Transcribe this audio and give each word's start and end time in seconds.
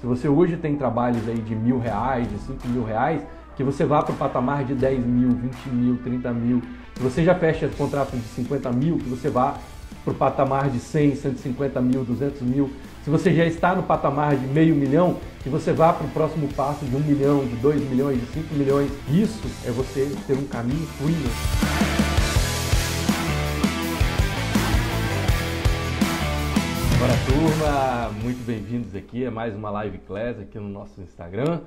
Se 0.00 0.06
você 0.06 0.28
hoje 0.28 0.56
tem 0.56 0.76
trabalhos 0.76 1.28
aí 1.28 1.36
de 1.36 1.54
mil 1.54 1.78
reais, 1.78 2.26
de 2.26 2.38
cinco 2.38 2.66
mil 2.68 2.82
reais, 2.82 3.20
que 3.54 3.62
você 3.62 3.84
vá 3.84 4.02
para 4.02 4.14
o 4.14 4.16
patamar 4.16 4.64
de 4.64 4.74
10 4.74 5.04
mil, 5.04 5.28
20 5.28 5.68
mil, 5.68 5.98
30 5.98 6.32
mil. 6.32 6.62
Se 6.96 7.02
você 7.02 7.22
já 7.22 7.34
fecha 7.34 7.68
contrato 7.76 8.16
de 8.16 8.22
50 8.22 8.72
mil, 8.72 8.96
que 8.96 9.10
você 9.10 9.28
vá 9.28 9.58
para 10.02 10.12
o 10.12 10.16
patamar 10.16 10.70
de 10.70 10.78
100, 10.78 11.16
150 11.16 11.80
mil, 11.82 12.02
200 12.02 12.40
mil. 12.40 12.70
Se 13.04 13.10
você 13.10 13.34
já 13.34 13.44
está 13.44 13.74
no 13.74 13.82
patamar 13.82 14.36
de 14.36 14.46
meio 14.46 14.74
milhão, 14.74 15.18
que 15.42 15.50
você 15.50 15.70
vá 15.70 15.92
para 15.92 16.06
o 16.06 16.10
próximo 16.10 16.48
passo 16.48 16.86
de 16.86 16.96
um 16.96 17.00
milhão, 17.00 17.44
de 17.44 17.56
dois 17.56 17.86
milhões, 17.90 18.18
de 18.20 18.26
cinco 18.28 18.54
milhões. 18.54 18.90
Isso 19.10 19.42
é 19.66 19.70
você 19.70 20.10
ter 20.26 20.32
um 20.32 20.46
caminho 20.46 20.86
freelance. 20.96 21.89
Bora 27.00 27.14
turma, 27.24 28.10
muito 28.22 28.44
bem-vindos 28.44 28.94
aqui 28.94 29.24
a 29.24 29.30
mais 29.30 29.56
uma 29.56 29.70
live 29.70 29.96
class 30.00 30.38
aqui 30.38 30.58
no 30.58 30.68
nosso 30.68 31.00
Instagram. 31.00 31.62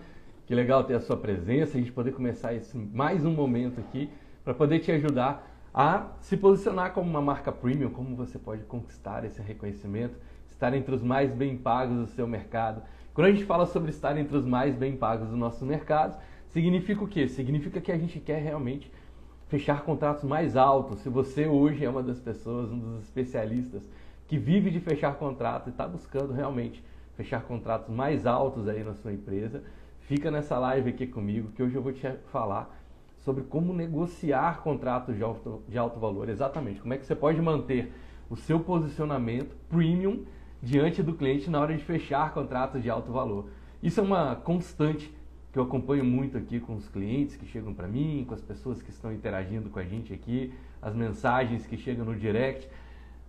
Que 0.46 0.54
legal 0.54 0.84
ter 0.84 0.94
a 0.94 1.00
sua 1.00 1.18
presença, 1.18 1.76
a 1.76 1.82
gente 1.82 1.92
poder 1.92 2.12
começar 2.12 2.54
esse 2.54 2.78
mais 2.78 3.26
um 3.26 3.32
momento 3.32 3.80
aqui 3.80 4.12
para 4.44 4.54
poder 4.54 4.78
te 4.78 4.92
ajudar 4.92 5.44
a 5.74 6.12
se 6.22 6.38
posicionar 6.38 6.94
como 6.94 7.10
uma 7.10 7.20
marca 7.20 7.52
premium, 7.52 7.90
como 7.90 8.16
você 8.16 8.38
pode 8.38 8.62
conquistar 8.66 9.26
esse 9.26 9.42
reconhecimento, 9.42 10.16
estar 10.48 10.72
entre 10.76 10.94
os 10.94 11.02
mais 11.02 11.34
bem 11.34 11.58
pagos 11.58 11.98
do 11.98 12.08
seu 12.10 12.28
mercado. 12.28 12.84
Quando 13.12 13.26
a 13.26 13.32
gente 13.32 13.44
fala 13.44 13.66
sobre 13.66 13.90
estar 13.90 14.16
entre 14.16 14.38
os 14.38 14.46
mais 14.46 14.76
bem 14.76 14.96
pagos 14.96 15.30
do 15.30 15.36
nosso 15.36 15.66
mercado, 15.66 16.16
significa 16.50 17.04
o 17.04 17.08
quê? 17.08 17.28
Significa 17.28 17.82
que 17.82 17.92
a 17.92 17.98
gente 17.98 18.20
quer 18.20 18.40
realmente 18.40 18.92
fechar 19.48 19.82
contratos 19.82 20.26
mais 20.26 20.56
altos. 20.56 21.00
Se 21.00 21.10
você 21.10 21.48
hoje 21.48 21.84
é 21.84 21.90
uma 21.90 22.04
das 22.04 22.20
pessoas, 22.20 22.72
um 22.72 22.78
dos 22.78 23.02
especialistas 23.02 23.82
que 24.34 24.40
vive 24.40 24.72
de 24.72 24.80
fechar 24.80 25.14
contrato 25.14 25.68
e 25.68 25.70
está 25.70 25.88
buscando 25.88 26.34
realmente 26.34 26.84
fechar 27.16 27.44
contratos 27.44 27.94
mais 27.94 28.26
altos 28.26 28.68
aí 28.68 28.84
na 28.84 28.96
sua 28.96 29.14
empresa, 29.14 29.62
fica 30.00 30.32
nessa 30.32 30.58
live 30.58 30.90
aqui 30.90 31.06
comigo 31.06 31.52
que 31.52 31.62
hoje 31.62 31.76
eu 31.76 31.84
vou 31.84 31.94
te 31.94 32.12
falar 32.32 32.76
sobre 33.20 33.44
como 33.44 33.72
negociar 33.72 34.64
contratos 34.64 35.16
de 35.16 35.22
alto, 35.22 35.62
de 35.70 35.78
alto 35.78 36.00
valor. 36.00 36.30
Exatamente, 36.30 36.82
como 36.82 36.96
é 36.96 36.98
que 36.98 37.06
você 37.06 37.14
pode 37.14 37.40
manter 37.44 37.94
o 38.28 38.36
seu 38.36 38.60
posicionamento 38.60 39.56
premium 39.70 40.26
diante 40.64 41.04
do 41.04 41.14
cliente 41.14 41.48
na 41.48 41.62
hora 41.62 41.78
de 41.78 41.84
fechar 41.84 42.34
contratos 42.34 42.82
de 42.82 42.90
alto 42.90 43.12
valor. 43.12 43.52
Isso 43.84 44.00
é 44.00 44.04
uma 44.04 44.36
constante 44.36 45.14
que 45.52 45.60
eu 45.60 45.64
acompanho 45.64 46.04
muito 46.04 46.40
aqui 46.40 46.60
com 46.60 46.76
os 46.76 46.90
clientes 46.90 47.36
que 47.36 47.46
chegam 47.46 47.72
para 47.72 47.88
mim, 47.88 48.26
com 48.28 48.34
as 48.34 48.42
pessoas 48.42 48.82
que 48.82 48.90
estão 48.90 49.14
interagindo 49.14 49.70
com 49.70 49.78
a 49.78 49.84
gente 49.84 50.12
aqui, 50.12 50.52
as 50.82 50.96
mensagens 50.96 51.68
que 51.68 51.78
chegam 51.78 52.04
no 52.04 52.16
direct. 52.16 52.68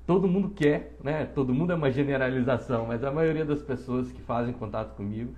Todo 0.07 0.29
mundo 0.29 0.51
quer, 0.51 0.97
né? 1.03 1.25
Todo 1.25 1.55
mundo 1.55 1.73
é 1.73 1.75
uma 1.75 1.91
generalização, 1.91 2.87
mas 2.87 3.03
a 3.03 3.11
maioria 3.11 3.45
das 3.45 3.63
pessoas 3.63 4.13
que 4.13 4.21
fazem 4.21 4.53
contato 4.53 4.95
comigo 4.95 5.33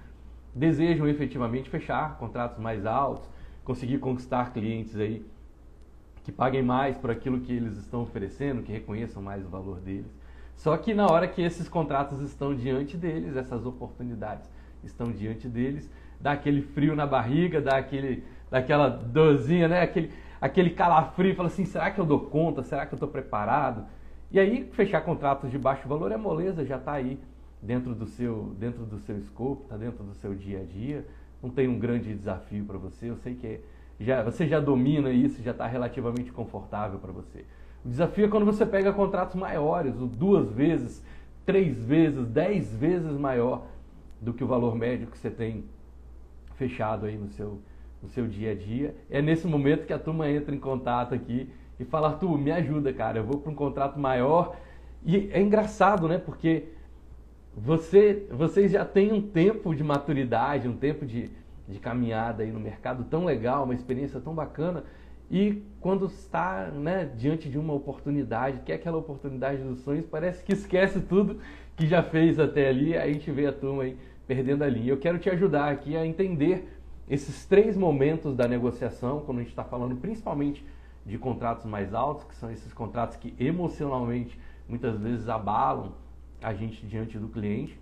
desejam 0.55 1.07
efetivamente 1.07 1.71
fechar 1.71 2.17
contratos 2.19 2.59
mais 2.59 2.85
altos, 2.85 3.29
conseguir 3.65 3.99
conquistar 3.99 4.53
clientes 4.53 4.97
aí 4.99 5.25
que 6.25 6.33
paguem 6.33 6.63
mais 6.63 6.97
por 6.97 7.09
aquilo 7.09 7.39
que 7.39 7.53
eles 7.53 7.77
estão 7.77 8.03
oferecendo, 8.03 8.63
que 8.63 8.73
reconheçam 8.73 9.23
mais 9.23 9.47
o 9.47 9.49
valor 9.49 9.79
deles. 9.79 10.13
Só 10.57 10.77
que 10.77 10.93
na 10.93 11.07
hora 11.07 11.29
que 11.29 11.41
esses 11.41 11.69
contratos 11.69 12.21
estão 12.21 12.53
diante 12.53 12.97
deles, 12.97 13.37
essas 13.37 13.65
oportunidades 13.65 14.51
estão 14.83 15.13
diante 15.13 15.47
deles, 15.47 15.89
dá 16.21 16.33
aquele 16.33 16.63
frio 16.63 16.97
na 16.97 17.07
barriga, 17.07 17.61
dá 17.61 17.77
aquele, 17.77 18.25
daquela 18.51 18.89
dorzinha, 18.89 19.69
né? 19.69 19.83
aquele, 19.83 20.11
aquele 20.41 20.71
calafrio, 20.71 21.37
fala 21.37 21.47
assim, 21.49 21.65
será 21.65 21.93
que 21.93 22.01
eu 22.01 22.05
dou 22.05 22.19
conta? 22.19 22.65
Será 22.65 22.87
que 22.87 22.95
eu 22.95 22.97
estou 22.97 23.09
preparado? 23.09 23.87
E 24.31 24.41
aí 24.41 24.69
fechar 24.73 25.03
contratos 25.03 25.51
de 25.51 25.59
baixo 25.59 25.89
valor 25.89 26.13
é 26.13 26.17
moleza, 26.17 26.65
já 26.65 26.77
está 26.77 26.93
aí 26.93 27.19
dentro 27.63 27.95
do 27.95 28.07
seu, 28.07 28.55
dentro 28.59 28.85
do 28.85 28.99
seu 28.99 29.19
escopo, 29.19 29.63
está 29.65 29.77
dentro 29.77 30.05
do 30.05 30.15
seu 30.15 30.35
dia 30.35 30.61
a 30.61 30.65
dia 30.65 31.05
não 31.43 31.51
tem 31.51 31.69
um 31.69 31.79
grande 31.79 32.13
desafio 32.15 32.65
para 32.65 32.79
você. 32.79 33.11
Eu 33.11 33.17
sei 33.17 33.35
que 33.35 33.61
já, 34.01 34.23
você 34.23 34.47
já 34.47 34.61
domina 34.61 35.11
isso, 35.11 35.43
já 35.43 35.53
está 35.53 35.67
relativamente 35.67 36.33
confortável 36.33 36.99
para 36.99 37.13
você. 37.13 37.45
O 37.85 37.89
desafio 37.89 38.27
é 38.27 38.29
quando 38.29 38.45
você 38.45 38.67
pega 38.67 38.93
contratos 38.93 39.37
maiores, 39.37 39.95
duas 39.95 40.51
vezes, 40.51 41.05
três 41.45 41.83
vezes, 41.85 42.27
dez 42.27 42.75
vezes 42.75 43.13
maior 43.13 43.67
do 44.21 44.33
que 44.33 44.43
o 44.43 44.47
valor 44.47 44.75
médio 44.75 45.07
que 45.07 45.17
você 45.17 45.31
tem 45.31 45.65
fechado 46.57 47.07
aí 47.07 47.17
no 47.17 47.29
seu, 47.29 47.61
no 48.03 48.09
seu 48.09 48.27
dia 48.27 48.53
a 48.53 48.55
dia. 48.55 48.95
É 49.09 49.23
nesse 49.23 49.47
momento 49.47 49.87
que 49.87 49.93
a 49.93 49.99
turma 49.99 50.29
entra 50.29 50.55
em 50.55 50.59
contato 50.59 51.15
aqui 51.15 51.51
e 51.79 51.85
fala, 51.85 52.09
Arthur, 52.09 52.39
me 52.39 52.51
ajuda, 52.51 52.93
cara, 52.93 53.19
eu 53.19 53.25
vou 53.25 53.39
para 53.39 53.53
um 53.53 53.55
contrato 53.55 53.99
maior. 53.99 54.57
E 55.05 55.29
é 55.33 55.41
engraçado, 55.41 56.09
né? 56.09 56.19
Porque 56.19 56.65
você, 57.57 58.27
vocês 58.31 58.73
já 58.73 58.85
têm 58.85 59.13
um 59.13 59.23
tempo 59.23 59.75
de 59.75 59.85
maturidade, 59.85 60.69
um 60.69 60.77
tempo 60.77 61.07
de, 61.07 61.31
de 61.69 61.79
caminhada 61.79 62.43
aí 62.43 62.51
no 62.51 62.61
mercado 62.61 63.05
tão 63.05 63.25
legal, 63.25 63.65
uma 63.65 63.75
experiência 63.75 64.21
tão 64.21 64.35
bacana. 64.35 64.85
E 65.31 65.63
quando 65.81 66.07
está 66.07 66.67
né, 66.67 67.11
diante 67.17 67.49
de 67.49 67.59
uma 67.59 67.73
oportunidade, 67.73 68.61
que 68.61 68.73
é 68.73 68.77
aquela 68.77 68.97
oportunidade 68.97 69.63
dos 69.63 69.81
sonhos, 69.81 70.07
parece 70.07 70.45
que 70.45 70.53
esquece 70.53 71.01
tudo 71.01 71.41
que 71.77 71.87
já 71.87 72.03
fez 72.03 72.39
até 72.39 72.69
ali, 72.69 72.97
aí 72.97 73.11
a 73.11 73.13
gente 73.13 73.31
vê 73.31 73.47
a 73.47 73.53
turma 73.53 73.83
aí 73.83 73.97
perdendo 74.27 74.63
a 74.63 74.69
linha. 74.69 74.91
Eu 74.91 74.99
quero 74.99 75.19
te 75.19 75.29
ajudar 75.29 75.71
aqui 75.71 75.97
a 75.97 76.07
entender 76.07 76.69
esses 77.09 77.45
três 77.47 77.77
momentos 77.77 78.35
da 78.35 78.49
negociação, 78.49 79.21
quando 79.21 79.39
a 79.39 79.41
gente 79.43 79.51
está 79.51 79.65
falando 79.65 79.97
principalmente 79.97 80.65
de 81.07 81.17
contratos 81.17 81.65
mais 81.65 81.95
altos, 81.95 82.25
que 82.25 82.35
são 82.35 82.51
esses 82.51 82.73
contratos 82.73 83.17
que 83.17 83.33
emocionalmente 83.39 84.39
muitas 84.69 84.99
vezes 84.99 85.29
abalam 85.29 85.93
a 86.43 86.53
gente 86.53 86.85
diante 86.85 87.17
do 87.19 87.29
cliente 87.29 87.81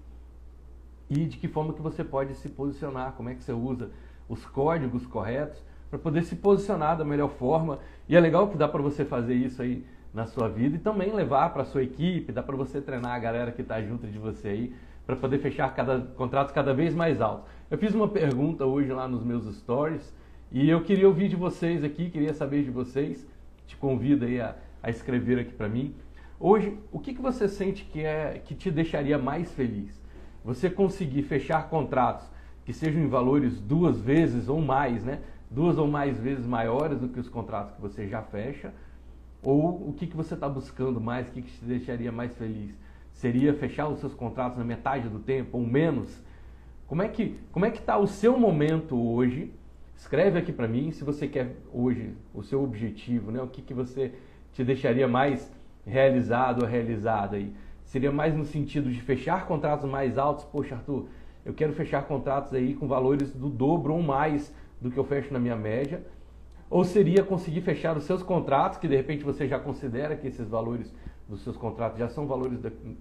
e 1.08 1.24
de 1.24 1.38
que 1.38 1.48
forma 1.48 1.72
que 1.72 1.80
você 1.80 2.04
pode 2.04 2.34
se 2.34 2.48
posicionar, 2.48 3.12
como 3.12 3.30
é 3.30 3.34
que 3.34 3.42
você 3.42 3.52
usa 3.52 3.90
os 4.28 4.44
códigos 4.44 5.06
corretos 5.06 5.62
para 5.88 5.98
poder 5.98 6.22
se 6.22 6.36
posicionar 6.36 6.96
da 6.96 7.04
melhor 7.04 7.30
forma. 7.30 7.78
E 8.08 8.16
é 8.16 8.20
legal 8.20 8.48
que 8.48 8.56
dá 8.56 8.68
para 8.68 8.82
você 8.82 9.04
fazer 9.04 9.34
isso 9.34 9.62
aí 9.62 9.84
na 10.12 10.26
sua 10.26 10.48
vida 10.48 10.76
e 10.76 10.78
também 10.78 11.12
levar 11.12 11.52
para 11.52 11.64
sua 11.64 11.82
equipe, 11.82 12.30
dá 12.30 12.42
para 12.42 12.56
você 12.56 12.80
treinar 12.80 13.12
a 13.12 13.18
galera 13.18 13.52
que 13.52 13.62
está 13.62 13.80
junto 13.82 14.06
de 14.06 14.18
você 14.18 14.48
aí 14.48 14.74
para 15.06 15.16
poder 15.16 15.38
fechar 15.38 15.74
cada 15.74 16.00
contratos 16.00 16.52
cada 16.52 16.72
vez 16.72 16.94
mais 16.94 17.20
altos. 17.20 17.50
Eu 17.70 17.78
fiz 17.78 17.94
uma 17.94 18.08
pergunta 18.08 18.64
hoje 18.64 18.92
lá 18.92 19.08
nos 19.08 19.24
meus 19.24 19.44
stories 19.56 20.14
e 20.52 20.68
eu 20.68 20.82
queria 20.82 21.08
ouvir 21.08 21.28
de 21.28 21.36
vocês 21.36 21.82
aqui, 21.82 22.10
queria 22.10 22.32
saber 22.32 22.62
de 22.64 22.70
vocês. 22.70 23.26
Te 23.66 23.76
convido 23.76 24.24
aí 24.24 24.40
a, 24.40 24.54
a 24.82 24.90
escrever 24.90 25.38
aqui 25.38 25.52
para 25.52 25.68
mim. 25.68 25.94
Hoje, 26.38 26.78
o 26.92 26.98
que, 26.98 27.14
que 27.14 27.22
você 27.22 27.48
sente 27.48 27.84
que, 27.84 28.04
é, 28.04 28.40
que 28.44 28.54
te 28.54 28.70
deixaria 28.70 29.18
mais 29.18 29.52
feliz? 29.52 30.00
Você 30.44 30.68
conseguir 30.68 31.22
fechar 31.22 31.68
contratos 31.68 32.26
que 32.64 32.72
sejam 32.72 33.02
em 33.02 33.08
valores 33.08 33.60
duas 33.60 34.00
vezes 34.00 34.48
ou 34.48 34.60
mais, 34.60 35.02
né? 35.02 35.20
Duas 35.50 35.78
ou 35.78 35.86
mais 35.86 36.18
vezes 36.18 36.46
maiores 36.46 36.98
do 36.98 37.08
que 37.08 37.20
os 37.20 37.28
contratos 37.28 37.74
que 37.74 37.80
você 37.80 38.06
já 38.08 38.22
fecha? 38.22 38.72
Ou 39.42 39.88
o 39.88 39.92
que, 39.92 40.06
que 40.06 40.16
você 40.16 40.34
está 40.34 40.48
buscando 40.48 41.00
mais? 41.00 41.28
O 41.28 41.30
que, 41.30 41.42
que 41.42 41.50
te 41.50 41.64
deixaria 41.64 42.10
mais 42.10 42.36
feliz? 42.36 42.74
Seria 43.12 43.54
fechar 43.54 43.88
os 43.88 44.00
seus 44.00 44.14
contratos 44.14 44.58
na 44.58 44.64
metade 44.64 45.08
do 45.08 45.18
tempo 45.18 45.58
ou 45.58 45.66
menos? 45.66 46.22
Como 46.86 47.02
é 47.02 47.08
que 47.08 47.38
como 47.52 47.64
é 47.64 47.70
que 47.70 47.78
está 47.78 47.96
o 47.96 48.06
seu 48.06 48.38
momento 48.38 48.96
hoje? 48.96 49.52
Escreve 50.04 50.38
aqui 50.38 50.52
para 50.52 50.68
mim 50.68 50.90
se 50.90 51.02
você 51.02 51.26
quer 51.26 51.56
hoje 51.72 52.12
o 52.34 52.42
seu 52.42 52.62
objetivo, 52.62 53.30
né? 53.30 53.40
O 53.40 53.46
que, 53.48 53.62
que 53.62 53.72
você 53.72 54.12
te 54.52 54.62
deixaria 54.62 55.08
mais 55.08 55.50
realizado 55.86 56.60
ou 56.60 56.68
realizada 56.68 57.36
aí? 57.36 57.54
Seria 57.86 58.12
mais 58.12 58.34
no 58.34 58.44
sentido 58.44 58.92
de 58.92 59.00
fechar 59.00 59.46
contratos 59.46 59.88
mais 59.88 60.18
altos? 60.18 60.44
Poxa, 60.44 60.74
Arthur, 60.74 61.06
eu 61.42 61.54
quero 61.54 61.72
fechar 61.72 62.02
contratos 62.02 62.52
aí 62.52 62.74
com 62.74 62.86
valores 62.86 63.32
do 63.32 63.48
dobro 63.48 63.94
ou 63.94 64.02
mais 64.02 64.54
do 64.78 64.90
que 64.90 64.98
eu 64.98 65.04
fecho 65.04 65.32
na 65.32 65.38
minha 65.38 65.56
média. 65.56 66.04
Ou 66.68 66.84
seria 66.84 67.24
conseguir 67.24 67.62
fechar 67.62 67.96
os 67.96 68.04
seus 68.04 68.22
contratos, 68.22 68.76
que 68.76 68.86
de 68.86 68.94
repente 68.94 69.24
você 69.24 69.48
já 69.48 69.58
considera 69.58 70.14
que 70.16 70.26
esses 70.26 70.46
valores 70.46 70.94
dos 71.26 71.42
seus 71.42 71.56
contratos 71.56 71.98
já 71.98 72.10
são 72.10 72.26
valores 72.26 72.60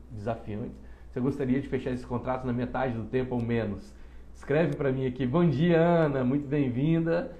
desafiantes. 0.09 0.79
Você 1.11 1.19
gostaria 1.19 1.59
de 1.59 1.67
fechar 1.67 1.91
esses 1.91 2.05
contratos 2.05 2.45
na 2.45 2.53
metade 2.53 2.93
do 2.93 3.03
tempo 3.03 3.35
ou 3.35 3.41
menos? 3.43 3.93
Escreve 4.33 4.75
para 4.75 4.91
mim 4.91 5.05
aqui. 5.05 5.25
Bom 5.25 5.47
dia, 5.47 5.79
Ana, 5.79 6.23
muito 6.23 6.47
bem-vinda. 6.47 7.31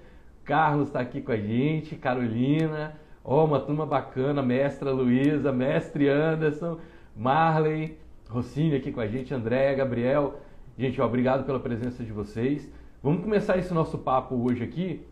Carlos 0.46 0.88
está 0.88 1.02
aqui 1.02 1.22
com 1.22 1.32
a 1.32 1.38
gente, 1.38 1.96
Carolina. 1.96 2.96
Ó, 3.24 3.42
oh, 3.42 3.46
uma 3.46 3.60
turma 3.60 3.86
bacana, 3.86 4.42
mestra 4.42 4.92
Luísa, 4.92 5.52
mestre 5.52 6.08
Anderson, 6.08 6.80
Marley, 7.16 7.98
Rossini 8.30 8.76
aqui 8.76 8.92
com 8.92 9.02
a 9.02 9.08
gente, 9.08 9.34
André, 9.34 9.76
Gabriel. 9.76 10.40
Gente, 10.78 11.02
ó, 11.02 11.06
obrigado 11.06 11.46
pela 11.46 11.60
presença 11.60 12.04
de 12.04 12.12
vocês. 12.12 12.72
Vamos 13.02 13.22
começar 13.22 13.58
esse 13.58 13.74
nosso 13.74 13.98
papo 13.98 14.36
hoje 14.36 14.64
aqui. 14.64 15.06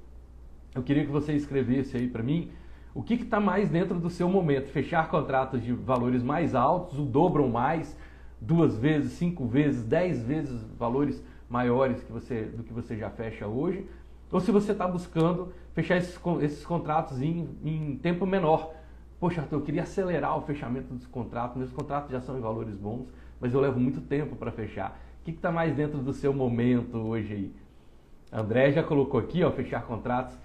Eu 0.74 0.84
queria 0.84 1.04
que 1.04 1.12
você 1.12 1.34
escrevesse 1.34 1.98
aí 1.98 2.08
para 2.08 2.24
mim 2.24 2.52
o 2.94 3.04
que 3.04 3.16
está 3.16 3.40
mais 3.40 3.70
dentro 3.70 4.00
do 4.00 4.10
seu 4.10 4.30
momento. 4.30 4.70
Fechar 4.70 5.10
contratos 5.10 5.62
de 5.62 5.74
valores 5.74 6.24
mais 6.24 6.56
altos, 6.56 6.98
o 6.98 7.04
dobro 7.04 7.44
ou 7.44 7.50
mais, 7.50 7.98
duas 8.40 8.78
vezes, 8.78 9.14
cinco 9.14 9.46
vezes, 9.46 9.84
dez 9.84 10.24
vezes 10.24 10.64
valores 10.78 11.22
maiores 11.52 12.02
que 12.02 12.12
você, 12.12 12.44
do 12.46 12.64
que 12.64 12.72
você 12.72 12.98
já 12.98 13.10
fecha 13.10 13.46
hoje 13.46 13.86
ou 14.32 14.40
se 14.40 14.50
você 14.52 14.72
está 14.72 14.88
buscando 14.88 15.54
fechar 15.74 15.98
esses, 15.98 16.18
esses 16.42 16.66
contratos 16.66 17.22
em, 17.22 17.50
em, 17.64 17.98
tempo 17.98 18.26
menor. 18.26 18.74
Poxa, 19.20 19.42
Arthur, 19.42 19.58
eu 19.58 19.62
queria 19.62 19.84
acelerar 19.84 20.38
o 20.38 20.42
fechamento 20.42 20.94
dos 20.94 21.06
contratos. 21.06 21.58
Meus 21.58 21.72
contratos 21.72 22.12
já 22.12 22.22
são 22.22 22.38
em 22.38 22.42
valores 22.42 22.76
bons, 22.76 23.08
mas 23.40 23.54
eu 23.54 23.60
levo 23.60 23.80
muito 23.80 24.00
tempo 24.00 24.36
para 24.36 24.52
fechar. 24.52 24.98
O 25.20 25.26
que 25.26 25.32
está 25.32 25.52
mais 25.52 25.76
dentro 25.76 26.00
do 26.00 26.14
seu 26.14 26.34
momento 26.34 26.98
hoje 26.98 27.34
aí? 27.34 27.56
André 28.32 28.72
já 28.72 28.82
colocou 28.82 29.20
aqui, 29.20 29.44
ó, 29.44 29.52
fechar 29.52 29.84
contratos 29.84 30.36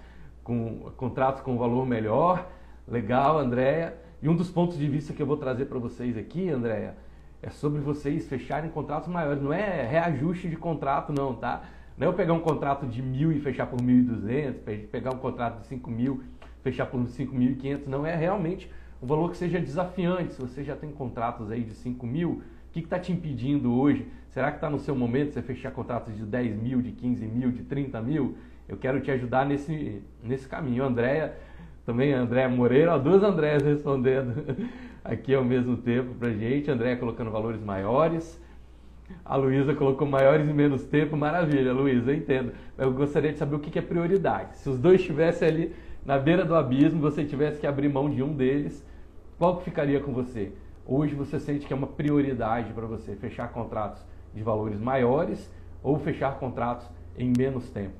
com 0.43 0.91
contratos 0.97 1.41
com 1.41 1.57
valor 1.57 1.85
melhor. 1.85 2.45
Legal, 2.85 3.39
Andréia. 3.39 3.95
E 4.21 4.27
um 4.27 4.35
dos 4.35 4.51
pontos 4.51 4.77
de 4.77 4.87
vista 4.87 5.13
que 5.13 5.21
eu 5.21 5.25
vou 5.25 5.37
trazer 5.37 5.65
para 5.65 5.79
vocês 5.79 6.17
aqui, 6.17 6.49
Andréia, 6.49 6.95
é 7.41 7.49
sobre 7.49 7.79
vocês 7.79 8.27
fecharem 8.27 8.69
contratos 8.69 9.07
maiores. 9.07 9.41
Não 9.41 9.53
é 9.53 9.85
reajuste 9.85 10.49
de 10.49 10.55
contrato, 10.55 11.13
não, 11.13 11.35
tá? 11.35 11.63
Não 11.97 12.07
é 12.07 12.09
eu 12.09 12.13
pegar 12.13 12.33
um 12.33 12.39
contrato 12.39 12.85
de 12.85 13.01
mil 13.01 13.31
e 13.31 13.39
fechar 13.39 13.67
por 13.67 13.79
1.200, 13.79 14.87
pegar 14.87 15.13
um 15.13 15.17
contrato 15.17 15.61
de 15.61 15.67
5 15.67 15.89
mil, 15.89 16.23
fechar 16.63 16.85
por 16.85 16.99
5.500. 16.99 17.87
Não 17.87 18.05
é 18.05 18.15
realmente 18.15 18.71
um 19.01 19.07
valor 19.07 19.31
que 19.31 19.37
seja 19.37 19.59
desafiante. 19.59 20.33
Se 20.33 20.41
você 20.41 20.63
já 20.63 20.75
tem 20.75 20.91
contratos 20.91 21.51
aí 21.51 21.63
de 21.63 21.73
5 21.73 22.05
mil, 22.05 22.43
o 22.69 22.71
que 22.71 22.79
está 22.79 22.99
te 22.99 23.11
impedindo 23.11 23.73
hoje? 23.73 24.07
Será 24.29 24.51
que 24.51 24.57
está 24.57 24.69
no 24.69 24.79
seu 24.79 24.95
momento 24.95 25.33
você 25.33 25.41
fechar 25.41 25.71
contratos 25.71 26.15
de 26.15 26.23
10 26.23 26.55
mil, 26.61 26.81
de 26.81 26.91
15 26.91 27.25
mil, 27.25 27.51
de 27.51 27.63
30 27.63 28.01
mil? 28.01 28.37
Eu 28.67 28.77
quero 28.77 28.99
te 28.99 29.09
ajudar 29.09 29.45
nesse, 29.45 30.03
nesse 30.23 30.47
caminho. 30.47 30.83
Andréia, 30.83 31.35
também 31.85 32.13
Andréia 32.13 32.49
Moreira, 32.49 32.93
ó, 32.93 32.97
duas 32.99 33.23
Andréas 33.23 33.63
respondendo 33.63 34.57
aqui 35.07 35.33
ao 35.33 35.43
mesmo 35.43 35.77
tempo 35.77 36.13
para 36.15 36.31
gente. 36.31 36.69
Andréia 36.69 36.97
colocando 36.97 37.31
valores 37.31 37.61
maiores. 37.61 38.41
A 39.23 39.35
Luísa 39.35 39.73
colocou 39.73 40.07
maiores 40.07 40.47
e 40.47 40.53
menos 40.53 40.83
tempo. 40.83 41.15
Maravilha, 41.15 41.71
Luísa, 41.73 42.13
entendo. 42.13 42.51
Eu 42.77 42.91
gostaria 42.93 43.31
de 43.31 43.39
saber 43.39 43.55
o 43.55 43.59
que 43.59 43.79
é 43.79 43.81
prioridade. 43.81 44.57
Se 44.57 44.69
os 44.69 44.77
dois 44.77 44.99
estivessem 44.99 45.47
ali 45.47 45.75
na 46.05 46.17
beira 46.17 46.45
do 46.45 46.55
abismo, 46.55 47.01
você 47.01 47.25
tivesse 47.25 47.59
que 47.59 47.67
abrir 47.67 47.89
mão 47.89 48.09
de 48.09 48.21
um 48.21 48.33
deles, 48.33 48.85
qual 49.37 49.57
que 49.57 49.65
ficaria 49.65 49.99
com 49.99 50.13
você? 50.13 50.51
Hoje 50.85 51.13
você 51.13 51.39
sente 51.39 51.65
que 51.65 51.73
é 51.73 51.75
uma 51.75 51.87
prioridade 51.87 52.71
para 52.73 52.85
você 52.85 53.15
fechar 53.15 53.51
contratos 53.51 54.01
de 54.33 54.41
valores 54.41 54.79
maiores 54.79 55.51
ou 55.83 55.99
fechar 55.99 56.39
contratos 56.39 56.89
em 57.17 57.33
menos 57.37 57.69
tempo? 57.69 57.97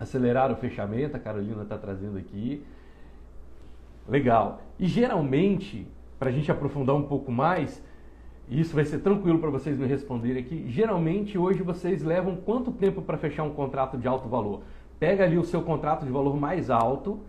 Acelerar 0.00 0.50
o 0.50 0.56
fechamento, 0.56 1.16
a 1.16 1.20
Carolina 1.20 1.62
está 1.62 1.76
trazendo 1.76 2.18
aqui. 2.18 2.64
Legal. 4.08 4.62
E 4.78 4.86
geralmente, 4.86 5.86
para 6.18 6.30
a 6.30 6.32
gente 6.32 6.50
aprofundar 6.50 6.94
um 6.94 7.02
pouco 7.02 7.30
mais, 7.30 7.82
isso 8.48 8.74
vai 8.74 8.84
ser 8.84 8.98
tranquilo 8.98 9.38
para 9.38 9.50
vocês 9.50 9.78
me 9.78 9.86
responderem 9.86 10.42
aqui. 10.42 10.64
Geralmente, 10.68 11.38
hoje 11.38 11.62
vocês 11.62 12.02
levam 12.02 12.36
quanto 12.36 12.70
tempo 12.70 13.02
para 13.02 13.16
fechar 13.16 13.42
um 13.42 13.50
contrato 13.50 13.96
de 13.96 14.06
alto 14.06 14.28
valor? 14.28 14.62
Pega 14.98 15.24
ali 15.24 15.38
o 15.38 15.44
seu 15.44 15.62
contrato 15.62 16.04
de 16.04 16.12
valor 16.12 16.36
mais 16.36 16.70
alto, 16.70 17.20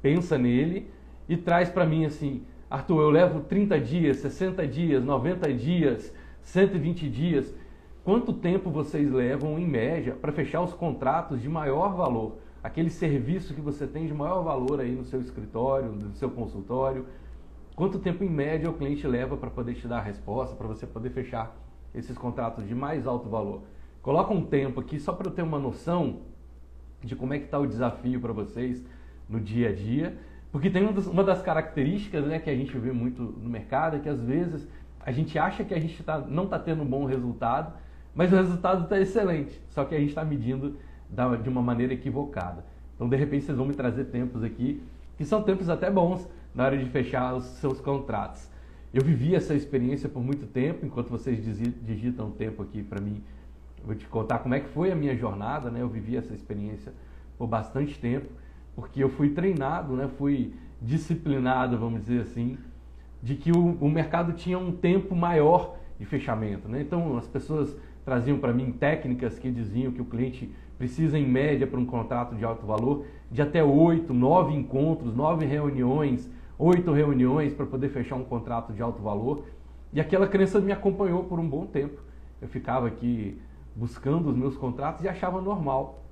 pensa 0.00 0.38
nele 0.38 0.90
e 1.28 1.36
traz 1.36 1.68
para 1.68 1.86
mim 1.86 2.04
assim: 2.04 2.42
Arthur, 2.70 3.02
eu 3.02 3.10
levo 3.10 3.40
30 3.40 3.78
dias, 3.80 4.18
60 4.18 4.66
dias, 4.66 5.04
90 5.04 5.52
dias, 5.52 6.12
120 6.42 7.08
dias. 7.08 7.54
Quanto 8.02 8.32
tempo 8.32 8.70
vocês 8.70 9.10
levam, 9.10 9.58
em 9.58 9.66
média, 9.66 10.16
para 10.18 10.32
fechar 10.32 10.62
os 10.62 10.72
contratos 10.72 11.42
de 11.42 11.48
maior 11.48 11.94
valor? 11.94 12.38
aquele 12.62 12.90
serviço 12.90 13.54
que 13.54 13.60
você 13.60 13.86
tem 13.86 14.06
de 14.06 14.14
maior 14.14 14.42
valor 14.42 14.80
aí 14.80 14.92
no 14.92 15.04
seu 15.04 15.20
escritório, 15.20 15.90
no 15.92 16.14
seu 16.14 16.30
consultório. 16.30 17.06
Quanto 17.78 18.00
tempo 18.00 18.24
em 18.24 18.28
média 18.28 18.68
o 18.68 18.74
cliente 18.74 19.06
leva 19.06 19.36
para 19.36 19.48
poder 19.48 19.74
te 19.74 19.86
dar 19.86 19.98
a 19.98 20.02
resposta, 20.02 20.56
para 20.56 20.66
você 20.66 20.84
poder 20.84 21.10
fechar 21.10 21.56
esses 21.94 22.18
contratos 22.18 22.66
de 22.66 22.74
mais 22.74 23.06
alto 23.06 23.28
valor? 23.28 23.62
Coloca 24.02 24.34
um 24.34 24.44
tempo 24.44 24.80
aqui 24.80 24.98
só 24.98 25.12
para 25.12 25.28
eu 25.28 25.30
ter 25.32 25.42
uma 25.42 25.60
noção 25.60 26.22
de 27.04 27.14
como 27.14 27.34
é 27.34 27.38
que 27.38 27.44
está 27.44 27.56
o 27.56 27.68
desafio 27.68 28.20
para 28.20 28.32
vocês 28.32 28.84
no 29.28 29.38
dia 29.38 29.68
a 29.68 29.72
dia, 29.72 30.18
porque 30.50 30.68
tem 30.68 30.82
uma 30.84 31.22
das 31.22 31.40
características 31.40 32.26
né, 32.26 32.40
que 32.40 32.50
a 32.50 32.56
gente 32.56 32.76
vê 32.76 32.90
muito 32.90 33.22
no 33.22 33.48
mercado 33.48 33.94
é 33.94 34.00
que 34.00 34.08
às 34.08 34.20
vezes 34.20 34.66
a 34.98 35.12
gente 35.12 35.38
acha 35.38 35.62
que 35.62 35.72
a 35.72 35.78
gente 35.78 36.02
tá, 36.02 36.18
não 36.18 36.46
está 36.46 36.58
tendo 36.58 36.82
um 36.82 36.86
bom 36.86 37.04
resultado, 37.04 37.74
mas 38.12 38.32
o 38.32 38.34
resultado 38.34 38.82
está 38.82 39.00
excelente, 39.00 39.62
só 39.68 39.84
que 39.84 39.94
a 39.94 40.00
gente 40.00 40.08
está 40.08 40.24
medindo 40.24 40.76
de 41.44 41.48
uma 41.48 41.62
maneira 41.62 41.94
equivocada. 41.94 42.64
Então, 42.96 43.08
de 43.08 43.14
repente, 43.14 43.44
vocês 43.44 43.56
vão 43.56 43.68
me 43.68 43.74
trazer 43.74 44.06
tempos 44.06 44.42
aqui 44.42 44.82
que 45.16 45.24
são 45.24 45.44
tempos 45.44 45.68
até 45.68 45.88
bons 45.88 46.28
na 46.54 46.64
hora 46.64 46.76
de 46.76 46.88
fechar 46.90 47.34
os 47.34 47.44
seus 47.44 47.80
contratos. 47.80 48.48
Eu 48.92 49.04
vivi 49.04 49.34
essa 49.34 49.54
experiência 49.54 50.08
por 50.08 50.22
muito 50.22 50.46
tempo, 50.46 50.86
enquanto 50.86 51.08
vocês 51.08 51.44
digitam 51.82 52.30
tempo 52.30 52.62
aqui 52.62 52.82
para 52.82 53.00
mim, 53.00 53.22
vou 53.84 53.94
te 53.94 54.06
contar 54.06 54.38
como 54.38 54.54
é 54.54 54.60
que 54.60 54.68
foi 54.68 54.90
a 54.90 54.94
minha 54.94 55.14
jornada, 55.16 55.70
né? 55.70 55.82
Eu 55.82 55.88
vivi 55.88 56.16
essa 56.16 56.34
experiência 56.34 56.92
por 57.36 57.46
bastante 57.46 57.98
tempo, 57.98 58.28
porque 58.74 59.02
eu 59.02 59.10
fui 59.10 59.30
treinado, 59.30 59.94
né? 59.94 60.08
Fui 60.16 60.54
disciplinado, 60.80 61.76
vamos 61.76 62.00
dizer 62.00 62.22
assim, 62.22 62.56
de 63.22 63.34
que 63.34 63.52
o, 63.52 63.76
o 63.80 63.90
mercado 63.90 64.32
tinha 64.32 64.58
um 64.58 64.72
tempo 64.72 65.14
maior 65.14 65.76
de 65.98 66.06
fechamento, 66.06 66.68
né? 66.68 66.80
Então, 66.80 67.16
as 67.18 67.26
pessoas 67.26 67.76
traziam 68.04 68.38
para 68.38 68.52
mim 68.52 68.72
técnicas 68.72 69.38
que 69.38 69.50
diziam 69.50 69.92
que 69.92 70.00
o 70.00 70.04
cliente 70.04 70.50
precisa, 70.78 71.18
em 71.18 71.26
média, 71.28 71.66
para 71.66 71.78
um 71.78 71.84
contrato 71.84 72.34
de 72.36 72.44
alto 72.44 72.64
valor, 72.64 73.04
de 73.30 73.42
até 73.42 73.62
oito, 73.62 74.14
nove 74.14 74.54
encontros, 74.54 75.14
nove 75.14 75.44
reuniões, 75.44 76.30
oito 76.58 76.92
reuniões 76.92 77.54
para 77.54 77.64
poder 77.64 77.88
fechar 77.90 78.16
um 78.16 78.24
contrato 78.24 78.72
de 78.72 78.82
alto 78.82 79.00
valor. 79.00 79.44
E 79.92 80.00
aquela 80.00 80.26
crença 80.26 80.60
me 80.60 80.72
acompanhou 80.72 81.24
por 81.24 81.38
um 81.38 81.48
bom 81.48 81.64
tempo. 81.64 82.02
Eu 82.42 82.48
ficava 82.48 82.86
aqui 82.88 83.40
buscando 83.74 84.28
os 84.28 84.36
meus 84.36 84.56
contratos 84.56 85.04
e 85.04 85.08
achava 85.08 85.40
normal 85.40 86.04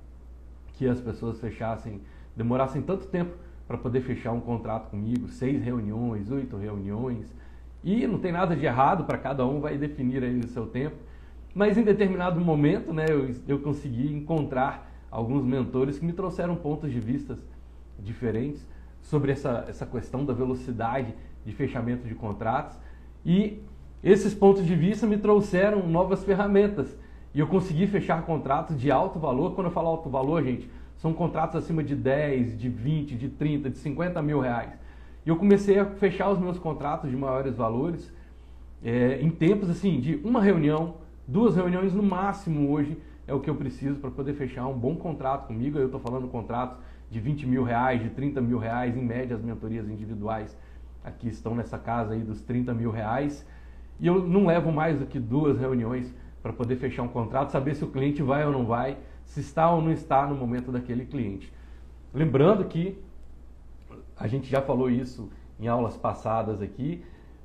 que 0.73 0.87
as 0.87 1.01
pessoas 1.01 1.39
fechassem, 1.39 2.01
demorassem 2.35 2.81
tanto 2.81 3.07
tempo 3.07 3.35
para 3.67 3.77
poder 3.77 4.01
fechar 4.01 4.31
um 4.31 4.39
contrato 4.39 4.89
comigo, 4.89 5.27
seis 5.27 5.61
reuniões, 5.61 6.31
oito 6.31 6.55
reuniões. 6.55 7.35
E 7.83 8.07
não 8.07 8.19
tem 8.19 8.31
nada 8.31 8.55
de 8.55 8.65
errado, 8.65 9.03
para 9.03 9.17
cada 9.17 9.45
um 9.45 9.59
vai 9.59 9.77
definir 9.77 10.23
aí 10.23 10.39
o 10.39 10.47
seu 10.47 10.65
tempo. 10.65 10.95
Mas 11.53 11.77
em 11.77 11.83
determinado 11.83 12.39
momento, 12.39 12.93
né, 12.93 13.05
eu, 13.09 13.33
eu 13.47 13.59
consegui 13.59 14.13
encontrar 14.13 14.89
alguns 15.11 15.43
mentores 15.43 15.99
que 15.99 16.05
me 16.05 16.13
trouxeram 16.13 16.55
pontos 16.55 16.91
de 16.91 16.99
vistas 16.99 17.43
diferentes 17.99 18.65
sobre 19.07 19.31
essa, 19.31 19.65
essa 19.67 19.85
questão 19.85 20.25
da 20.25 20.33
velocidade 20.33 21.13
de 21.45 21.53
fechamento 21.53 22.07
de 22.07 22.13
contratos. 22.13 22.77
E 23.25 23.61
esses 24.03 24.33
pontos 24.33 24.65
de 24.65 24.75
vista 24.75 25.07
me 25.07 25.17
trouxeram 25.17 25.87
novas 25.87 26.23
ferramentas. 26.23 26.97
E 27.33 27.39
eu 27.39 27.47
consegui 27.47 27.87
fechar 27.87 28.21
contratos 28.23 28.79
de 28.79 28.91
alto 28.91 29.17
valor. 29.17 29.55
Quando 29.55 29.67
eu 29.67 29.71
falo 29.71 29.87
alto 29.87 30.09
valor, 30.09 30.43
gente, 30.43 30.69
são 30.97 31.13
contratos 31.13 31.55
acima 31.55 31.83
de 31.83 31.95
10, 31.95 32.57
de 32.57 32.67
20, 32.67 33.15
de 33.15 33.29
30, 33.29 33.69
de 33.69 33.77
50 33.77 34.21
mil 34.21 34.39
reais. 34.39 34.73
E 35.25 35.29
eu 35.29 35.37
comecei 35.37 35.79
a 35.79 35.85
fechar 35.85 36.29
os 36.29 36.39
meus 36.39 36.59
contratos 36.59 37.09
de 37.09 37.15
maiores 37.15 37.55
valores 37.55 38.11
é, 38.83 39.21
em 39.21 39.29
tempos 39.29 39.69
assim 39.69 39.99
de 39.99 40.15
uma 40.23 40.41
reunião, 40.41 40.95
Duas 41.27 41.57
reuniões 41.57 41.93
no 41.93 42.01
máximo 42.01 42.71
hoje 42.71 42.97
é 43.27 43.33
o 43.33 43.41
que 43.41 43.49
eu 43.49 43.55
preciso 43.55 43.99
para 43.99 44.09
poder 44.09 44.33
fechar 44.35 44.65
um 44.65 44.77
bom 44.77 44.95
contrato 44.95 45.47
comigo. 45.47 45.77
Eu 45.77 45.87
estou 45.87 45.99
falando 45.99 46.25
contratos 46.29 46.77
de 47.09 47.19
20 47.19 47.45
mil 47.45 47.63
reais, 47.63 48.01
de 48.01 48.09
30 48.09 48.41
mil 48.41 48.57
reais, 48.57 48.95
em 48.95 49.01
média 49.01 49.35
as 49.35 49.41
mentorias 49.41 49.89
individuais 49.89 50.57
aqui 51.03 51.27
estão 51.29 51.55
nessa 51.55 51.77
casa 51.77 52.13
aí 52.13 52.21
dos 52.21 52.41
30 52.41 52.73
mil 52.73 52.91
reais. 52.91 53.45
E 53.99 54.05
eu 54.07 54.27
não 54.27 54.45
levo 54.45 54.71
mais 54.71 54.99
do 54.99 55.05
que 55.05 55.19
duas 55.19 55.57
reuniões 55.57 56.13
para 56.43 56.53
poder 56.53 56.75
fechar 56.75 57.03
um 57.03 57.07
contrato, 57.07 57.51
saber 57.51 57.75
se 57.75 57.83
o 57.83 57.87
cliente 57.87 58.21
vai 58.21 58.45
ou 58.45 58.51
não 58.51 58.65
vai, 58.65 58.97
se 59.25 59.39
está 59.39 59.71
ou 59.71 59.81
não 59.81 59.91
está 59.91 60.27
no 60.27 60.35
momento 60.35 60.71
daquele 60.71 61.05
cliente. 61.05 61.51
Lembrando 62.13 62.65
que 62.65 62.97
a 64.15 64.27
gente 64.27 64.49
já 64.49 64.61
falou 64.61 64.89
isso 64.89 65.29
em 65.59 65.67
aulas 65.67 65.97
passadas 65.97 66.61
aqui 66.61 67.03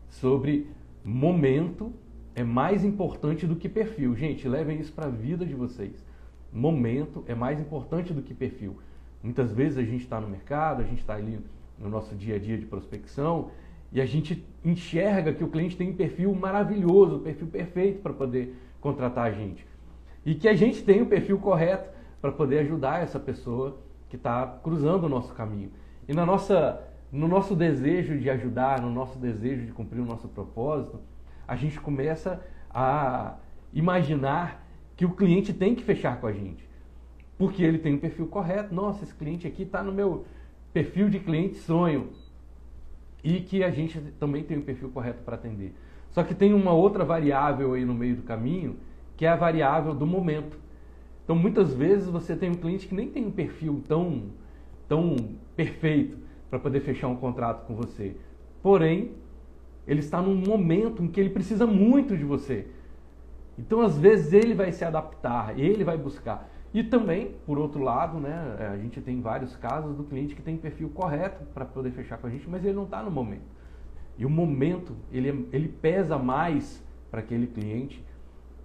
sobre 0.09 0.67
momento 1.05 1.93
é 2.35 2.43
mais 2.43 2.85
importante 2.85 3.47
do 3.47 3.57
que 3.57 3.69
perfil. 3.69 4.15
Gente, 4.15 4.49
levem 4.49 4.79
isso 4.79 4.93
para 4.93 5.07
a 5.07 5.11
vida 5.11 5.45
de 5.45 5.55
vocês. 5.55 6.05
Momento 6.53 7.25
é 7.27 7.35
mais 7.35 7.59
importante 7.61 8.13
do 8.13 8.23
que 8.23 8.35
perfil. 8.35 8.77
Muitas 9.23 9.53
vezes 9.53 9.79
a 9.79 9.83
gente 9.83 10.03
está 10.03 10.21
no 10.21 10.29
mercado, 10.29 10.83
a 10.83 10.85
gente 10.85 11.01
está 11.01 11.15
ali 11.15 11.39
no 11.79 11.89
nosso 11.89 12.15
dia 12.15 12.37
a 12.37 12.39
dia 12.39 12.59
de 12.59 12.67
prospecção 12.67 13.51
e 13.93 14.01
a 14.01 14.07
gente 14.07 14.45
enxerga 14.65 15.33
que 15.33 15.45
o 15.45 15.49
cliente 15.49 15.77
tem 15.77 15.91
um 15.91 15.97
perfil 15.97 16.35
maravilhoso, 16.35 17.17
um 17.17 17.23
perfil 17.23 17.47
perfeito 17.47 18.01
para 18.01 18.13
poder 18.13 18.57
contratar 18.81 19.27
a 19.27 19.31
gente. 19.31 19.67
E 20.25 20.35
que 20.35 20.49
a 20.49 20.55
gente 20.55 20.83
tem 20.83 21.03
o 21.03 21.07
perfil 21.07 21.39
correto 21.39 21.91
para 22.21 22.33
poder 22.33 22.61
ajudar 22.61 23.03
essa 23.03 23.19
pessoa 23.21 23.79
que 24.09 24.17
está 24.17 24.47
cruzando 24.63 25.05
o 25.05 25.09
nosso 25.09 25.35
caminho. 25.35 25.71
E 26.09 26.15
na 26.15 26.25
nossa, 26.25 26.83
no 27.11 27.29
nosso 27.29 27.55
desejo 27.55 28.19
de 28.19 28.31
ajudar, 28.31 28.81
no 28.81 28.91
nosso 28.91 29.19
desejo 29.19 29.67
de 29.67 29.73
cumprir 29.73 30.01
o 30.01 30.07
nosso 30.07 30.29
propósito, 30.29 31.01
a 31.47 31.57
gente 31.57 31.79
começa 31.81 32.41
a 32.71 33.37
imaginar 33.73 34.67
que 34.97 35.05
o 35.05 35.11
cliente 35.11 35.53
tem 35.53 35.75
que 35.75 35.83
fechar 35.83 36.21
com 36.21 36.27
a 36.27 36.33
gente. 36.33 36.69
Porque 37.43 37.61
ele 37.61 37.79
tem 37.79 37.95
um 37.95 37.99
perfil 37.99 38.29
correto. 38.29 38.73
Nossa, 38.73 39.03
esse 39.03 39.13
cliente 39.13 39.49
aqui 39.49 39.65
está 39.65 39.83
no 39.83 39.91
meu 39.91 40.25
perfil 40.73 41.11
de 41.11 41.19
cliente 41.19 41.57
sonho. 41.57 42.11
E 43.25 43.41
que 43.41 43.65
a 43.65 43.71
gente 43.73 43.99
também 44.21 44.45
tem 44.45 44.59
um 44.59 44.63
perfil 44.63 44.91
correto 44.91 45.25
para 45.25 45.35
atender. 45.35 45.75
Só 46.11 46.23
que 46.23 46.37
tem 46.37 46.55
uma 46.55 46.73
outra 46.73 47.05
variável 47.05 47.75
aí 47.75 47.85
no 47.85 47.95
meio 47.95 48.15
do 48.15 48.23
caminho, 48.23 48.77
que 49.17 49.27
é 49.27 49.29
a 49.29 49.35
variável 49.35 49.93
do 49.93 50.07
momento. 50.07 50.57
Então, 51.25 51.35
muitas 51.35 51.75
vezes 51.75 52.07
você 52.07 52.37
tem 52.37 52.49
um 52.49 52.55
cliente 52.55 52.87
que 52.87 52.95
nem 52.95 53.09
tem 53.11 53.27
um 53.27 53.33
perfil 53.33 53.83
tão, 53.89 54.27
tão 54.87 55.17
perfeito 55.57 56.19
para 56.49 56.61
poder 56.61 56.79
fechar 56.79 57.09
um 57.09 57.17
contrato 57.17 57.67
com 57.67 57.75
você. 57.75 58.15
Porém, 58.63 59.17
ele 59.85 59.99
está 59.99 60.23
num 60.23 60.37
momento 60.37 61.03
em 61.03 61.09
que 61.09 61.19
ele 61.19 61.31
precisa 61.31 61.67
muito 61.67 62.17
de 62.17 62.23
você. 62.23 62.69
Então, 63.59 63.81
às 63.81 63.99
vezes, 63.99 64.33
ele 64.33 64.55
vai 64.55 64.71
se 64.71 64.85
adaptar, 64.85 65.59
ele 65.59 65.83
vai 65.83 65.99
buscar. 65.99 66.52
E 66.75 66.83
também, 66.83 67.35
por 67.45 67.59
outro 67.59 67.83
lado, 67.83 68.19
né, 68.19 68.57
é, 68.59 68.67
a 68.69 68.77
gente 68.79 69.01
tem 69.01 69.21
vários 69.21 69.55
casos 69.57 69.95
do 69.95 70.05
cliente 70.05 70.35
que 70.35 70.41
tem 70.41 70.57
perfil 70.57 70.89
correto 70.89 71.45
para 71.53 71.67
poder 71.67 71.91
fechar 71.91 72.17
com 72.17 72.27
a 72.27 72.31
gente, 72.31 72.49
mas 72.49 72.65
ele 72.65 72.75
não 72.75 72.85
está 72.85 73.03
no 73.03 73.11
momento. 73.11 73.45
E 74.17 74.25
o 74.25 74.31
momento, 74.31 74.97
ele, 75.11 75.29
é, 75.29 75.35
ele 75.53 75.69
pesa 75.69 76.19
mais 76.19 76.83
para 77.11 77.21
aquele 77.21 77.47
cliente 77.47 78.03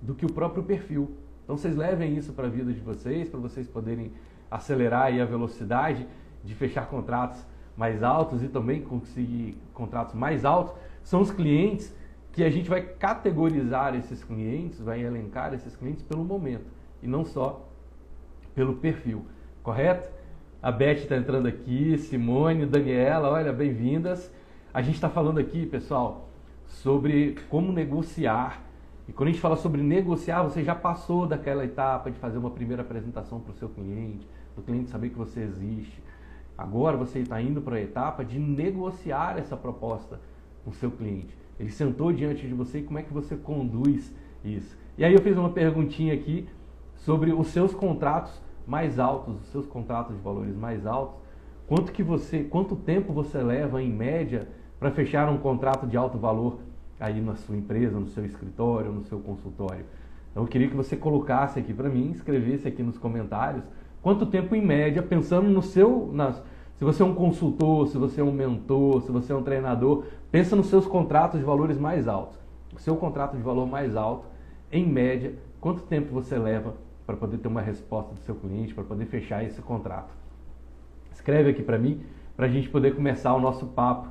do 0.02 0.16
que 0.16 0.26
o 0.26 0.32
próprio 0.32 0.64
perfil. 0.64 1.12
Então, 1.44 1.58
vocês 1.58 1.76
levem 1.76 2.16
isso 2.16 2.32
para 2.32 2.48
a 2.48 2.50
vida 2.50 2.72
de 2.72 2.80
vocês, 2.80 3.28
para 3.28 3.40
vocês 3.40 3.68
poderem 3.68 4.12
acelerar 4.50 5.14
a 5.14 5.26
velocidade 5.26 6.08
de 6.44 6.56
fechar 6.56 6.88
contratos 6.88 7.46
mais 7.76 8.02
altos 8.02 8.42
e 8.42 8.48
também 8.48 8.82
conseguir 8.82 9.58
contratos 9.74 10.16
mais 10.16 10.46
altos. 10.46 10.74
São 11.04 11.22
os 11.22 11.32
clientes 11.32 11.94
que 12.32 12.44
a 12.44 12.50
gente 12.50 12.70
vai 12.70 12.82
categorizar 12.82 13.96
esses 13.96 14.24
clientes, 14.24 14.80
vai 14.80 15.04
elencar 15.04 15.54
esses 15.54 15.76
clientes 15.76 16.04
pelo 16.04 16.24
momento 16.24 16.66
e 17.02 17.08
não 17.08 17.26
só 17.26 17.67
pelo 18.58 18.74
perfil, 18.74 19.24
correto? 19.62 20.10
A 20.64 20.72
Beth 20.72 20.96
está 20.96 21.16
entrando 21.16 21.48
aqui, 21.48 21.96
Simone, 22.00 22.66
Daniela, 22.66 23.30
olha, 23.30 23.54
bem-vindas. 23.54 24.34
A 24.74 24.82
gente 24.82 24.96
está 24.96 25.08
falando 25.08 25.38
aqui, 25.38 25.68
pessoal, 25.68 26.28
sobre 26.66 27.36
como 27.52 27.72
negociar. 27.72 28.64
E 29.08 29.14
quando 29.14 29.30
a 29.30 29.32
gente 29.32 29.42
fala 29.42 29.58
sobre 29.58 29.84
negociar, 29.84 30.42
você 30.42 30.64
já 30.64 30.74
passou 30.74 31.28
daquela 31.28 31.64
etapa 31.64 32.10
de 32.10 32.18
fazer 32.18 32.40
uma 32.40 32.50
primeira 32.50 32.82
apresentação 32.82 33.40
para 33.40 33.52
o 33.52 33.54
seu 33.54 33.70
cliente, 33.70 34.28
do 34.56 34.64
cliente 34.64 34.90
saber 34.90 35.12
que 35.12 35.18
você 35.20 35.42
existe. 35.42 36.02
Agora 36.58 36.98
você 36.98 37.20
está 37.20 37.40
indo 37.40 37.62
para 37.62 37.76
a 37.76 37.82
etapa 37.82 38.26
de 38.26 38.40
negociar 38.40 39.38
essa 39.38 39.56
proposta 39.56 40.20
com 40.66 40.72
o 40.72 40.74
seu 40.74 40.90
cliente. 40.90 41.38
Ele 41.60 41.70
sentou 41.70 42.12
diante 42.12 42.48
de 42.48 42.56
você 42.56 42.80
e 42.80 42.84
como 42.84 42.98
é 42.98 43.04
que 43.04 43.14
você 43.14 43.38
conduz 43.38 44.12
isso? 44.44 44.76
E 44.98 45.06
aí 45.06 45.14
eu 45.14 45.22
fiz 45.22 45.38
uma 45.38 45.52
perguntinha 45.52 46.16
aqui 46.16 46.50
sobre 46.96 47.32
os 47.32 47.50
seus 47.50 47.72
contratos 47.76 48.47
mais 48.68 49.00
altos, 49.00 49.34
os 49.42 49.48
seus 49.48 49.66
contratos 49.66 50.16
de 50.16 50.22
valores 50.22 50.56
mais 50.56 50.86
altos, 50.86 51.16
quanto 51.66 51.92
que 51.92 52.04
você, 52.04 52.44
quanto 52.44 52.76
tempo 52.76 53.14
você 53.14 53.38
leva 53.38 53.82
em 53.82 53.92
média 53.92 54.48
para 54.80 54.92
fechar 54.92 55.30
um 55.30 55.38
contrato 55.38 55.88
de 55.88 55.96
alto 55.96 56.18
valor 56.18 56.60
aí 57.00 57.22
na 57.22 57.36
sua 57.36 57.56
empresa, 57.56 58.00
no 58.00 58.08
seu 58.08 58.26
escritório, 58.26 58.92
no 58.92 59.04
seu 59.04 59.20
consultório? 59.20 59.86
Então 60.32 60.44
eu 60.44 60.48
queria 60.48 60.68
que 60.68 60.76
você 60.76 60.98
colocasse 60.98 61.58
aqui 61.58 61.74
para 61.74 61.90
mim, 61.90 62.12
escrevesse 62.12 62.68
aqui 62.68 62.84
nos 62.84 62.98
comentários 62.98 63.64
quanto 64.02 64.26
tempo 64.26 64.54
em 64.54 64.64
média, 64.64 65.02
pensando 65.02 65.50
no 65.50 65.62
seu, 65.62 66.10
nas, 66.14 66.36
se 66.78 66.84
você 66.84 67.02
é 67.02 67.06
um 67.06 67.16
consultor, 67.16 67.88
se 67.88 67.98
você 67.98 68.22
é 68.22 68.24
um 68.24 68.32
mentor, 68.32 69.02
se 69.02 69.12
você 69.12 69.34
é 69.34 69.36
um 69.36 69.44
treinador, 69.44 70.04
pensa 70.30 70.56
nos 70.56 70.68
seus 70.68 70.86
contratos 70.86 71.40
de 71.40 71.46
valores 71.46 71.78
mais 71.78 72.08
altos. 72.08 72.38
O 72.76 72.80
seu 72.80 72.96
contrato 72.96 73.36
de 73.36 73.42
valor 73.42 73.66
mais 73.66 73.96
alto, 73.96 74.28
em 74.72 74.86
média, 74.86 75.34
quanto 75.60 75.82
tempo 75.82 76.14
você 76.14 76.38
leva 76.38 76.74
para 77.08 77.16
poder 77.16 77.38
ter 77.38 77.48
uma 77.48 77.62
resposta 77.62 78.14
do 78.14 78.20
seu 78.20 78.36
cliente, 78.36 78.74
para 78.74 78.84
poder 78.84 79.06
fechar 79.06 79.42
esse 79.42 79.62
contrato. 79.62 80.14
Escreve 81.10 81.50
aqui 81.50 81.64
para 81.64 81.80
mim, 81.80 82.04
para 82.36 82.48
a 82.48 82.50
gente 82.50 82.68
poder 82.70 82.94
começar 82.94 83.34
o 83.34 83.40
nosso 83.40 83.66
papo 83.68 84.10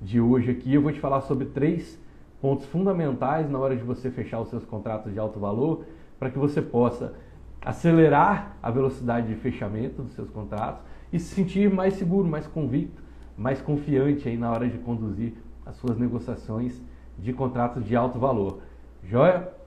de 0.00 0.18
hoje 0.18 0.50
aqui. 0.50 0.72
Eu 0.72 0.80
vou 0.80 0.90
te 0.90 0.98
falar 0.98 1.20
sobre 1.20 1.44
três 1.44 2.00
pontos 2.40 2.64
fundamentais 2.66 3.50
na 3.50 3.58
hora 3.58 3.76
de 3.76 3.82
você 3.82 4.10
fechar 4.10 4.40
os 4.40 4.48
seus 4.48 4.64
contratos 4.64 5.12
de 5.12 5.18
alto 5.18 5.38
valor, 5.38 5.84
para 6.18 6.30
que 6.30 6.38
você 6.38 6.62
possa 6.62 7.12
acelerar 7.60 8.56
a 8.62 8.70
velocidade 8.70 9.28
de 9.28 9.34
fechamento 9.34 10.02
dos 10.02 10.12
seus 10.14 10.30
contratos 10.30 10.82
e 11.12 11.20
se 11.20 11.34
sentir 11.34 11.70
mais 11.70 11.94
seguro, 11.94 12.26
mais 12.26 12.46
convicto, 12.46 13.02
mais 13.36 13.60
confiante 13.60 14.26
aí 14.28 14.38
na 14.38 14.50
hora 14.50 14.68
de 14.68 14.78
conduzir 14.78 15.34
as 15.66 15.76
suas 15.76 15.98
negociações 15.98 16.80
de 17.18 17.32
contratos 17.32 17.84
de 17.84 17.94
alto 17.94 18.18
valor. 18.18 18.60
Joia? 19.04 19.61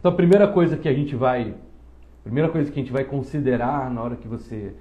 Então 0.00 0.10
a 0.10 0.14
primeira 0.14 0.48
coisa 0.48 0.78
que 0.78 0.88
a 0.88 0.94
gente 0.94 1.14
vai, 1.14 1.54
primeira 2.24 2.48
coisa 2.48 2.72
que 2.72 2.80
a 2.80 2.82
gente 2.82 2.90
vai 2.90 3.04
considerar 3.04 3.90
na 3.90 4.02
hora 4.02 4.16
que 4.16 4.26
você 4.26 4.72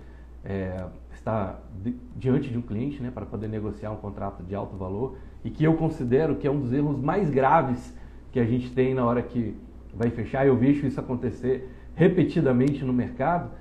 é, 0.46 0.86
está 1.12 1.60
diante 2.16 2.50
de 2.50 2.58
um 2.58 2.62
cliente, 2.62 3.04
né, 3.04 3.12
para 3.14 3.26
poder 3.26 3.50
negociar 3.50 3.92
um 3.92 3.98
contrato 3.98 4.42
de 4.42 4.56
alto 4.56 4.78
valor, 4.78 5.18
e 5.44 5.50
que 5.50 5.62
eu 5.62 5.74
considero 5.74 6.38
que 6.38 6.48
é 6.48 6.52
um 6.52 6.62
dos 6.62 6.72
erros 6.72 6.98
mais 6.98 7.30
graves 7.30 7.94
que 8.32 8.40
a 8.40 8.46
gente 8.46 8.72
tem 8.72 8.94
na 8.94 9.06
hora 9.06 9.22
que 9.22 9.58
vai 9.94 10.10
fechar. 10.10 10.48
Eu 10.48 10.56
vejo 10.56 10.88
isso 10.88 11.02
acontecer 11.02 11.70
repetidamente 11.96 12.86
no 12.86 12.94
mercado. 12.94 13.52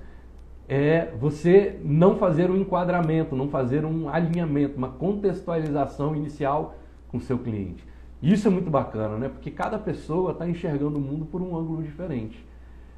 É 0.69 1.12
você 1.19 1.81
não 1.83 2.19
fazer 2.19 2.53
um 2.53 2.57
enquadramento, 2.57 3.35
não 3.35 3.49
fazer 3.49 3.85
um 3.85 4.09
alinhamento, 4.09 4.79
uma 4.79 4.91
contextualização 4.91 6.15
inicial 6.15 6.77
com 7.09 7.17
o 7.17 7.21
seu 7.21 7.37
cliente. 7.37 7.85
Isso 8.23 8.49
é 8.49 8.51
muito 8.51 8.69
bacana, 8.69 9.17
né? 9.17 9.29
Porque 9.29 9.51
cada 9.51 9.79
pessoa 9.79 10.33
está 10.33 10.49
enxergando 10.49 10.99
o 10.99 11.01
mundo 11.01 11.25
por 11.25 11.41
um 11.41 11.57
ângulo 11.57 11.83
diferente. 11.83 12.45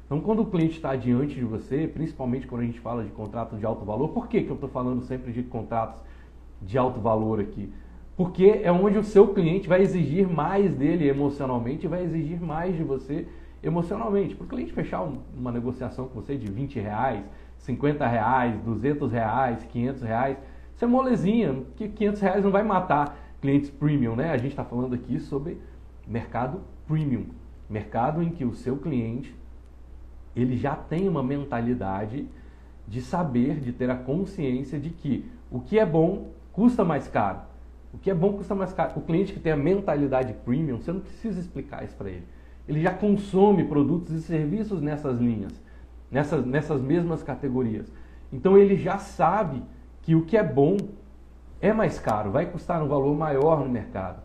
Então, 0.05 0.19
quando 0.19 0.41
o 0.41 0.45
cliente 0.45 0.75
está 0.75 0.95
diante 0.95 1.35
de 1.35 1.45
você, 1.45 1.87
principalmente 1.87 2.47
quando 2.47 2.61
a 2.61 2.65
gente 2.65 2.79
fala 2.79 3.03
de 3.03 3.11
contratos 3.11 3.59
de 3.59 3.65
alto 3.65 3.85
valor, 3.85 4.09
por 4.09 4.27
que, 4.27 4.41
que 4.41 4.49
eu 4.49 4.55
estou 4.55 4.69
falando 4.69 5.03
sempre 5.03 5.31
de 5.31 5.43
contratos 5.43 6.01
de 6.61 6.77
alto 6.77 6.99
valor 6.99 7.39
aqui? 7.39 7.71
Porque 8.17 8.61
é 8.63 8.71
onde 8.71 8.97
o 8.97 9.03
seu 9.03 9.27
cliente 9.29 9.69
vai 9.69 9.81
exigir 9.81 10.27
mais 10.27 10.75
dele 10.75 11.07
emocionalmente 11.07 11.85
e 11.85 11.89
vai 11.89 12.03
exigir 12.03 12.41
mais 12.41 12.75
de 12.75 12.83
você 12.83 13.27
emocionalmente. 13.63 14.35
Para 14.35 14.45
o 14.45 14.47
cliente 14.47 14.73
fechar 14.73 15.07
uma 15.37 15.51
negociação 15.51 16.07
com 16.07 16.19
você 16.19 16.35
de 16.35 16.51
20 16.51 16.79
reais, 16.79 17.23
50 17.59 18.05
reais, 18.05 18.59
200 18.65 19.11
reais, 19.11 19.63
500 19.63 20.01
reais, 20.01 20.37
isso 20.75 20.83
é 20.83 20.87
molezinha, 20.87 21.63
que 21.75 21.87
500 21.87 22.21
reais 22.21 22.43
não 22.43 22.51
vai 22.51 22.63
matar 22.63 23.17
clientes 23.41 23.69
premium, 23.69 24.15
né? 24.15 24.31
A 24.31 24.37
gente 24.37 24.51
está 24.51 24.63
falando 24.63 24.93
aqui 24.93 25.19
sobre 25.19 25.57
mercado 26.07 26.61
premium, 26.87 27.25
mercado 27.69 28.21
em 28.21 28.29
que 28.29 28.45
o 28.45 28.53
seu 28.53 28.77
cliente 28.77 29.35
ele 30.35 30.55
já 30.55 30.75
tem 30.75 31.09
uma 31.09 31.23
mentalidade 31.23 32.27
de 32.87 33.01
saber, 33.01 33.59
de 33.59 33.71
ter 33.71 33.89
a 33.89 33.95
consciência 33.95 34.79
de 34.79 34.89
que 34.89 35.25
o 35.49 35.59
que 35.59 35.77
é 35.77 35.85
bom 35.85 36.29
custa 36.53 36.83
mais 36.83 37.07
caro. 37.07 37.39
O 37.93 37.97
que 37.97 38.09
é 38.09 38.13
bom 38.13 38.33
custa 38.33 38.55
mais 38.55 38.71
caro. 38.71 38.93
O 38.95 39.01
cliente 39.01 39.33
que 39.33 39.39
tem 39.39 39.51
a 39.51 39.57
mentalidade 39.57 40.33
premium, 40.45 40.77
você 40.77 40.93
não 40.93 41.01
precisa 41.01 41.39
explicar 41.39 41.83
isso 41.83 41.95
para 41.95 42.09
ele. 42.09 42.23
Ele 42.67 42.81
já 42.81 42.93
consome 42.93 43.65
produtos 43.65 44.13
e 44.15 44.21
serviços 44.21 44.81
nessas 44.81 45.19
linhas, 45.19 45.51
nessas, 46.09 46.45
nessas 46.45 46.81
mesmas 46.81 47.21
categorias. 47.21 47.91
Então 48.31 48.57
ele 48.57 48.77
já 48.77 48.97
sabe 48.97 49.61
que 50.01 50.15
o 50.15 50.25
que 50.25 50.37
é 50.37 50.43
bom 50.43 50.77
é 51.61 51.71
mais 51.71 51.99
caro, 51.99 52.31
vai 52.31 52.47
custar 52.47 52.81
um 52.81 52.87
valor 52.87 53.15
maior 53.15 53.59
no 53.59 53.69
mercado. 53.69 54.21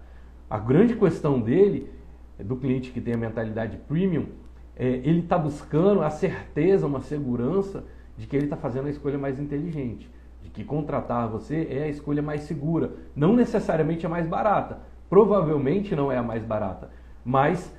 A 0.49 0.59
grande 0.59 0.97
questão 0.97 1.41
dele, 1.41 1.91
do 2.39 2.57
cliente 2.57 2.91
que 2.91 3.01
tem 3.01 3.15
a 3.15 3.19
mentalidade 3.19 3.77
premium, 3.77 4.27
é, 4.75 4.87
ele 4.87 5.21
está 5.21 5.37
buscando 5.37 6.03
a 6.03 6.11
certeza, 6.11 6.87
uma 6.87 7.01
segurança 7.01 7.85
de 8.17 8.27
que 8.27 8.37
ele 8.37 8.47
está 8.47 8.57
fazendo 8.57 8.87
a 8.87 8.91
escolha 8.91 9.19
mais 9.19 9.39
inteligente, 9.39 10.11
de 10.43 10.51
que 10.51 10.65
contratar 10.65 11.29
você 11.29 11.67
é 11.71 11.85
a 11.85 11.89
escolha 11.89 12.23
mais 12.23 12.43
segura. 12.43 12.93
Não 13.15 13.35
necessariamente 13.35 14.07
a 14.07 14.09
mais 14.09 14.27
barata, 14.27 14.81
provavelmente 15.09 15.95
não 15.95 16.11
é 16.11 16.17
a 16.17 16.23
mais 16.23 16.43
barata, 16.43 16.91
mas 17.25 17.75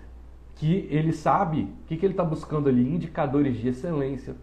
que 0.55 0.87
ele 0.89 1.13
sabe 1.13 1.61
o 1.61 1.87
que, 1.87 1.97
que 1.97 2.05
ele 2.05 2.13
está 2.13 2.23
buscando 2.23 2.67
ali, 2.67 2.81
indicadores 2.81 3.57
de 3.57 3.69
excelência, 3.69 4.35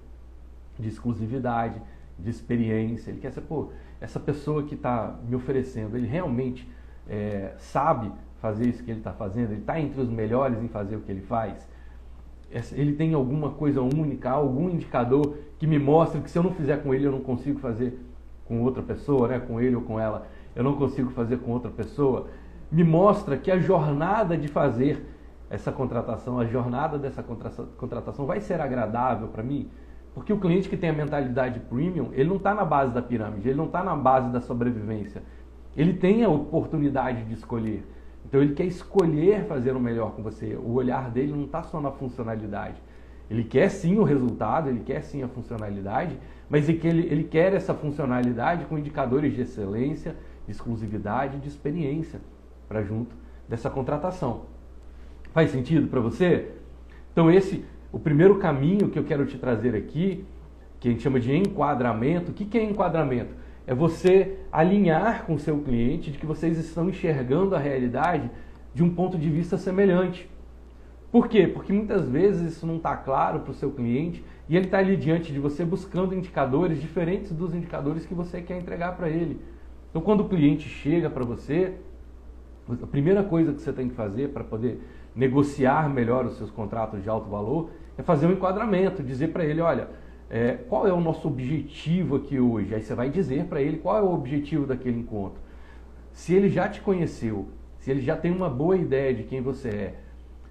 de 0.79 0.89
exclusividade, 0.89 1.81
de 2.19 2.31
experiência. 2.31 3.11
Ele 3.11 3.21
quer 3.21 3.33
ser, 3.33 3.41
pô, 3.43 3.71
essa 4.01 4.21
pessoa 4.21 4.63
que 4.65 4.75
está 4.75 5.19
me 5.29 5.35
oferecendo, 5.35 5.97
ele 5.97 6.07
realmente 6.07 6.69
é, 7.09 7.55
sabe 7.59 8.11
fazer 8.41 8.69
isso 8.69 8.85
que 8.85 8.91
ele 8.91 9.01
está 9.01 9.13
fazendo, 9.13 9.53
ele 9.53 9.61
está 9.61 9.81
entre 9.81 10.01
os 10.01 10.11
melhores 10.11 10.63
em 10.63 10.69
fazer 10.69 10.97
o 10.97 11.01
que 11.01 11.11
ele 11.11 11.23
faz. 11.23 11.69
Ele 12.73 12.93
tem 12.93 13.15
alguma 13.15 13.51
coisa 13.51 13.81
única, 13.81 14.31
algum 14.31 14.69
indicador 14.69 15.39
que 15.59 15.67
me 15.67 15.79
mostre 15.79 16.21
que 16.21 16.31
se 16.31 16.39
eu 16.39 16.43
não 16.43 16.53
fizer 16.53 16.83
com 16.83 16.95
ele, 16.95 17.07
eu 17.07 17.13
não 17.13 17.21
consigo 17.21 17.59
fazer 17.59 17.99
com 18.45 18.63
outra 18.63 18.83
pessoa, 18.83 19.29
né? 19.29 19.41
com 19.41 19.61
ele 19.61 19.75
ou 19.75 19.83
com 19.83 19.99
ela, 19.99 20.27
eu 20.55 20.63
não 20.63 20.77
consigo 20.77 21.11
fazer 21.11 21.39
com 21.39 21.51
outra 21.51 21.71
pessoa. 21.71 22.27
Me 22.71 22.85
mostra 22.85 23.37
que 23.37 23.51
a 23.51 23.59
jornada 23.59 24.37
de 24.37 24.47
fazer 24.47 25.05
essa 25.51 25.73
contratação, 25.73 26.39
a 26.39 26.45
jornada 26.45 26.99
dessa 26.99 27.23
contratação 27.23 28.27
vai 28.27 28.41
ser 28.41 28.61
agradável 28.61 29.29
para 29.29 29.43
mim, 29.43 29.71
porque 30.15 30.33
o 30.33 30.39
cliente 30.39 30.69
que 30.69 30.77
tem 30.77 30.91
a 30.91 30.93
mentalidade 30.93 31.59
premium, 31.59 32.11
ele 32.13 32.29
não 32.29 32.37
está 32.37 32.55
na 32.55 32.65
base 32.65 32.95
da 32.95 33.03
pirâmide, 33.03 33.49
ele 33.49 33.59
não 33.59 33.67
está 33.67 33.83
na 33.83 33.97
base 33.97 34.31
da 34.31 34.41
sobrevivência. 34.41 35.23
Ele 35.77 35.93
tem 35.93 36.23
a 36.23 36.29
oportunidade 36.29 37.25
de 37.25 37.35
escolher. 37.35 37.85
Então 38.25 38.41
ele 38.41 38.55
quer 38.55 38.65
escolher 38.65 39.45
fazer 39.47 39.73
o 39.73 39.81
melhor 39.81 40.13
com 40.13 40.23
você. 40.23 40.55
O 40.55 40.73
olhar 40.75 41.11
dele 41.11 41.33
não 41.33 41.45
está 41.45 41.65
só 41.65 41.81
na 41.81 41.91
funcionalidade. 41.91 42.81
Ele 43.29 43.43
quer 43.43 43.69
sim 43.69 43.99
o 43.99 44.05
resultado, 44.05 44.69
ele 44.69 44.81
quer 44.81 45.03
sim 45.03 45.23
a 45.23 45.29
funcionalidade, 45.29 46.17
mas 46.49 46.69
ele, 46.69 47.07
ele 47.07 47.25
quer 47.25 47.53
essa 47.53 47.75
funcionalidade 47.75 48.67
com 48.67 48.79
indicadores 48.79 49.35
de 49.35 49.43
excelência, 49.43 50.15
de 50.47 50.53
exclusividade, 50.53 51.39
de 51.39 51.49
experiência 51.49 52.21
para 52.69 52.83
junto 52.83 53.17
dessa 53.49 53.69
contratação. 53.69 54.43
Faz 55.33 55.51
sentido 55.51 55.89
para 55.89 56.01
você? 56.01 56.53
Então 57.13 57.31
esse 57.31 57.65
o 57.95 57.99
primeiro 58.01 58.39
caminho 58.41 58.89
que 58.89 58.99
eu 58.99 59.05
quero 59.05 59.25
te 59.25 59.39
trazer 59.39 59.77
aqui, 59.77 60.25
que 60.81 60.89
a 60.89 60.91
gente 60.91 61.03
chama 61.05 61.21
de 61.21 61.33
enquadramento, 61.33 62.33
o 62.33 62.35
que, 62.35 62.45
que 62.45 62.59
é 62.59 62.65
enquadramento? 62.65 63.33
É 63.69 63.73
você 63.73 64.37
alinhar 64.51 65.25
com 65.25 65.35
o 65.35 65.39
seu 65.39 65.61
cliente 65.61 66.11
de 66.11 66.19
que 66.19 66.27
vocês 66.27 66.59
estão 66.59 66.89
enxergando 66.91 67.55
a 67.55 67.59
realidade 67.59 68.29
de 68.75 68.83
um 68.83 68.93
ponto 68.93 69.17
de 69.17 69.31
vista 69.31 69.57
semelhante. 69.57 70.29
Por 71.13 71.29
quê? 71.29 71.47
Porque 71.47 71.73
muitas 71.73 72.09
vezes 72.09 72.57
isso 72.57 72.67
não 72.67 72.79
está 72.79 72.97
claro 72.97 73.41
para 73.41 73.53
o 73.53 73.55
seu 73.55 73.71
cliente 73.71 74.25
e 74.49 74.57
ele 74.57 74.67
está 74.67 74.79
ali 74.79 74.97
diante 74.97 75.33
de 75.33 75.39
você 75.39 75.65
buscando 75.65 76.17
indicadores 76.17 76.81
diferentes 76.81 77.31
dos 77.31 77.55
indicadores 77.55 78.05
que 78.05 78.13
você 78.13 78.43
quer 78.43 78.59
entregar 78.59 78.97
para 78.97 79.09
ele. 79.09 79.41
Então, 79.89 80.03
quando 80.03 80.23
o 80.23 80.29
cliente 80.29 80.69
chega 80.69 81.09
para 81.09 81.25
você, 81.25 81.75
a 82.69 82.87
primeira 82.89 83.23
coisa 83.23 83.53
que 83.53 83.63
você 83.63 83.73
tem 83.73 83.89
que 83.89 83.95
fazer 83.95 84.31
para 84.31 84.43
poder 84.43 84.81
negociar 85.15 85.89
melhor 85.89 86.27
os 86.27 86.37
seus 86.37 86.51
contratos 86.51 87.01
de 87.01 87.09
alto 87.09 87.31
valor 87.31 87.71
é 87.97 88.03
fazer 88.03 88.27
um 88.27 88.33
enquadramento, 88.33 89.03
dizer 89.03 89.29
para 89.29 89.45
ele, 89.45 89.61
olha, 89.61 89.89
é, 90.31 90.55
qual 90.69 90.87
é 90.87 90.93
o 90.93 91.01
nosso 91.01 91.29
objetivo 91.29 92.17
aqui 92.17 92.41
hoje? 92.41 92.75
Aí 92.75 92.83
você 92.83 92.95
vai 92.95 93.11
dizer 93.11 93.45
para 93.45 93.61
ele 93.61 93.79
qual 93.79 93.99
é 93.99 94.03
o 94.03 94.13
objetivo 94.13 94.67
daquele 94.67 94.99
encontro. 94.99 95.41
Se 96.13 96.35
ele 96.35 96.49
já 96.49 96.69
te 96.69 96.81
conheceu, 96.81 97.49
se 97.79 97.91
ele 97.91 98.01
já 98.01 98.17
tem 98.17 98.31
uma 98.31 98.49
boa 98.49 98.77
ideia 98.77 99.13
de 99.13 99.25
quem 99.25 99.41
você 99.41 99.69
é, 99.69 99.95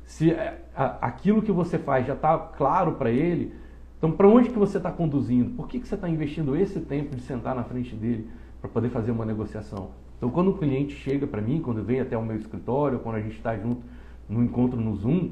se 0.05 0.31
é, 0.31 0.61
aquilo 0.75 1.41
que 1.41 1.51
você 1.51 1.77
faz 1.77 2.05
já 2.05 2.13
está 2.13 2.37
claro 2.37 2.93
para 2.93 3.09
ele, 3.09 3.53
então 3.97 4.11
para 4.11 4.27
onde 4.27 4.49
que 4.49 4.59
você 4.59 4.77
está 4.77 4.91
conduzindo? 4.91 5.51
Por 5.51 5.67
que, 5.67 5.79
que 5.79 5.87
você 5.87 5.95
está 5.95 6.09
investindo 6.09 6.55
esse 6.55 6.79
tempo 6.81 7.15
de 7.15 7.21
sentar 7.21 7.55
na 7.55 7.63
frente 7.63 7.95
dele 7.95 8.29
para 8.59 8.69
poder 8.69 8.89
fazer 8.89 9.11
uma 9.11 9.25
negociação? 9.25 9.91
Então 10.17 10.29
quando 10.29 10.51
o 10.51 10.57
cliente 10.57 10.93
chega 10.95 11.25
para 11.25 11.41
mim, 11.41 11.61
quando 11.61 11.83
vem 11.83 11.99
até 11.99 12.17
o 12.17 12.23
meu 12.23 12.35
escritório, 12.35 12.99
quando 12.99 13.15
a 13.15 13.21
gente 13.21 13.37
está 13.37 13.57
junto 13.57 13.81
no 14.27 14.43
encontro 14.43 14.79
no 14.79 14.95
Zoom, 14.95 15.31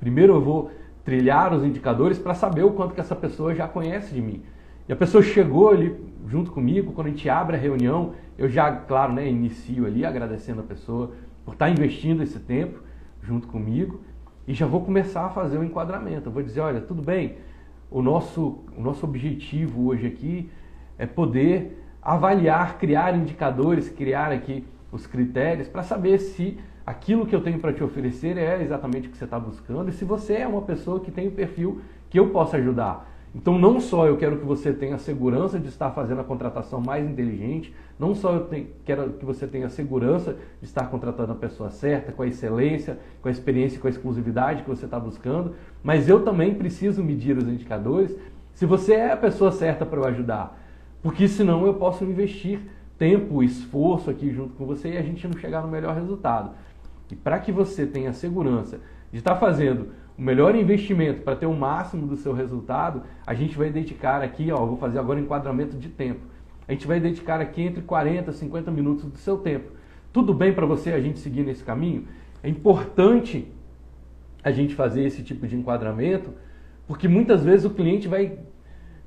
primeiro 0.00 0.34
eu 0.34 0.40
vou 0.40 0.70
trilhar 1.04 1.52
os 1.52 1.62
indicadores 1.62 2.18
para 2.18 2.34
saber 2.34 2.64
o 2.64 2.72
quanto 2.72 2.94
que 2.94 3.00
essa 3.00 3.14
pessoa 3.14 3.54
já 3.54 3.68
conhece 3.68 4.14
de 4.14 4.20
mim. 4.20 4.42
E 4.88 4.92
a 4.92 4.96
pessoa 4.96 5.22
chegou 5.22 5.70
ali 5.70 5.94
junto 6.26 6.50
comigo, 6.50 6.92
quando 6.92 7.08
a 7.08 7.10
gente 7.10 7.28
abre 7.28 7.56
a 7.56 7.58
reunião, 7.58 8.12
eu 8.38 8.48
já, 8.48 8.70
claro, 8.72 9.12
né, 9.12 9.28
inicio 9.28 9.86
ali 9.86 10.04
agradecendo 10.04 10.60
a 10.60 10.64
pessoa 10.64 11.12
por 11.44 11.52
estar 11.52 11.66
tá 11.66 11.70
investindo 11.70 12.22
esse 12.22 12.38
tempo 12.38 12.80
junto 13.22 13.46
comigo 13.46 14.00
e 14.46 14.54
já 14.54 14.66
vou 14.66 14.82
começar 14.82 15.26
a 15.26 15.30
fazer 15.30 15.58
o 15.58 15.64
enquadramento. 15.64 16.28
Eu 16.28 16.32
vou 16.32 16.42
dizer, 16.42 16.60
olha, 16.60 16.80
tudo 16.80 17.02
bem, 17.02 17.36
o 17.90 18.02
nosso, 18.02 18.64
o 18.76 18.82
nosso 18.82 19.04
objetivo 19.06 19.86
hoje 19.86 20.06
aqui 20.06 20.50
é 20.98 21.06
poder 21.06 21.82
avaliar, 22.02 22.78
criar 22.78 23.16
indicadores, 23.16 23.88
criar 23.88 24.32
aqui 24.32 24.66
os 24.92 25.06
critérios 25.06 25.68
para 25.68 25.82
saber 25.82 26.18
se 26.18 26.58
aquilo 26.86 27.26
que 27.26 27.34
eu 27.34 27.40
tenho 27.40 27.58
para 27.58 27.72
te 27.72 27.82
oferecer 27.82 28.36
é 28.36 28.62
exatamente 28.62 29.08
o 29.08 29.10
que 29.10 29.16
você 29.16 29.24
está 29.24 29.38
buscando 29.38 29.88
e 29.88 29.92
se 29.92 30.04
você 30.04 30.34
é 30.34 30.46
uma 30.46 30.62
pessoa 30.62 31.00
que 31.00 31.10
tem 31.10 31.28
o 31.28 31.32
perfil 31.32 31.80
que 32.10 32.18
eu 32.18 32.30
possa 32.30 32.56
ajudar. 32.56 33.10
Então, 33.34 33.58
não 33.58 33.80
só 33.80 34.06
eu 34.06 34.16
quero 34.16 34.38
que 34.38 34.44
você 34.44 34.72
tenha 34.72 34.96
segurança 34.96 35.58
de 35.58 35.66
estar 35.66 35.90
fazendo 35.90 36.20
a 36.20 36.24
contratação 36.24 36.80
mais 36.80 37.04
inteligente, 37.04 37.74
não 37.98 38.14
só 38.14 38.32
eu 38.32 38.48
quero 38.84 39.10
que 39.14 39.24
você 39.24 39.44
tenha 39.44 39.68
segurança 39.68 40.36
de 40.60 40.64
estar 40.64 40.86
contratando 40.86 41.32
a 41.32 41.34
pessoa 41.34 41.68
certa, 41.68 42.12
com 42.12 42.22
a 42.22 42.28
excelência, 42.28 42.96
com 43.20 43.26
a 43.26 43.32
experiência, 43.32 43.80
com 43.80 43.88
a 43.88 43.90
exclusividade 43.90 44.62
que 44.62 44.68
você 44.68 44.84
está 44.84 45.00
buscando, 45.00 45.56
mas 45.82 46.08
eu 46.08 46.22
também 46.22 46.54
preciso 46.54 47.02
medir 47.02 47.36
os 47.36 47.48
indicadores 47.48 48.16
se 48.52 48.66
você 48.66 48.94
é 48.94 49.12
a 49.12 49.16
pessoa 49.16 49.50
certa 49.50 49.84
para 49.84 49.98
eu 49.98 50.04
ajudar. 50.04 50.56
Porque 51.02 51.26
senão 51.26 51.66
eu 51.66 51.74
posso 51.74 52.04
investir 52.04 52.60
tempo, 52.96 53.42
esforço 53.42 54.10
aqui 54.10 54.30
junto 54.32 54.54
com 54.54 54.64
você 54.64 54.92
e 54.92 54.96
a 54.96 55.02
gente 55.02 55.26
não 55.26 55.36
chegar 55.38 55.60
no 55.60 55.68
melhor 55.68 55.96
resultado. 55.96 56.52
E 57.14 57.16
para 57.16 57.38
que 57.38 57.52
você 57.52 57.86
tenha 57.86 58.12
segurança 58.12 58.80
de 59.12 59.18
estar 59.18 59.36
fazendo 59.36 59.90
o 60.18 60.22
melhor 60.22 60.56
investimento 60.56 61.22
para 61.22 61.36
ter 61.36 61.46
o 61.46 61.54
máximo 61.54 62.08
do 62.08 62.16
seu 62.16 62.32
resultado, 62.32 63.04
a 63.24 63.32
gente 63.34 63.56
vai 63.56 63.70
dedicar 63.70 64.20
aqui, 64.20 64.50
ó, 64.50 64.66
vou 64.66 64.76
fazer 64.76 64.98
agora 64.98 65.20
enquadramento 65.20 65.76
de 65.76 65.88
tempo. 65.88 66.22
A 66.66 66.72
gente 66.72 66.88
vai 66.88 66.98
dedicar 66.98 67.40
aqui 67.40 67.62
entre 67.62 67.82
40 67.82 68.32
e 68.32 68.34
50 68.34 68.70
minutos 68.72 69.04
do 69.04 69.16
seu 69.16 69.38
tempo. 69.38 69.70
Tudo 70.12 70.34
bem 70.34 70.52
para 70.52 70.66
você 70.66 70.90
a 70.90 71.00
gente 71.00 71.20
seguir 71.20 71.44
nesse 71.44 71.62
caminho? 71.62 72.08
É 72.42 72.48
importante 72.48 73.46
a 74.42 74.50
gente 74.50 74.74
fazer 74.74 75.04
esse 75.04 75.22
tipo 75.22 75.46
de 75.46 75.54
enquadramento, 75.54 76.32
porque 76.84 77.06
muitas 77.06 77.44
vezes 77.44 77.64
o 77.64 77.70
cliente 77.70 78.08
vai 78.08 78.40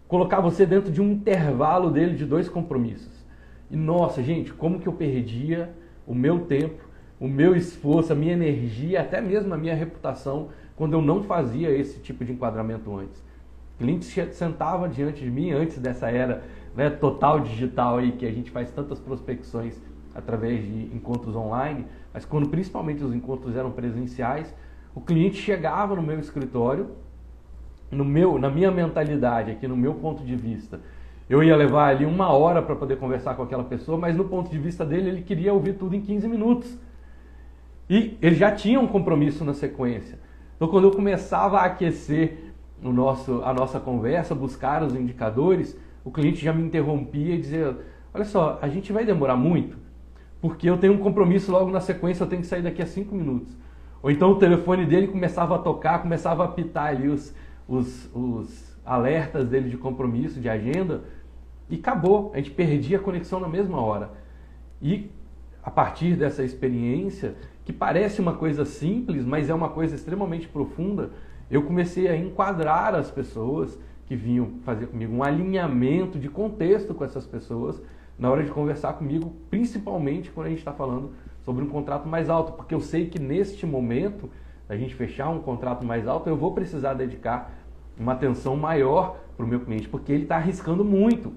colocar 0.07 0.39
você 0.39 0.65
dentro 0.65 0.93
de 0.93 1.01
um 1.01 1.11
intervalo 1.11 1.91
dele 1.91 2.15
de 2.15 2.25
dois 2.25 2.47
compromissos. 2.47 3.25
E 3.69 3.75
nossa, 3.75 4.23
gente, 4.23 4.53
como 4.53 4.79
que 4.79 4.87
eu 4.87 4.93
perdia 4.93 5.73
o 6.05 6.15
meu 6.15 6.45
tempo, 6.45 6.86
o 7.19 7.27
meu 7.27 7.55
esforço, 7.55 8.13
a 8.13 8.15
minha 8.15 8.33
energia, 8.33 9.01
até 9.01 9.19
mesmo 9.19 9.53
a 9.53 9.57
minha 9.57 9.75
reputação, 9.75 10.49
quando 10.75 10.93
eu 10.93 11.01
não 11.01 11.23
fazia 11.23 11.69
esse 11.69 11.99
tipo 11.99 12.23
de 12.23 12.31
enquadramento 12.31 12.95
antes. 12.95 13.19
O 13.75 13.79
cliente 13.79 14.05
sentava 14.33 14.87
diante 14.87 15.23
de 15.23 15.29
mim 15.29 15.51
antes 15.51 15.77
dessa 15.79 16.09
era 16.09 16.43
né, 16.75 16.89
total 16.89 17.39
digital 17.39 17.97
aí 17.97 18.11
que 18.11 18.25
a 18.25 18.31
gente 18.31 18.51
faz 18.51 18.71
tantas 18.71 18.99
prospecções 18.99 19.79
através 20.13 20.63
de 20.63 20.95
encontros 20.95 21.35
online, 21.35 21.85
mas 22.13 22.25
quando 22.25 22.49
principalmente 22.49 23.03
os 23.03 23.13
encontros 23.13 23.55
eram 23.55 23.71
presenciais, 23.71 24.53
o 24.95 25.01
cliente 25.01 25.37
chegava 25.37 25.95
no 25.95 26.01
meu 26.01 26.19
escritório 26.19 26.87
no 27.91 28.03
meu, 28.03 28.37
na 28.37 28.49
minha 28.49 28.69
mentalidade, 28.69 29.51
aqui 29.51 29.67
no 29.67 29.77
meu 29.77 29.93
ponto 29.93 30.23
de 30.23 30.35
vista, 30.35 30.79
eu 31.29 31.43
ia 31.43 31.55
levar 31.55 31.89
ali 31.89 32.05
uma 32.05 32.31
hora 32.31 32.61
para 32.61 32.75
poder 32.75 32.97
conversar 32.97 33.35
com 33.35 33.43
aquela 33.43 33.63
pessoa, 33.63 33.97
mas 33.97 34.15
no 34.15 34.25
ponto 34.25 34.49
de 34.49 34.57
vista 34.57 34.85
dele, 34.85 35.09
ele 35.09 35.21
queria 35.21 35.53
ouvir 35.53 35.73
tudo 35.73 35.95
em 35.95 36.01
15 36.01 36.27
minutos. 36.27 36.77
E 37.89 38.17
ele 38.21 38.35
já 38.35 38.51
tinha 38.51 38.79
um 38.79 38.87
compromisso 38.87 39.45
na 39.45 39.53
sequência. 39.53 40.19
Então, 40.55 40.67
quando 40.67 40.85
eu 40.85 40.91
começava 40.91 41.59
a 41.59 41.65
aquecer 41.65 42.53
o 42.83 42.91
nosso, 42.91 43.41
a 43.43 43.53
nossa 43.53 43.79
conversa, 43.79 44.35
buscar 44.35 44.83
os 44.83 44.95
indicadores, 44.95 45.77
o 46.03 46.11
cliente 46.11 46.43
já 46.43 46.51
me 46.51 46.63
interrompia 46.63 47.35
e 47.35 47.37
dizia: 47.37 47.77
Olha 48.13 48.25
só, 48.25 48.59
a 48.61 48.67
gente 48.67 48.91
vai 48.91 49.05
demorar 49.05 49.35
muito, 49.35 49.77
porque 50.41 50.69
eu 50.69 50.77
tenho 50.77 50.93
um 50.93 50.97
compromisso 50.97 51.51
logo 51.51 51.69
na 51.69 51.79
sequência, 51.79 52.23
eu 52.23 52.27
tenho 52.27 52.41
que 52.41 52.47
sair 52.47 52.61
daqui 52.61 52.81
a 52.81 52.85
cinco 52.85 53.15
minutos. 53.15 53.55
Ou 54.01 54.11
então 54.11 54.31
o 54.31 54.35
telefone 54.35 54.85
dele 54.85 55.07
começava 55.07 55.55
a 55.55 55.59
tocar, 55.59 56.01
começava 56.01 56.43
a 56.43 56.45
apitar 56.47 56.87
ali 56.87 57.07
os, 57.07 57.33
os, 57.67 58.09
os 58.13 58.77
alertas 58.85 59.47
dele 59.47 59.69
de 59.69 59.77
compromisso, 59.77 60.39
de 60.39 60.49
agenda, 60.49 61.03
e 61.69 61.75
acabou. 61.75 62.31
A 62.33 62.37
gente 62.37 62.51
perdia 62.51 62.97
a 62.97 63.01
conexão 63.01 63.39
na 63.39 63.47
mesma 63.47 63.81
hora. 63.81 64.11
E 64.81 65.11
a 65.63 65.69
partir 65.69 66.15
dessa 66.15 66.43
experiência, 66.43 67.35
que 67.67 67.73
parece 67.73 68.21
uma 68.21 68.31
coisa 68.31 68.63
simples, 68.63 69.25
mas 69.25 69.49
é 69.49 69.53
uma 69.53 69.67
coisa 69.67 69.93
extremamente 69.93 70.47
profunda, 70.47 71.09
eu 71.51 71.63
comecei 71.63 72.07
a 72.07 72.15
enquadrar 72.15 72.95
as 72.95 73.11
pessoas 73.11 73.77
que 74.05 74.15
vinham 74.15 74.51
fazer 74.63 74.87
comigo 74.87 75.13
um 75.13 75.21
alinhamento 75.21 76.17
de 76.17 76.29
contexto 76.29 76.93
com 76.93 77.03
essas 77.03 77.27
pessoas 77.27 77.81
na 78.17 78.31
hora 78.31 78.41
de 78.41 78.51
conversar 78.51 78.93
comigo, 78.93 79.35
principalmente 79.49 80.31
quando 80.31 80.47
a 80.47 80.49
gente 80.49 80.59
está 80.59 80.71
falando 80.71 81.11
sobre 81.43 81.61
um 81.61 81.67
contrato 81.67 82.07
mais 82.07 82.29
alto, 82.29 82.53
porque 82.53 82.73
eu 82.73 82.79
sei 82.79 83.07
que 83.09 83.19
neste 83.19 83.65
momento 83.65 84.29
a 84.69 84.77
gente 84.77 84.95
fechar 84.95 85.27
um 85.27 85.39
contrato 85.39 85.85
mais 85.85 86.07
alto, 86.07 86.29
eu 86.29 86.37
vou 86.37 86.53
precisar 86.53 86.93
dedicar 86.93 87.53
uma 87.99 88.13
atenção 88.13 88.55
maior 88.55 89.17
para 89.35 89.45
o 89.45 89.49
meu 89.49 89.59
cliente, 89.59 89.89
porque 89.89 90.13
ele 90.13 90.23
está 90.23 90.37
arriscando 90.37 90.85
muito. 90.85 91.33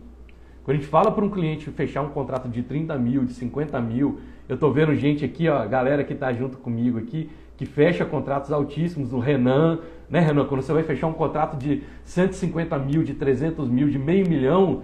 Quando 0.62 0.76
a 0.76 0.80
gente 0.80 0.88
fala 0.88 1.10
para 1.10 1.24
um 1.24 1.30
cliente 1.30 1.68
fechar 1.72 2.02
um 2.02 2.10
contrato 2.10 2.48
de 2.48 2.62
30 2.62 2.96
mil, 2.98 3.24
de 3.24 3.32
50 3.32 3.80
mil, 3.80 4.20
eu 4.50 4.54
estou 4.54 4.72
vendo 4.72 4.92
gente 4.96 5.24
aqui, 5.24 5.48
ó, 5.48 5.64
galera 5.64 6.02
que 6.02 6.12
está 6.12 6.32
junto 6.32 6.58
comigo 6.58 6.98
aqui, 6.98 7.30
que 7.56 7.64
fecha 7.64 8.04
contratos 8.04 8.50
altíssimos, 8.50 9.12
o 9.12 9.20
Renan, 9.20 9.78
né 10.08 10.18
Renan, 10.18 10.44
quando 10.44 10.60
você 10.60 10.72
vai 10.72 10.82
fechar 10.82 11.06
um 11.06 11.12
contrato 11.12 11.56
de 11.56 11.84
150 12.02 12.76
mil, 12.80 13.04
de 13.04 13.14
300 13.14 13.68
mil, 13.68 13.88
de 13.88 13.96
meio 13.96 14.28
milhão, 14.28 14.82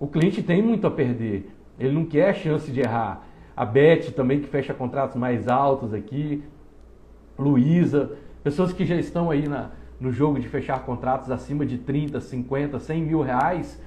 o 0.00 0.08
cliente 0.08 0.42
tem 0.42 0.60
muito 0.60 0.84
a 0.84 0.90
perder, 0.90 1.48
ele 1.78 1.92
não 1.92 2.04
quer 2.04 2.30
a 2.30 2.34
chance 2.34 2.72
de 2.72 2.80
errar. 2.80 3.24
A 3.56 3.64
Beth 3.64 4.10
também 4.16 4.40
que 4.40 4.48
fecha 4.48 4.74
contratos 4.74 5.14
mais 5.14 5.46
altos 5.46 5.94
aqui, 5.94 6.42
Luísa, 7.38 8.18
pessoas 8.42 8.72
que 8.72 8.84
já 8.84 8.96
estão 8.96 9.30
aí 9.30 9.46
na, 9.46 9.70
no 10.00 10.10
jogo 10.10 10.40
de 10.40 10.48
fechar 10.48 10.80
contratos 10.80 11.30
acima 11.30 11.64
de 11.64 11.78
30, 11.78 12.20
50, 12.20 12.80
100 12.80 13.00
mil 13.00 13.20
reais, 13.20 13.80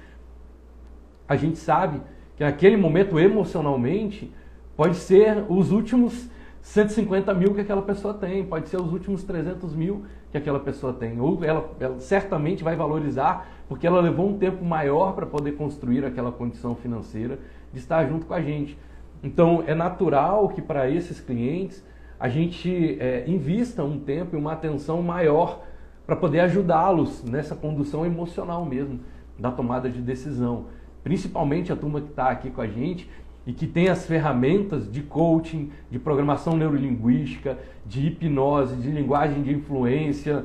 a 1.28 1.36
gente 1.36 1.58
sabe 1.58 2.00
que 2.34 2.42
naquele 2.42 2.78
momento, 2.78 3.18
emocionalmente, 3.18 4.32
pode 4.78 4.94
ser 4.94 5.44
os 5.48 5.72
últimos 5.72 6.30
150 6.62 7.34
mil 7.34 7.52
que 7.52 7.60
aquela 7.60 7.82
pessoa 7.82 8.14
tem, 8.14 8.44
pode 8.44 8.68
ser 8.68 8.76
os 8.76 8.92
últimos 8.92 9.24
300 9.24 9.74
mil 9.74 10.04
que 10.30 10.38
aquela 10.38 10.60
pessoa 10.60 10.92
tem. 10.92 11.20
Ou 11.20 11.42
ela, 11.42 11.68
ela 11.80 11.98
certamente 11.98 12.62
vai 12.62 12.76
valorizar 12.76 13.48
porque 13.68 13.84
ela 13.84 14.00
levou 14.00 14.28
um 14.28 14.38
tempo 14.38 14.64
maior 14.64 15.14
para 15.14 15.26
poder 15.26 15.56
construir 15.56 16.04
aquela 16.04 16.30
condição 16.30 16.76
financeira 16.76 17.40
de 17.72 17.80
estar 17.80 18.06
junto 18.06 18.24
com 18.24 18.34
a 18.34 18.40
gente. 18.40 18.78
Então, 19.20 19.64
é 19.66 19.74
natural 19.74 20.48
que 20.50 20.62
para 20.62 20.88
esses 20.88 21.18
clientes 21.18 21.84
a 22.20 22.28
gente 22.28 22.98
é, 23.00 23.24
invista 23.26 23.82
um 23.82 23.98
tempo 23.98 24.36
e 24.36 24.38
uma 24.38 24.52
atenção 24.52 25.02
maior 25.02 25.64
para 26.06 26.14
poder 26.14 26.38
ajudá-los 26.38 27.24
nessa 27.24 27.56
condução 27.56 28.06
emocional 28.06 28.64
mesmo 28.64 29.00
da 29.36 29.50
tomada 29.50 29.90
de 29.90 30.00
decisão. 30.00 30.66
Principalmente 31.02 31.72
a 31.72 31.76
turma 31.76 32.00
que 32.00 32.10
está 32.10 32.28
aqui 32.28 32.48
com 32.48 32.60
a 32.60 32.68
gente 32.68 33.10
e 33.48 33.52
que 33.52 33.66
tem 33.66 33.88
as 33.88 34.06
ferramentas 34.06 34.88
de 34.90 35.02
coaching, 35.02 35.72
de 35.90 35.98
programação 35.98 36.56
neurolinguística, 36.56 37.58
de 37.84 38.06
hipnose, 38.06 38.76
de 38.76 38.88
linguagem 38.90 39.42
de 39.42 39.52
influência, 39.52 40.44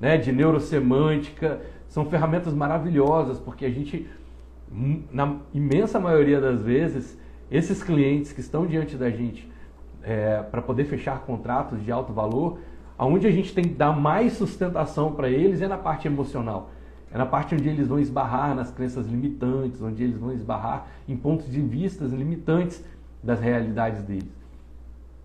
né, 0.00 0.16
de 0.16 0.30
neurosemântica. 0.30 1.60
São 1.88 2.04
ferramentas 2.04 2.54
maravilhosas 2.54 3.40
porque 3.40 3.64
a 3.64 3.70
gente, 3.70 4.06
na 5.10 5.38
imensa 5.52 5.98
maioria 5.98 6.40
das 6.40 6.62
vezes, 6.62 7.18
esses 7.50 7.82
clientes 7.82 8.32
que 8.32 8.40
estão 8.40 8.66
diante 8.66 8.94
da 8.94 9.10
gente 9.10 9.50
é, 10.04 10.42
para 10.42 10.62
poder 10.62 10.84
fechar 10.84 11.20
contratos 11.22 11.82
de 11.82 11.90
alto 11.90 12.12
valor, 12.12 12.58
Aonde 13.02 13.26
a 13.26 13.32
gente 13.32 13.52
tem 13.52 13.64
que 13.64 13.74
dar 13.74 13.90
mais 13.92 14.34
sustentação 14.34 15.12
para 15.12 15.28
eles 15.28 15.60
é 15.60 15.66
na 15.66 15.76
parte 15.76 16.06
emocional. 16.06 16.70
É 17.12 17.18
na 17.18 17.26
parte 17.26 17.54
onde 17.54 17.68
eles 17.68 17.88
vão 17.88 17.98
esbarrar 17.98 18.54
nas 18.54 18.70
crenças 18.70 19.06
limitantes, 19.06 19.82
onde 19.82 20.02
eles 20.02 20.16
vão 20.16 20.32
esbarrar 20.32 20.86
em 21.08 21.16
pontos 21.16 21.50
de 21.50 21.60
vista 21.60 22.04
limitantes 22.04 22.82
das 23.22 23.40
realidades 23.40 24.02
deles. 24.02 24.30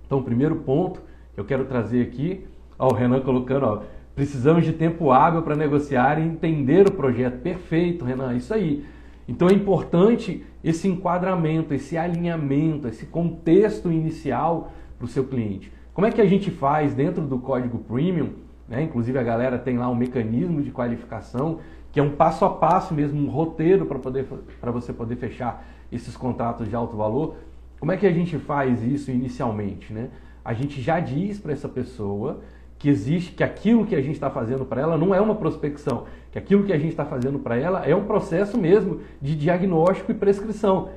Então, 0.06 0.20
o 0.20 0.24
primeiro 0.24 0.58
ponto 0.58 1.02
que 1.34 1.40
eu 1.40 1.46
quero 1.46 1.66
trazer 1.66 2.02
aqui, 2.02 2.46
ó, 2.78 2.90
o 2.90 2.94
Renan 2.94 3.22
colocando, 3.22 3.66
ó, 3.66 3.82
precisamos 4.16 4.66
de 4.66 4.74
tempo 4.74 5.12
hábil 5.12 5.42
para 5.44 5.56
negociar 5.56 6.20
e 6.20 6.24
entender 6.24 6.88
o 6.88 6.92
projeto. 6.92 7.40
Perfeito, 7.42 8.04
Renan, 8.04 8.36
isso 8.36 8.54
aí. 8.54 8.86
Então 9.28 9.50
é 9.50 9.54
importante 9.54 10.44
esse 10.64 10.88
enquadramento, 10.88 11.74
esse 11.74 11.98
alinhamento, 11.98 12.88
esse 12.88 13.06
contexto 13.06 13.92
inicial 13.92 14.72
para 14.98 15.06
o 15.06 15.08
seu 15.08 15.26
cliente. 15.26 15.72
Como 15.94 16.08
é 16.08 16.12
que 16.12 16.22
a 16.22 16.26
gente 16.26 16.50
faz 16.50 16.94
dentro 16.94 17.24
do 17.24 17.38
código 17.40 17.80
premium? 17.80 18.30
Né? 18.68 18.84
Inclusive 18.84 19.18
a 19.20 19.24
galera 19.24 19.58
tem 19.58 19.78
lá 19.78 19.90
um 19.90 19.96
mecanismo 19.96 20.62
de 20.62 20.72
qualificação 20.72 21.60
que 21.98 22.02
é 22.02 22.04
um 22.04 22.12
passo 22.12 22.46
a 22.46 22.50
passo 22.52 22.94
mesmo, 22.94 23.20
um 23.20 23.28
roteiro 23.28 23.88
para 23.88 24.70
você 24.70 24.94
poder 24.94 25.16
fechar 25.16 25.66
esses 25.92 26.16
contratos 26.16 26.70
de 26.70 26.76
alto 26.76 26.96
valor. 26.96 27.38
Como 27.80 27.92
é 27.92 27.98
que 27.98 28.06
a 28.06 28.12
gente 28.12 28.38
faz 28.38 28.84
isso 28.84 29.10
inicialmente, 29.10 29.92
né? 29.92 30.10
A 30.46 30.54
gente 30.54 30.80
já 30.80 31.00
diz 31.00 31.40
para 31.40 31.54
essa 31.54 31.68
pessoa 31.68 32.42
que 32.78 32.88
existe, 32.88 33.32
que 33.32 33.44
aquilo 33.44 33.84
que 33.84 33.96
a 33.96 34.00
gente 34.00 34.14
está 34.14 34.30
fazendo 34.30 34.64
para 34.64 34.80
ela 34.80 34.96
não 34.96 35.16
é 35.16 35.20
uma 35.20 35.34
prospecção, 35.34 36.04
que 36.32 36.38
aquilo 36.38 36.66
que 36.66 36.72
a 36.72 36.78
gente 36.78 36.92
está 36.92 37.04
fazendo 37.04 37.40
para 37.40 37.58
ela 37.58 37.84
é 37.84 37.96
um 37.96 38.06
processo 38.06 38.60
mesmo 38.60 39.02
de 39.20 39.36
diagnóstico 39.36 40.12
e 40.12 40.14
prescrição. 40.14 40.90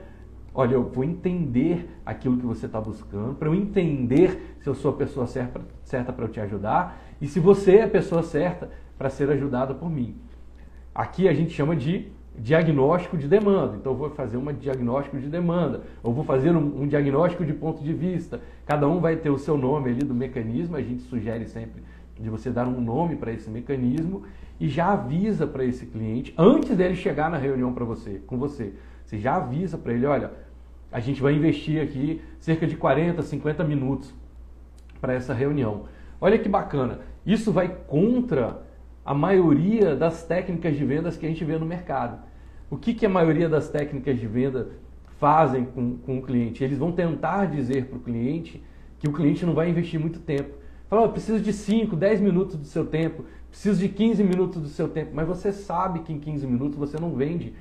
Olha, 0.53 0.75
eu 0.75 0.83
vou 0.83 1.03
entender 1.03 1.89
aquilo 2.05 2.37
que 2.37 2.45
você 2.45 2.67
está 2.67 2.79
buscando, 2.79 3.37
para 3.37 3.49
eu 3.49 3.55
entender 3.55 4.59
se 4.61 4.69
eu 4.69 4.75
sou 4.75 4.91
a 4.91 4.95
pessoa 4.99 5.27
certa 5.27 6.13
para 6.13 6.25
eu 6.27 6.29
te 6.29 6.41
ajudar 6.41 7.01
e 7.23 7.27
se 7.27 7.41
você 7.41 7.77
é 7.77 7.85
a 7.85 7.89
pessoa 7.89 8.23
certa 8.23 8.69
para 8.99 9.09
ser 9.09 9.31
ajudada 9.31 9.73
por 9.73 9.91
mim. 9.91 10.15
Aqui 10.95 11.29
a 11.29 11.33
gente 11.33 11.53
chama 11.53 11.77
de 11.77 12.09
diagnóstico 12.37 13.17
de 13.17 13.29
demanda. 13.29 13.77
Então, 13.77 13.93
eu 13.93 13.99
vou 13.99 14.11
fazer 14.11 14.37
um 14.37 14.53
diagnóstico 14.53 15.19
de 15.19 15.29
demanda, 15.29 15.83
ou 16.03 16.13
vou 16.13 16.25
fazer 16.25 16.51
um, 16.51 16.83
um, 16.83 16.87
diagnóstico 16.87 17.45
de 17.45 17.53
ponto 17.53 17.83
de 17.83 17.93
vista. 17.93 18.41
Cada 18.65 18.89
um 18.89 19.01
vai 19.01 19.17
ter 19.17 19.31
o 19.31 19.39
seu 19.39 19.57
nome 19.57 19.91
ali 19.91 20.01
do 20.01 20.15
mecanismo. 20.15 20.77
A 20.77 20.83
gente 20.83 21.03
sugere 21.03 21.47
sempre 21.47 21.83
de 22.19 22.29
você 22.29 22.51
dar 22.51 22.67
um 22.67 22.81
nome 22.81 23.17
para 23.17 23.33
esse 23.33 23.49
mecanismo 23.49 24.25
e 24.59 24.69
já 24.69 24.93
avisa 24.93 25.47
para 25.47 25.65
esse 25.65 25.87
cliente 25.87 26.35
antes 26.37 26.77
dele 26.77 26.95
chegar 26.95 27.31
na 27.31 27.39
reunião 27.39 27.73
para 27.73 27.85
você, 27.85 28.21
com 28.27 28.37
você. 28.37 28.75
Você 29.05 29.19
já 29.19 29.37
avisa 29.37 29.79
para 29.79 29.93
ele, 29.95 30.05
olha, 30.05 30.33
a 30.93 31.01
gente 31.01 31.23
vai 31.23 31.33
investir 31.35 31.83
aqui 31.83 32.21
cerca 32.39 32.67
de 32.67 32.77
40, 32.77 33.23
50 33.23 33.65
minutos 33.65 34.15
para 35.01 35.15
essa 35.15 35.33
reunião. 35.33 35.85
Olha 36.21 36.39
que 36.39 36.49
bacana. 36.49 37.01
Isso 37.25 37.51
vai 37.51 37.69
contra 37.87 38.63
a 39.05 39.15
maioria 39.15 39.97
das 39.97 40.25
técnicas 40.25 40.77
de 40.77 40.85
vendas 40.85 41.17
que 41.17 41.27
a 41.27 41.29
gente 41.29 41.45
vê 41.45 41.59
no 41.59 41.67
mercado. 41.67 42.19
O 42.71 42.77
que, 42.77 42.95
que 42.95 43.07
a 43.07 43.09
maioria 43.09 43.49
das 43.49 43.69
técnicas 43.69 44.19
de 44.19 44.27
venda 44.27 44.69
fazem 45.19 45.65
com, 45.65 45.97
com 45.99 46.19
o 46.19 46.23
cliente? 46.23 46.63
Eles 46.63 46.79
vão 46.79 46.93
tentar 46.93 47.47
dizer 47.47 47.87
para 47.87 47.99
o 47.99 48.01
cliente 48.01 48.63
que 48.99 49.09
o 49.09 49.13
cliente 49.13 49.45
não 49.45 49.55
vai 49.55 49.69
investir 49.69 49.99
muito 49.99 50.21
tempo. 50.21 50.55
Fala, 50.89 51.03
oh, 51.03 51.09
preciso 51.09 51.41
de 51.41 51.53
5, 51.53 51.97
10 51.97 52.21
minutos 52.21 52.57
do 52.57 52.65
seu 52.65 52.85
tempo, 52.85 53.25
preciso 53.49 53.81
de 53.81 53.89
15 53.89 54.23
minutos 54.23 54.61
do 54.61 54.69
seu 54.69 54.89
tempo, 54.89 55.13
mas 55.15 55.27
você 55.27 55.53
sabe 55.53 56.01
que 56.01 56.13
em 56.13 56.19
15 56.19 56.47
minutos 56.47 56.79
você 56.79 56.99
não 56.99 57.15
vende 57.15 57.55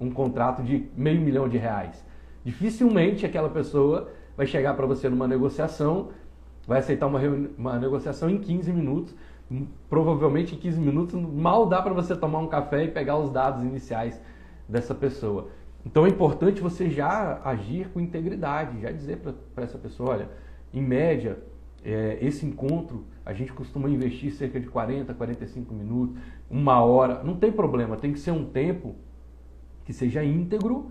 um 0.00 0.10
contrato 0.10 0.62
de 0.62 0.86
meio 0.96 1.20
milhão 1.20 1.48
de 1.48 1.58
reais. 1.58 2.04
Dificilmente 2.44 3.26
aquela 3.26 3.48
pessoa 3.48 4.12
vai 4.36 4.46
chegar 4.46 4.74
para 4.74 4.86
você 4.86 5.08
numa 5.08 5.26
negociação, 5.26 6.10
vai 6.66 6.78
aceitar 6.78 7.06
uma, 7.06 7.20
uma 7.58 7.78
negociação 7.78 8.30
em 8.30 8.38
15 8.38 8.72
minutos, 8.72 9.14
provavelmente 9.88 10.54
em 10.54 10.58
15 10.58 10.80
minutos 10.80 11.20
mal 11.20 11.66
dá 11.66 11.80
para 11.80 11.94
você 11.94 12.16
tomar 12.16 12.40
um 12.40 12.48
café 12.48 12.84
e 12.84 12.88
pegar 12.88 13.16
os 13.16 13.30
dados 13.30 13.62
iniciais 13.62 14.20
dessa 14.68 14.94
pessoa. 14.94 15.48
Então 15.84 16.04
é 16.04 16.08
importante 16.08 16.60
você 16.60 16.90
já 16.90 17.40
agir 17.44 17.88
com 17.90 18.00
integridade, 18.00 18.80
já 18.80 18.90
dizer 18.90 19.18
para 19.54 19.64
essa 19.64 19.78
pessoa, 19.78 20.10
olha, 20.10 20.28
em 20.74 20.82
média, 20.82 21.38
é, 21.84 22.18
esse 22.20 22.44
encontro 22.44 23.04
a 23.24 23.32
gente 23.32 23.52
costuma 23.52 23.88
investir 23.88 24.32
cerca 24.32 24.58
de 24.58 24.66
40, 24.66 25.14
45 25.14 25.72
minutos, 25.72 26.16
uma 26.50 26.80
hora, 26.80 27.22
não 27.22 27.36
tem 27.36 27.52
problema, 27.52 27.96
tem 27.96 28.12
que 28.12 28.18
ser 28.18 28.32
um 28.32 28.44
tempo 28.44 28.96
que 29.84 29.92
seja 29.92 30.24
íntegro 30.24 30.90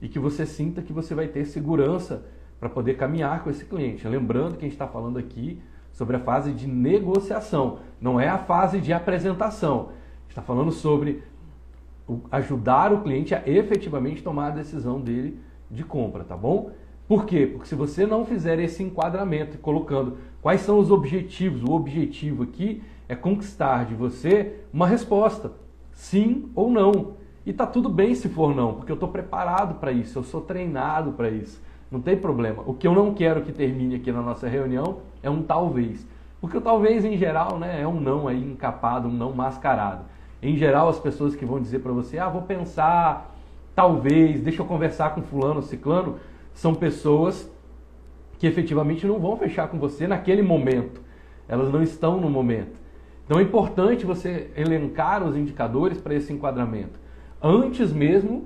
e 0.00 0.08
que 0.08 0.18
você 0.18 0.46
sinta 0.46 0.80
que 0.80 0.92
você 0.92 1.14
vai 1.14 1.26
ter 1.26 1.44
segurança 1.44 2.24
para 2.58 2.68
poder 2.68 2.96
caminhar 2.96 3.42
com 3.42 3.50
esse 3.50 3.64
cliente. 3.64 4.06
Lembrando 4.06 4.52
que 4.52 4.64
a 4.64 4.68
gente 4.68 4.72
está 4.72 4.86
falando 4.86 5.18
aqui 5.18 5.60
sobre 5.92 6.16
a 6.16 6.20
fase 6.20 6.52
de 6.52 6.66
negociação, 6.66 7.80
não 8.00 8.20
é 8.20 8.28
a 8.28 8.38
fase 8.38 8.80
de 8.80 8.92
apresentação. 8.92 9.90
Está 10.28 10.42
falando 10.42 10.70
sobre 10.70 11.22
ajudar 12.30 12.92
o 12.92 13.00
cliente 13.00 13.34
a 13.34 13.42
efetivamente 13.46 14.22
tomar 14.22 14.48
a 14.48 14.56
decisão 14.56 15.00
dele 15.00 15.40
de 15.70 15.82
compra, 15.82 16.24
tá 16.24 16.36
bom? 16.36 16.70
Por 17.08 17.24
quê? 17.24 17.46
Porque 17.46 17.68
se 17.68 17.74
você 17.74 18.06
não 18.06 18.24
fizer 18.24 18.58
esse 18.58 18.82
enquadramento, 18.82 19.58
colocando 19.58 20.18
quais 20.42 20.60
são 20.60 20.78
os 20.78 20.90
objetivos, 20.90 21.62
o 21.62 21.72
objetivo 21.72 22.42
aqui 22.42 22.82
é 23.08 23.14
conquistar 23.14 23.84
de 23.84 23.94
você 23.94 24.60
uma 24.72 24.86
resposta, 24.86 25.52
sim 25.92 26.50
ou 26.54 26.70
não. 26.70 27.14
E 27.44 27.52
tá 27.52 27.64
tudo 27.64 27.88
bem 27.88 28.14
se 28.14 28.28
for 28.28 28.54
não, 28.54 28.74
porque 28.74 28.90
eu 28.90 28.94
estou 28.94 29.08
preparado 29.08 29.78
para 29.78 29.92
isso, 29.92 30.18
eu 30.18 30.24
sou 30.24 30.40
treinado 30.40 31.12
para 31.12 31.30
isso. 31.30 31.62
Não 31.90 32.00
tem 32.00 32.16
problema. 32.16 32.64
O 32.66 32.74
que 32.74 32.86
eu 32.86 32.92
não 32.92 33.14
quero 33.14 33.42
que 33.42 33.52
termine 33.52 33.94
aqui 33.94 34.10
na 34.10 34.20
nossa 34.20 34.48
reunião 34.48 34.98
é 35.22 35.30
um 35.30 35.42
talvez. 35.42 36.04
Porque 36.46 36.60
talvez, 36.60 37.04
em 37.04 37.16
geral, 37.16 37.58
né, 37.58 37.82
é 37.82 37.88
um 37.88 37.98
não 37.98 38.28
aí 38.28 38.40
encapado, 38.40 39.08
um 39.08 39.12
não 39.12 39.32
mascarado. 39.32 40.04
Em 40.40 40.56
geral, 40.56 40.88
as 40.88 40.96
pessoas 40.96 41.34
que 41.34 41.44
vão 41.44 41.60
dizer 41.60 41.80
para 41.80 41.90
você, 41.90 42.20
ah, 42.20 42.28
vou 42.28 42.42
pensar, 42.42 43.34
talvez, 43.74 44.40
deixa 44.40 44.62
eu 44.62 44.66
conversar 44.66 45.12
com 45.12 45.22
fulano, 45.22 45.60
ciclano, 45.60 46.20
são 46.54 46.72
pessoas 46.72 47.50
que 48.38 48.46
efetivamente 48.46 49.04
não 49.08 49.18
vão 49.18 49.36
fechar 49.36 49.66
com 49.66 49.76
você 49.76 50.06
naquele 50.06 50.40
momento. 50.40 51.00
Elas 51.48 51.72
não 51.72 51.82
estão 51.82 52.20
no 52.20 52.30
momento. 52.30 52.78
Então 53.24 53.40
é 53.40 53.42
importante 53.42 54.06
você 54.06 54.48
elencar 54.54 55.24
os 55.24 55.36
indicadores 55.36 55.98
para 56.00 56.14
esse 56.14 56.32
enquadramento, 56.32 57.00
antes 57.42 57.92
mesmo 57.92 58.44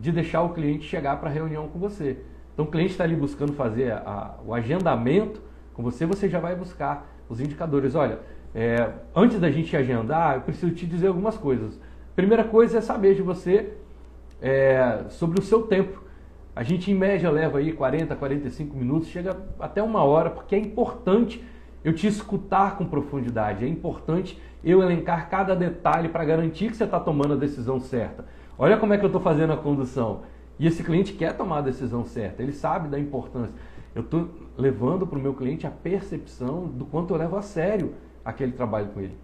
de 0.00 0.10
deixar 0.10 0.40
o 0.40 0.54
cliente 0.54 0.88
chegar 0.88 1.20
para 1.20 1.28
a 1.28 1.32
reunião 1.32 1.68
com 1.68 1.78
você. 1.78 2.16
Então 2.54 2.64
o 2.64 2.70
cliente 2.70 2.92
está 2.92 3.04
ali 3.04 3.14
buscando 3.14 3.52
fazer 3.52 3.92
a, 3.92 4.36
o 4.42 4.54
agendamento 4.54 5.42
com 5.74 5.82
você, 5.82 6.06
você 6.06 6.30
já 6.30 6.40
vai 6.40 6.56
buscar 6.56 7.14
os 7.28 7.40
indicadores. 7.40 7.94
Olha, 7.94 8.18
é, 8.54 8.90
antes 9.14 9.38
da 9.38 9.50
gente 9.50 9.76
agendar, 9.76 10.36
eu 10.36 10.40
preciso 10.42 10.72
te 10.72 10.86
dizer 10.86 11.08
algumas 11.08 11.36
coisas. 11.36 11.78
Primeira 12.14 12.44
coisa 12.44 12.78
é 12.78 12.80
saber 12.80 13.14
de 13.14 13.22
você 13.22 13.74
é, 14.40 15.04
sobre 15.10 15.40
o 15.40 15.42
seu 15.42 15.62
tempo. 15.62 16.02
A 16.54 16.62
gente 16.62 16.90
em 16.90 16.94
média 16.94 17.30
leva 17.30 17.58
aí 17.58 17.72
40, 17.72 18.16
45 18.16 18.74
minutos, 18.74 19.08
chega 19.08 19.36
até 19.60 19.82
uma 19.82 20.02
hora, 20.02 20.30
porque 20.30 20.54
é 20.54 20.58
importante 20.58 21.44
eu 21.84 21.92
te 21.92 22.06
escutar 22.06 22.78
com 22.78 22.86
profundidade, 22.86 23.64
é 23.64 23.68
importante 23.68 24.40
eu 24.64 24.82
elencar 24.82 25.28
cada 25.28 25.54
detalhe 25.54 26.08
para 26.08 26.24
garantir 26.24 26.70
que 26.70 26.76
você 26.76 26.84
está 26.84 26.98
tomando 26.98 27.34
a 27.34 27.36
decisão 27.36 27.78
certa. 27.78 28.24
Olha 28.58 28.78
como 28.78 28.94
é 28.94 28.98
que 28.98 29.04
eu 29.04 29.08
estou 29.08 29.20
fazendo 29.20 29.52
a 29.52 29.56
condução. 29.56 30.22
E 30.58 30.66
esse 30.66 30.82
cliente 30.82 31.12
quer 31.12 31.36
tomar 31.36 31.58
a 31.58 31.60
decisão 31.60 32.04
certa, 32.04 32.42
ele 32.42 32.52
sabe 32.52 32.88
da 32.88 32.98
importância. 32.98 33.54
Eu 33.94 34.00
estou 34.02 34.30
levando 34.56 35.06
para 35.06 35.18
o 35.18 35.22
meu 35.22 35.34
cliente 35.34 35.66
a 35.66 35.70
percepção 35.70 36.66
do 36.66 36.84
quanto 36.84 37.12
eu 37.12 37.18
levo 37.18 37.36
a 37.36 37.42
sério 37.42 37.94
aquele 38.24 38.52
trabalho 38.52 38.88
com 38.88 39.00
ele. 39.00 39.16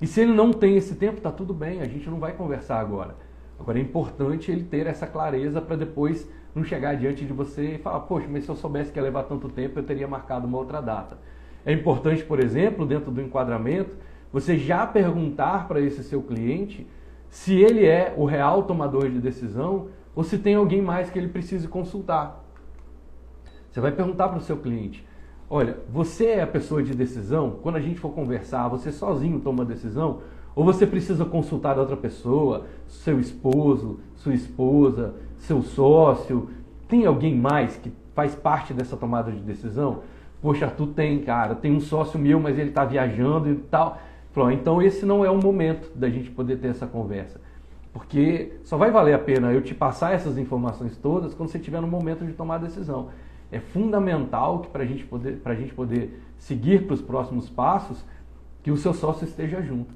E 0.00 0.06
se 0.06 0.20
ele 0.20 0.32
não 0.32 0.52
tem 0.52 0.76
esse 0.76 0.96
tempo, 0.96 1.18
está 1.18 1.30
tudo 1.30 1.54
bem, 1.54 1.80
a 1.80 1.86
gente 1.86 2.08
não 2.08 2.18
vai 2.18 2.32
conversar 2.32 2.80
agora. 2.80 3.16
Agora 3.58 3.78
é 3.78 3.82
importante 3.82 4.50
ele 4.50 4.64
ter 4.64 4.86
essa 4.86 5.06
clareza 5.06 5.60
para 5.60 5.76
depois 5.76 6.28
não 6.54 6.64
chegar 6.64 6.94
diante 6.94 7.24
de 7.24 7.32
você 7.32 7.74
e 7.74 7.78
falar, 7.78 8.00
poxa, 8.00 8.26
mas 8.30 8.44
se 8.44 8.50
eu 8.50 8.56
soubesse 8.56 8.92
que 8.92 8.98
ia 8.98 9.02
levar 9.02 9.24
tanto 9.24 9.48
tempo, 9.48 9.78
eu 9.78 9.82
teria 9.82 10.06
marcado 10.06 10.46
uma 10.46 10.58
outra 10.58 10.80
data. 10.80 11.18
É 11.64 11.72
importante, 11.72 12.22
por 12.22 12.40
exemplo, 12.40 12.86
dentro 12.86 13.10
do 13.10 13.20
enquadramento, 13.20 13.96
você 14.32 14.58
já 14.58 14.86
perguntar 14.86 15.66
para 15.66 15.80
esse 15.80 16.02
seu 16.02 16.22
cliente 16.22 16.86
se 17.28 17.54
ele 17.54 17.84
é 17.84 18.14
o 18.16 18.24
real 18.24 18.64
tomador 18.64 19.08
de 19.08 19.18
decisão 19.18 19.88
ou 20.14 20.22
se 20.22 20.38
tem 20.38 20.54
alguém 20.54 20.82
mais 20.82 21.10
que 21.10 21.18
ele 21.18 21.28
precise 21.28 21.66
consultar. 21.66 22.43
Você 23.74 23.80
vai 23.80 23.90
perguntar 23.90 24.28
para 24.28 24.38
o 24.38 24.40
seu 24.40 24.56
cliente: 24.56 25.04
olha, 25.50 25.78
você 25.90 26.26
é 26.26 26.42
a 26.42 26.46
pessoa 26.46 26.80
de 26.80 26.94
decisão? 26.94 27.58
Quando 27.60 27.74
a 27.74 27.80
gente 27.80 27.98
for 27.98 28.10
conversar, 28.10 28.68
você 28.68 28.92
sozinho 28.92 29.40
toma 29.40 29.64
a 29.64 29.66
decisão? 29.66 30.20
Ou 30.54 30.64
você 30.64 30.86
precisa 30.86 31.24
consultar 31.24 31.76
outra 31.76 31.96
pessoa, 31.96 32.66
seu 32.86 33.18
esposo, 33.18 33.98
sua 34.14 34.32
esposa, 34.32 35.16
seu 35.38 35.60
sócio? 35.60 36.50
Tem 36.86 37.04
alguém 37.04 37.34
mais 37.34 37.76
que 37.76 37.92
faz 38.14 38.36
parte 38.36 38.72
dessa 38.72 38.96
tomada 38.96 39.32
de 39.32 39.40
decisão? 39.40 40.02
Poxa, 40.40 40.68
tu 40.68 40.86
tem, 40.86 41.18
cara, 41.24 41.56
tem 41.56 41.72
um 41.72 41.80
sócio 41.80 42.16
meu, 42.16 42.38
mas 42.38 42.56
ele 42.56 42.68
está 42.68 42.84
viajando 42.84 43.50
e 43.50 43.56
tal. 43.56 43.98
Falou, 44.30 44.52
então 44.52 44.80
esse 44.80 45.04
não 45.04 45.24
é 45.24 45.30
o 45.30 45.42
momento 45.42 45.90
da 45.96 46.08
gente 46.08 46.30
poder 46.30 46.58
ter 46.58 46.68
essa 46.68 46.86
conversa. 46.86 47.40
Porque 47.92 48.52
só 48.62 48.76
vai 48.76 48.92
valer 48.92 49.14
a 49.14 49.18
pena 49.18 49.52
eu 49.52 49.62
te 49.62 49.74
passar 49.74 50.14
essas 50.14 50.38
informações 50.38 50.96
todas 50.96 51.34
quando 51.34 51.48
você 51.48 51.58
estiver 51.58 51.80
no 51.80 51.88
momento 51.88 52.24
de 52.24 52.34
tomar 52.34 52.56
a 52.56 52.58
decisão. 52.58 53.08
É 53.54 53.60
fundamental 53.60 54.58
que 54.58 54.68
para 54.68 54.84
gente 54.84 55.04
poder, 55.04 55.40
a 55.44 55.54
gente 55.54 55.72
poder 55.72 56.20
seguir 56.36 56.86
para 56.86 56.94
os 56.94 57.00
próximos 57.00 57.48
passos, 57.48 58.04
que 58.64 58.70
o 58.72 58.76
seu 58.76 58.92
sócio 58.92 59.24
esteja 59.24 59.62
junto. 59.62 59.94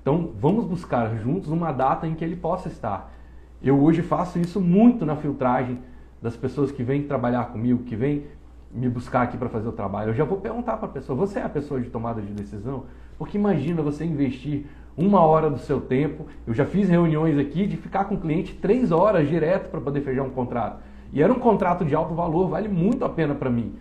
Então, 0.00 0.30
vamos 0.38 0.64
buscar 0.64 1.16
juntos 1.16 1.50
uma 1.50 1.72
data 1.72 2.06
em 2.06 2.14
que 2.14 2.24
ele 2.24 2.36
possa 2.36 2.68
estar. 2.68 3.12
Eu 3.60 3.82
hoje 3.82 4.00
faço 4.00 4.38
isso 4.38 4.60
muito 4.60 5.04
na 5.04 5.16
filtragem 5.16 5.80
das 6.22 6.36
pessoas 6.36 6.70
que 6.70 6.84
vêm 6.84 7.02
trabalhar 7.02 7.46
comigo, 7.46 7.82
que 7.82 7.96
vêm 7.96 8.26
me 8.70 8.88
buscar 8.88 9.22
aqui 9.22 9.36
para 9.36 9.48
fazer 9.48 9.68
o 9.68 9.72
trabalho. 9.72 10.10
Eu 10.10 10.14
já 10.14 10.22
vou 10.22 10.38
perguntar 10.38 10.76
para 10.76 10.86
a 10.86 10.92
pessoa: 10.92 11.18
você 11.18 11.40
é 11.40 11.42
a 11.42 11.48
pessoa 11.48 11.80
de 11.80 11.90
tomada 11.90 12.22
de 12.22 12.32
decisão? 12.32 12.84
Porque 13.18 13.36
imagina 13.36 13.82
você 13.82 14.04
investir 14.04 14.66
uma 14.96 15.20
hora 15.22 15.50
do 15.50 15.58
seu 15.58 15.80
tempo. 15.80 16.26
Eu 16.46 16.54
já 16.54 16.64
fiz 16.64 16.88
reuniões 16.88 17.36
aqui 17.38 17.66
de 17.66 17.76
ficar 17.76 18.04
com 18.04 18.14
o 18.14 18.20
cliente 18.20 18.54
três 18.54 18.92
horas 18.92 19.28
direto 19.28 19.68
para 19.68 19.80
poder 19.80 20.00
fechar 20.02 20.22
um 20.22 20.30
contrato. 20.30 20.80
E 21.12 21.22
era 21.22 21.32
um 21.32 21.38
contrato 21.38 21.84
de 21.84 21.94
alto 21.94 22.14
valor, 22.14 22.48
vale 22.48 22.68
muito 22.68 23.04
a 23.04 23.08
pena 23.08 23.34
para 23.34 23.50
mim. 23.50 23.74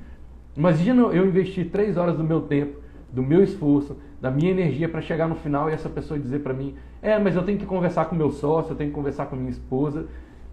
Imagina 0.56 1.04
eu 1.04 1.26
investir 1.26 1.70
três 1.70 1.98
horas 1.98 2.18
do 2.18 2.24
meu 2.24 2.42
tempo, 2.42 2.80
do 3.12 3.22
meu 3.22 3.44
esforço, 3.44 3.96
da 4.20 4.32
minha 4.32 4.50
energia 4.50 4.90
para 4.90 5.02
chegar 5.02 5.28
no 5.28 5.36
final 5.36 5.70
e 5.70 5.74
essa 5.74 5.90
pessoa 5.90 6.20
dizer 6.20 6.40
para 6.40 6.54
mim: 6.54 6.76
é, 7.02 7.20
mas 7.20 7.36
eu 7.36 7.44
tenho 7.44 7.58
que 7.58 7.66
conversar 7.66 8.06
com 8.06 8.16
meu 8.16 8.32
sócio, 8.32 8.72
eu 8.72 8.76
tenho 8.76 8.90
que 8.90 8.96
conversar 8.96 9.28
com 9.28 9.36
minha 9.36 9.52
esposa. 9.52 10.02
O 10.02 10.06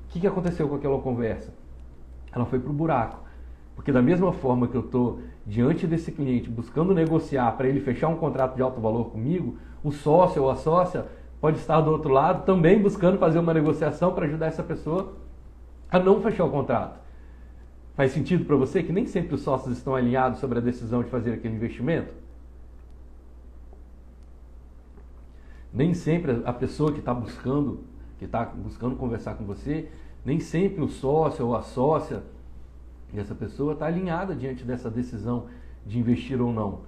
que, 0.08 0.20
que 0.20 0.26
aconteceu 0.26 0.68
com 0.68 0.74
aquela 0.74 0.98
conversa? 1.00 1.54
Ela 2.32 2.44
foi 2.44 2.58
para 2.58 2.70
o 2.70 2.74
buraco. 2.74 3.24
Porque 3.74 3.90
da 3.90 4.02
mesma 4.02 4.32
forma 4.32 4.68
que 4.68 4.76
eu 4.76 4.82
estou 4.82 5.20
diante 5.44 5.87
desse 5.87 6.12
cliente 6.12 6.48
buscando 6.48 6.94
negociar 6.94 7.52
para 7.56 7.68
ele 7.68 7.80
fechar 7.80 8.08
um 8.08 8.16
contrato 8.16 8.54
de 8.54 8.62
alto 8.62 8.80
valor 8.80 9.06
comigo, 9.06 9.56
o 9.82 9.90
sócio 9.90 10.42
ou 10.42 10.50
a 10.50 10.56
sócia 10.56 11.06
pode 11.40 11.58
estar 11.58 11.80
do 11.80 11.90
outro 11.90 12.12
lado 12.12 12.44
também 12.44 12.80
buscando 12.80 13.18
fazer 13.18 13.38
uma 13.38 13.52
negociação 13.52 14.12
para 14.12 14.26
ajudar 14.26 14.46
essa 14.46 14.62
pessoa 14.62 15.14
a 15.94 15.98
não 16.00 16.20
fechar 16.20 16.44
o 16.44 16.50
contrato. 16.50 16.98
Faz 17.94 18.11
sentido 18.11 18.44
para 18.44 18.57
você 18.57 18.83
que 18.83 18.92
nem 18.92 19.07
sempre 19.07 19.37
os 19.37 19.42
sócios 19.42 19.78
estão 19.78 19.94
alinhados 19.94 20.40
sobre 20.40 20.59
a 20.59 20.61
decisão 20.61 21.04
de 21.04 21.09
fazer 21.09 21.35
aquele 21.35 21.54
investimento? 21.54 22.12
Nem 25.72 25.94
sempre 25.94 26.42
a 26.44 26.52
pessoa 26.52 26.92
que 26.92 26.98
está 26.98 27.14
buscando, 27.14 27.85
que 28.18 28.24
está 28.24 28.44
buscando 28.44 28.96
conversar 28.96 29.35
com 29.35 29.44
você, 29.44 29.88
nem 30.24 30.40
sempre 30.40 30.83
o 30.83 30.88
sócio 30.88 31.46
ou 31.46 31.54
a 31.54 31.62
sócia 31.62 32.24
e 33.12 33.20
essa 33.20 33.35
pessoa 33.35 33.74
está 33.74 33.87
alinhada 33.87 34.35
diante 34.35 34.64
dessa 34.64 34.90
decisão 34.90 35.46
de 35.87 36.00
investir 36.00 36.40
ou 36.42 36.52
não. 36.52 36.80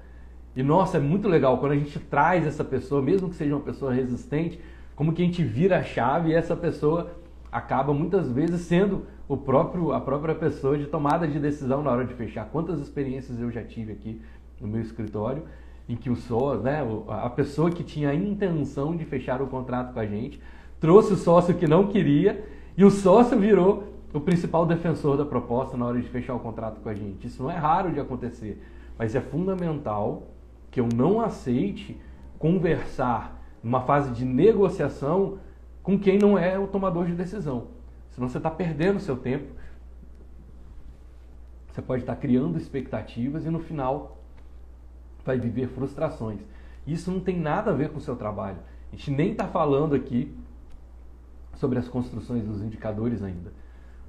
E 0.57 0.64
nossa, 0.64 0.97
é 0.97 1.01
muito 1.01 1.29
legal 1.29 1.59
quando 1.59 1.73
a 1.73 1.77
gente 1.77 2.01
traz 2.01 2.45
essa 2.45 2.64
pessoa, 2.64 3.01
mesmo 3.01 3.29
que 3.29 3.37
seja 3.37 3.55
uma 3.55 3.62
pessoa 3.62 3.95
resistente, 3.95 4.59
como 4.97 5.12
que 5.12 5.23
a 5.23 5.25
gente 5.25 5.45
vira 5.45 5.79
a 5.79 5.83
chave 5.85 6.31
e 6.31 6.35
essa 6.35 6.57
pessoa 6.57 7.12
acaba 7.50 7.92
muitas 7.92 8.30
vezes 8.30 8.62
sendo 8.62 9.06
o 9.28 9.37
próprio 9.37 9.92
a 9.92 10.00
própria 10.00 10.35
pessoa 10.35 10.76
de 10.76 10.87
tomada 10.87 11.26
de 11.26 11.38
decisão 11.38 11.82
na 11.82 11.90
hora 11.90 12.04
de 12.04 12.14
fechar. 12.14 12.46
Quantas 12.46 12.80
experiências 12.80 13.40
eu 13.40 13.50
já 13.50 13.62
tive 13.62 13.92
aqui 13.92 14.20
no 14.61 14.68
meu 14.68 14.80
escritório 14.80 15.44
em 15.88 15.96
que 15.96 16.11
o 16.11 16.16
sócio, 16.16 16.62
né, 16.62 16.80
a 17.09 17.30
pessoa 17.30 17.70
que 17.70 17.85
tinha 17.85 18.11
a 18.11 18.14
intenção 18.14 18.96
de 18.96 19.04
fechar 19.04 19.40
o 19.40 19.46
contrato 19.46 19.92
com 19.92 20.00
a 20.00 20.06
gente, 20.06 20.40
trouxe 20.80 21.12
o 21.12 21.16
sócio 21.16 21.54
que 21.54 21.66
não 21.66 21.87
queria 21.87 22.44
e 22.76 22.85
o 22.85 22.90
sócio 22.90 23.38
virou 23.38 23.85
o 24.12 24.20
principal 24.20 24.66
defensor 24.66 25.16
da 25.16 25.24
proposta 25.24 25.76
na 25.76 25.87
hora 25.87 26.00
de 26.00 26.09
fechar 26.09 26.35
o 26.35 26.40
contrato 26.40 26.80
com 26.80 26.88
a 26.88 26.94
gente. 26.94 27.26
Isso 27.26 27.42
não 27.42 27.50
é 27.50 27.56
raro 27.56 27.92
de 27.92 28.00
acontecer, 28.00 28.62
mas 28.98 29.14
é 29.14 29.20
fundamental 29.20 30.28
que 30.70 30.80
eu 30.80 30.88
não 30.94 31.20
aceite 31.20 32.00
conversar 32.38 33.42
numa 33.62 33.80
fase 33.80 34.11
de 34.12 34.24
negociação 34.24 35.38
com 35.87 35.96
quem 35.96 36.18
não 36.18 36.37
é 36.37 36.59
o 36.59 36.66
tomador 36.66 37.07
de 37.07 37.14
decisão. 37.14 37.68
Senão 38.11 38.29
você 38.29 38.38
está 38.38 38.51
perdendo 38.51 38.99
seu 38.99 39.16
tempo. 39.16 39.55
Você 41.70 41.81
pode 41.81 42.03
estar 42.03 42.16
criando 42.16 42.59
expectativas 42.59 43.46
e 43.46 43.51
no 43.51 43.61
final 43.61 44.18
vai 45.25 45.38
viver 45.38 45.68
frustrações. 45.68 46.40
Isso 46.85 47.09
não 47.09 47.20
tem 47.20 47.38
nada 47.38 47.70
a 47.70 47.75
ver 47.75 47.90
com 47.90 47.99
o 47.99 48.01
seu 48.01 48.16
trabalho. 48.16 48.59
A 48.92 48.96
gente 48.96 49.12
nem 49.12 49.31
está 49.31 49.46
falando 49.46 49.94
aqui 49.94 50.37
sobre 51.55 51.79
as 51.79 51.87
construções 51.87 52.42
dos 52.44 52.61
indicadores 52.62 53.22
ainda 53.22 53.53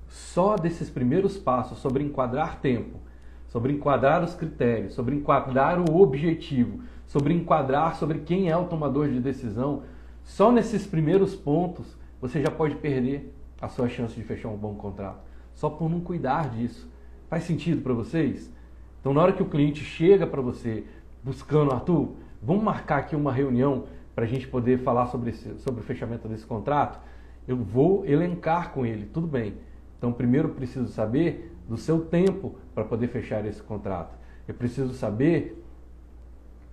só 0.07 0.55
desses 0.55 0.89
primeiros 0.89 1.37
passos 1.37 1.79
sobre 1.79 2.03
enquadrar 2.03 2.59
tempo, 2.59 2.99
sobre 3.47 3.73
enquadrar 3.73 4.23
os 4.23 4.33
critérios, 4.33 4.93
sobre 4.93 5.15
enquadrar 5.15 5.79
o 5.79 6.01
objetivo, 6.01 6.81
sobre 7.05 7.33
enquadrar 7.33 7.95
sobre 7.95 8.19
quem 8.19 8.49
é 8.49 8.57
o 8.57 8.65
tomador 8.65 9.09
de 9.09 9.19
decisão, 9.19 9.83
só 10.27 10.51
nesses 10.51 10.85
primeiros 10.85 11.33
pontos 11.33 11.97
você 12.19 12.41
já 12.41 12.51
pode 12.51 12.75
perder 12.75 13.33
a 13.61 13.69
sua 13.69 13.87
chance 13.87 14.13
de 14.13 14.21
fechar 14.23 14.49
um 14.49 14.57
bom 14.57 14.75
contrato, 14.75 15.21
só 15.55 15.69
por 15.69 15.89
não 15.89 16.01
cuidar 16.01 16.49
disso. 16.49 16.87
Faz 17.29 17.45
sentido 17.45 17.81
para 17.81 17.93
vocês? 17.93 18.51
Então, 18.99 19.13
na 19.13 19.21
hora 19.21 19.31
que 19.31 19.41
o 19.41 19.47
cliente 19.47 19.85
chega 19.85 20.27
para 20.27 20.41
você 20.41 20.83
buscando, 21.23 21.71
Arthur, 21.71 22.09
vamos 22.43 22.61
marcar 22.61 22.97
aqui 22.97 23.15
uma 23.15 23.31
reunião 23.31 23.85
para 24.13 24.25
a 24.25 24.27
gente 24.27 24.45
poder 24.45 24.79
falar 24.79 25.07
sobre, 25.07 25.29
esse, 25.29 25.57
sobre 25.59 25.79
o 25.79 25.83
fechamento 25.83 26.27
desse 26.27 26.45
contrato, 26.45 26.99
eu 27.47 27.55
vou 27.55 28.05
elencar 28.05 28.73
com 28.73 28.85
ele, 28.85 29.05
tudo 29.05 29.27
bem. 29.27 29.55
Então, 29.97 30.11
primeiro 30.11 30.49
preciso 30.49 30.89
saber 30.89 31.55
do 31.69 31.77
seu 31.77 32.01
tempo 32.01 32.57
para 32.75 32.83
poder 32.83 33.07
fechar 33.07 33.45
esse 33.45 33.63
contrato. 33.63 34.13
Eu 34.45 34.53
preciso 34.53 34.93
saber 34.93 35.63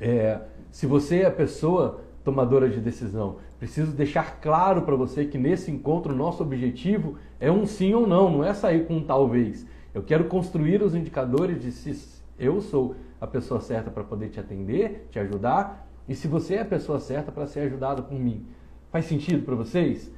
é, 0.00 0.40
se 0.72 0.86
você 0.86 1.20
é 1.20 1.26
a 1.26 1.30
pessoa 1.30 2.03
tomadora 2.24 2.68
de 2.68 2.80
decisão. 2.80 3.36
Preciso 3.58 3.92
deixar 3.92 4.40
claro 4.40 4.82
para 4.82 4.96
você 4.96 5.26
que 5.26 5.36
nesse 5.36 5.70
encontro 5.70 6.14
nosso 6.14 6.42
objetivo 6.42 7.16
é 7.38 7.52
um 7.52 7.66
sim 7.66 7.92
ou 7.92 8.06
não, 8.06 8.30
não 8.30 8.44
é 8.44 8.54
sair 8.54 8.86
com 8.86 8.96
um 8.96 9.04
talvez. 9.04 9.66
Eu 9.92 10.02
quero 10.02 10.24
construir 10.24 10.82
os 10.82 10.94
indicadores 10.94 11.62
de 11.62 11.70
se 11.70 12.22
eu 12.38 12.60
sou 12.60 12.96
a 13.20 13.26
pessoa 13.26 13.60
certa 13.60 13.90
para 13.90 14.02
poder 14.02 14.30
te 14.30 14.40
atender, 14.40 15.06
te 15.10 15.18
ajudar, 15.18 15.86
e 16.08 16.14
se 16.14 16.26
você 16.26 16.54
é 16.54 16.62
a 16.62 16.64
pessoa 16.64 16.98
certa 16.98 17.30
para 17.30 17.46
ser 17.46 17.60
ajudado 17.60 18.02
por 18.02 18.18
mim. 18.18 18.46
Faz 18.90 19.04
sentido 19.04 19.44
para 19.44 19.54
vocês? 19.54 20.10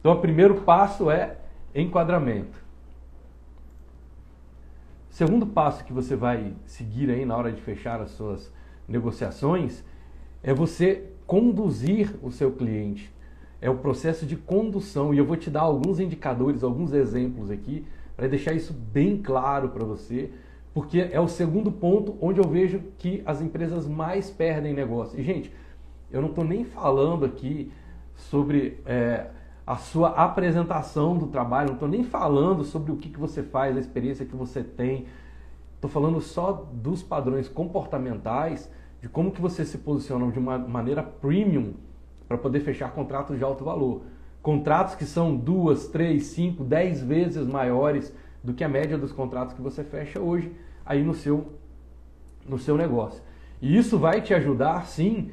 Então, 0.00 0.12
o 0.12 0.20
primeiro 0.20 0.62
passo 0.62 1.10
é 1.10 1.36
enquadramento. 1.74 2.62
Segundo 5.10 5.46
passo 5.46 5.84
que 5.84 5.92
você 5.92 6.16
vai 6.16 6.54
seguir 6.64 7.10
aí 7.10 7.24
na 7.24 7.36
hora 7.36 7.52
de 7.52 7.60
fechar 7.60 8.00
as 8.00 8.10
suas 8.10 8.52
negociações 8.88 9.84
é 10.42 10.52
você 10.52 11.11
conduzir 11.26 12.14
o 12.22 12.30
seu 12.30 12.52
cliente. 12.52 13.12
É 13.60 13.70
o 13.70 13.76
processo 13.76 14.26
de 14.26 14.36
condução 14.36 15.14
e 15.14 15.18
eu 15.18 15.24
vou 15.24 15.36
te 15.36 15.48
dar 15.48 15.62
alguns 15.62 16.00
indicadores, 16.00 16.64
alguns 16.64 16.92
exemplos 16.92 17.50
aqui 17.50 17.84
para 18.16 18.26
deixar 18.26 18.52
isso 18.52 18.72
bem 18.72 19.16
claro 19.16 19.68
para 19.70 19.84
você, 19.84 20.30
porque 20.74 21.00
é 21.00 21.20
o 21.20 21.28
segundo 21.28 21.70
ponto 21.70 22.16
onde 22.20 22.40
eu 22.40 22.48
vejo 22.48 22.80
que 22.98 23.22
as 23.24 23.40
empresas 23.40 23.86
mais 23.86 24.30
perdem 24.30 24.72
negócio. 24.72 25.18
E 25.18 25.22
gente, 25.22 25.52
eu 26.10 26.20
não 26.20 26.28
estou 26.28 26.44
nem 26.44 26.64
falando 26.64 27.24
aqui 27.24 27.72
sobre 28.14 28.80
é, 28.84 29.26
a 29.66 29.76
sua 29.76 30.10
apresentação 30.10 31.16
do 31.16 31.26
trabalho, 31.26 31.68
não 31.68 31.74
estou 31.74 31.88
nem 31.88 32.02
falando 32.02 32.64
sobre 32.64 32.92
o 32.92 32.96
que, 32.96 33.08
que 33.08 33.18
você 33.18 33.42
faz, 33.42 33.76
a 33.76 33.80
experiência 33.80 34.26
que 34.26 34.36
você 34.36 34.62
tem. 34.62 35.06
Estou 35.74 35.90
falando 35.90 36.20
só 36.20 36.68
dos 36.72 37.02
padrões 37.02 37.48
comportamentais, 37.48 38.70
de 39.02 39.08
como 39.08 39.32
que 39.32 39.40
você 39.40 39.64
se 39.64 39.78
posiciona 39.78 40.30
de 40.30 40.38
uma 40.38 40.56
maneira 40.56 41.02
premium 41.02 41.74
para 42.28 42.38
poder 42.38 42.60
fechar 42.60 42.92
contratos 42.92 43.36
de 43.36 43.42
alto 43.42 43.64
valor. 43.64 44.02
Contratos 44.40 44.94
que 44.94 45.04
são 45.04 45.36
duas, 45.36 45.88
três, 45.88 46.26
cinco, 46.26 46.62
dez 46.62 47.02
vezes 47.02 47.44
maiores 47.44 48.14
do 48.44 48.54
que 48.54 48.62
a 48.62 48.68
média 48.68 48.96
dos 48.96 49.10
contratos 49.10 49.54
que 49.54 49.60
você 49.60 49.82
fecha 49.82 50.20
hoje 50.20 50.52
aí 50.86 51.02
no 51.02 51.14
seu, 51.14 51.48
no 52.48 52.58
seu 52.58 52.76
negócio. 52.76 53.20
E 53.60 53.76
isso 53.76 53.98
vai 53.98 54.20
te 54.20 54.34
ajudar, 54.34 54.86
sim, 54.86 55.32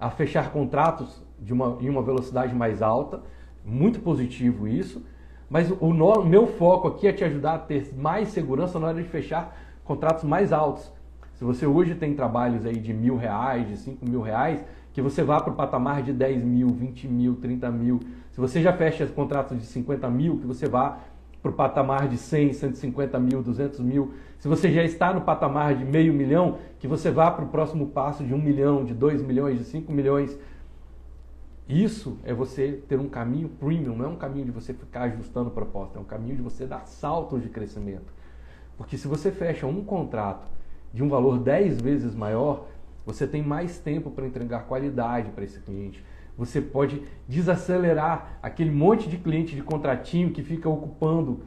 a 0.00 0.10
fechar 0.10 0.50
contratos 0.50 1.22
de 1.38 1.52
uma, 1.52 1.76
em 1.82 1.90
uma 1.90 2.02
velocidade 2.02 2.54
mais 2.54 2.80
alta, 2.80 3.22
muito 3.62 4.00
positivo 4.00 4.66
isso. 4.66 5.04
Mas 5.50 5.70
o 5.70 5.92
no, 5.92 6.24
meu 6.24 6.46
foco 6.46 6.88
aqui 6.88 7.06
é 7.06 7.12
te 7.12 7.24
ajudar 7.24 7.54
a 7.54 7.58
ter 7.58 7.94
mais 7.94 8.28
segurança 8.28 8.78
na 8.78 8.86
hora 8.86 9.02
de 9.02 9.08
fechar 9.10 9.54
contratos 9.84 10.24
mais 10.24 10.50
altos. 10.50 10.90
Se 11.42 11.46
você 11.46 11.66
hoje 11.66 11.96
tem 11.96 12.14
trabalhos 12.14 12.64
aí 12.64 12.76
de 12.76 12.94
mil 12.94 13.16
reais, 13.16 13.66
de 13.66 13.76
cinco 13.76 14.08
mil 14.08 14.20
reais, 14.22 14.64
que 14.92 15.02
você 15.02 15.24
vá 15.24 15.40
para 15.40 15.52
o 15.52 15.56
patamar 15.56 16.00
de 16.00 16.12
10 16.12 16.44
mil, 16.44 16.68
20 16.68 17.08
mil, 17.08 17.34
30 17.34 17.68
mil. 17.68 17.98
Se 18.30 18.40
você 18.40 18.62
já 18.62 18.72
fecha 18.72 19.04
contratos 19.08 19.58
de 19.58 19.66
50 19.66 20.08
mil, 20.08 20.38
que 20.38 20.46
você 20.46 20.68
vá 20.68 21.00
para 21.42 21.50
o 21.50 21.52
patamar 21.52 22.06
de 22.06 22.16
100, 22.16 22.52
150 22.52 23.18
mil, 23.18 23.42
200 23.42 23.80
mil. 23.80 24.14
Se 24.38 24.46
você 24.46 24.70
já 24.70 24.84
está 24.84 25.12
no 25.12 25.22
patamar 25.22 25.74
de 25.74 25.84
meio 25.84 26.14
milhão, 26.14 26.58
que 26.78 26.86
você 26.86 27.10
vá 27.10 27.28
para 27.28 27.44
o 27.44 27.48
próximo 27.48 27.88
passo 27.88 28.22
de 28.22 28.32
um 28.32 28.38
milhão, 28.40 28.84
de 28.84 28.94
2 28.94 29.20
milhões, 29.20 29.58
de 29.58 29.64
5 29.64 29.90
milhões. 29.90 30.38
Isso 31.68 32.18
é 32.22 32.32
você 32.32 32.80
ter 32.88 33.00
um 33.00 33.08
caminho 33.08 33.48
premium, 33.48 33.96
não 33.96 34.04
é 34.04 34.08
um 34.08 34.16
caminho 34.16 34.44
de 34.44 34.52
você 34.52 34.72
ficar 34.72 35.02
ajustando 35.10 35.50
proposta, 35.50 35.98
é 35.98 36.00
um 36.00 36.04
caminho 36.04 36.36
de 36.36 36.42
você 36.42 36.66
dar 36.66 36.86
saltos 36.86 37.42
de 37.42 37.48
crescimento. 37.48 38.14
Porque 38.76 38.96
se 38.96 39.08
você 39.08 39.32
fecha 39.32 39.66
um 39.66 39.82
contrato 39.84 40.51
de 40.92 41.02
um 41.02 41.08
valor 41.08 41.38
10 41.38 41.80
vezes 41.80 42.14
maior, 42.14 42.66
você 43.04 43.26
tem 43.26 43.42
mais 43.42 43.78
tempo 43.78 44.10
para 44.10 44.26
entregar 44.26 44.64
qualidade 44.66 45.30
para 45.30 45.44
esse 45.44 45.60
cliente. 45.60 46.04
Você 46.36 46.60
pode 46.60 47.02
desacelerar 47.28 48.38
aquele 48.42 48.70
monte 48.70 49.08
de 49.08 49.18
cliente 49.18 49.54
de 49.54 49.62
contratinho 49.62 50.30
que 50.30 50.42
fica 50.42 50.68
ocupando 50.68 51.40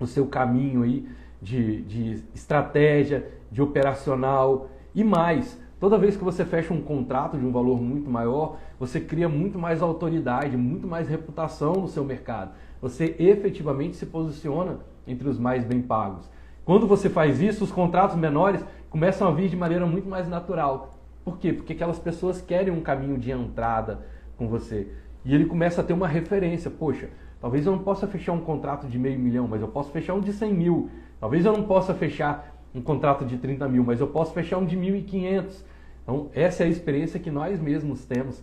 o 0.00 0.06
seu 0.06 0.26
caminho 0.26 0.82
aí 0.82 1.08
de, 1.40 1.82
de 1.82 2.22
estratégia, 2.34 3.28
de 3.50 3.60
operacional 3.60 4.68
e 4.94 5.04
mais 5.04 5.58
Toda 5.84 5.98
vez 5.98 6.16
que 6.16 6.24
você 6.24 6.46
fecha 6.46 6.72
um 6.72 6.80
contrato 6.80 7.36
de 7.36 7.44
um 7.44 7.52
valor 7.52 7.78
muito 7.78 8.08
maior, 8.08 8.56
você 8.80 8.98
cria 8.98 9.28
muito 9.28 9.58
mais 9.58 9.82
autoridade, 9.82 10.56
muito 10.56 10.86
mais 10.86 11.10
reputação 11.10 11.74
no 11.74 11.88
seu 11.88 12.02
mercado. 12.02 12.52
Você 12.80 13.14
efetivamente 13.18 13.94
se 13.96 14.06
posiciona 14.06 14.78
entre 15.06 15.28
os 15.28 15.38
mais 15.38 15.62
bem 15.62 15.82
pagos. 15.82 16.30
Quando 16.64 16.86
você 16.86 17.10
faz 17.10 17.40
isso, 17.40 17.62
os 17.62 17.70
contratos 17.70 18.16
menores 18.16 18.64
começam 18.88 19.28
a 19.28 19.30
vir 19.30 19.50
de 19.50 19.56
maneira 19.56 19.84
muito 19.86 20.08
mais 20.08 20.26
natural. 20.26 20.94
Por 21.22 21.38
quê? 21.38 21.52
Porque 21.52 21.74
aquelas 21.74 21.98
pessoas 21.98 22.40
querem 22.40 22.72
um 22.72 22.80
caminho 22.80 23.18
de 23.18 23.30
entrada 23.30 24.00
com 24.38 24.48
você. 24.48 24.88
E 25.24 25.34
ele 25.34 25.44
começa 25.44 25.82
a 25.82 25.84
ter 25.84 25.92
uma 25.92 26.08
referência. 26.08 26.70
Poxa, 26.70 27.10
talvez 27.40 27.66
eu 27.66 27.72
não 27.72 27.80
possa 27.80 28.06
fechar 28.06 28.32
um 28.32 28.40
contrato 28.40 28.86
de 28.86 28.98
meio 28.98 29.18
milhão, 29.18 29.46
mas 29.46 29.60
eu 29.60 29.68
posso 29.68 29.90
fechar 29.90 30.14
um 30.14 30.20
de 30.20 30.32
100 30.32 30.54
mil. 30.54 30.90
Talvez 31.20 31.44
eu 31.44 31.52
não 31.52 31.64
possa 31.64 31.92
fechar 31.94 32.54
um 32.74 32.80
contrato 32.80 33.24
de 33.24 33.36
30 33.36 33.68
mil, 33.68 33.84
mas 33.84 34.00
eu 34.00 34.06
posso 34.06 34.32
fechar 34.32 34.58
um 34.58 34.64
de 34.64 34.76
1.500. 34.76 35.64
Então, 36.02 36.28
essa 36.34 36.62
é 36.62 36.66
a 36.66 36.68
experiência 36.68 37.20
que 37.20 37.30
nós 37.30 37.60
mesmos 37.60 38.04
temos 38.04 38.42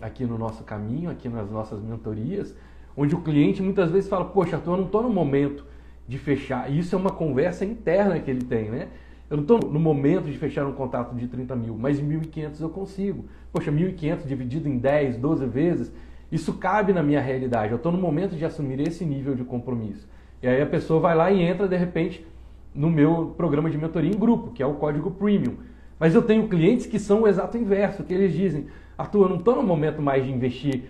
aqui 0.00 0.24
no 0.24 0.38
nosso 0.38 0.64
caminho, 0.64 1.10
aqui 1.10 1.28
nas 1.28 1.50
nossas 1.50 1.80
mentorias, 1.80 2.54
onde 2.96 3.14
o 3.14 3.20
cliente 3.20 3.62
muitas 3.62 3.90
vezes 3.90 4.08
fala: 4.08 4.24
Poxa, 4.24 4.56
Arthur, 4.56 4.72
eu 4.72 4.76
não 4.78 4.86
estou 4.86 5.02
no 5.02 5.10
momento 5.10 5.64
de 6.08 6.18
fechar. 6.18 6.70
Isso 6.70 6.94
é 6.94 6.98
uma 6.98 7.10
conversa 7.10 7.64
interna 7.64 8.18
que 8.20 8.30
ele 8.30 8.42
tem, 8.42 8.70
né? 8.70 8.88
Eu 9.28 9.36
não 9.38 9.42
estou 9.42 9.58
no 9.58 9.80
momento 9.80 10.26
de 10.26 10.38
fechar 10.38 10.64
um 10.66 10.72
contrato 10.72 11.14
de 11.16 11.26
30 11.26 11.56
mil, 11.56 11.76
mas 11.76 12.00
1.500 12.00 12.60
eu 12.60 12.68
consigo. 12.68 13.24
Poxa, 13.52 13.72
1.500 13.72 14.26
dividido 14.26 14.68
em 14.68 14.78
10, 14.78 15.16
12 15.16 15.46
vezes, 15.46 15.92
isso 16.30 16.54
cabe 16.54 16.92
na 16.92 17.02
minha 17.02 17.20
realidade. 17.20 17.72
Eu 17.72 17.76
estou 17.76 17.90
no 17.90 17.98
momento 17.98 18.36
de 18.36 18.44
assumir 18.44 18.80
esse 18.80 19.04
nível 19.04 19.34
de 19.34 19.42
compromisso. 19.42 20.08
E 20.40 20.46
aí 20.46 20.62
a 20.62 20.66
pessoa 20.66 21.00
vai 21.00 21.16
lá 21.16 21.30
e 21.32 21.42
entra, 21.42 21.66
de 21.66 21.76
repente, 21.76 22.24
no 22.72 22.88
meu 22.88 23.34
programa 23.36 23.68
de 23.68 23.76
mentoria 23.76 24.10
em 24.10 24.18
grupo, 24.18 24.52
que 24.52 24.62
é 24.62 24.66
o 24.66 24.74
código 24.74 25.10
premium. 25.10 25.54
Mas 25.98 26.14
eu 26.14 26.22
tenho 26.22 26.46
clientes 26.46 26.86
que 26.86 26.98
são 26.98 27.22
o 27.22 27.28
exato 27.28 27.56
inverso, 27.56 28.04
que 28.04 28.14
eles 28.14 28.32
dizem, 28.32 28.66
Arthur, 28.96 29.24
eu 29.24 29.28
não 29.30 29.36
estou 29.38 29.56
no 29.56 29.62
momento 29.62 30.00
mais 30.00 30.24
de 30.24 30.30
investir 30.30 30.84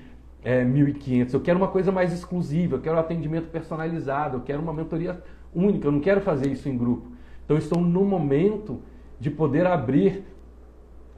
é, 0.47 0.65
1.500, 0.65 1.35
eu 1.35 1.41
quero 1.41 1.59
uma 1.59 1.67
coisa 1.67 1.91
mais 1.91 2.13
exclusiva, 2.13 2.77
eu 2.77 2.81
quero 2.81 2.97
atendimento 2.97 3.49
personalizado, 3.49 4.37
eu 4.37 4.43
quero 4.43 4.63
uma 4.63 4.73
mentoria 4.73 5.21
única, 5.53 5.89
eu 5.89 5.91
não 5.91 5.99
quero 5.99 6.21
fazer 6.21 6.49
isso 6.49 6.69
em 6.69 6.79
grupo. 6.79 7.11
Então, 7.45 7.59
estou 7.59 7.81
no 7.81 8.05
momento 8.05 8.81
de 9.19 9.29
poder 9.29 9.67
abrir 9.67 10.23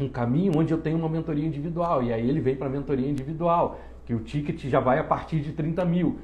um 0.00 0.08
caminho 0.08 0.52
onde 0.56 0.72
eu 0.72 0.78
tenho 0.78 0.96
uma 0.96 1.10
mentoria 1.10 1.46
individual. 1.46 2.02
E 2.02 2.10
aí 2.10 2.26
ele 2.26 2.40
vem 2.40 2.56
para 2.56 2.68
a 2.68 2.70
mentoria 2.70 3.06
individual, 3.06 3.78
que 4.06 4.14
o 4.14 4.20
ticket 4.20 4.64
já 4.64 4.80
vai 4.80 4.98
a 4.98 5.04
partir 5.04 5.40
de 5.40 5.52
30 5.52 5.84
mil. 5.84 6.16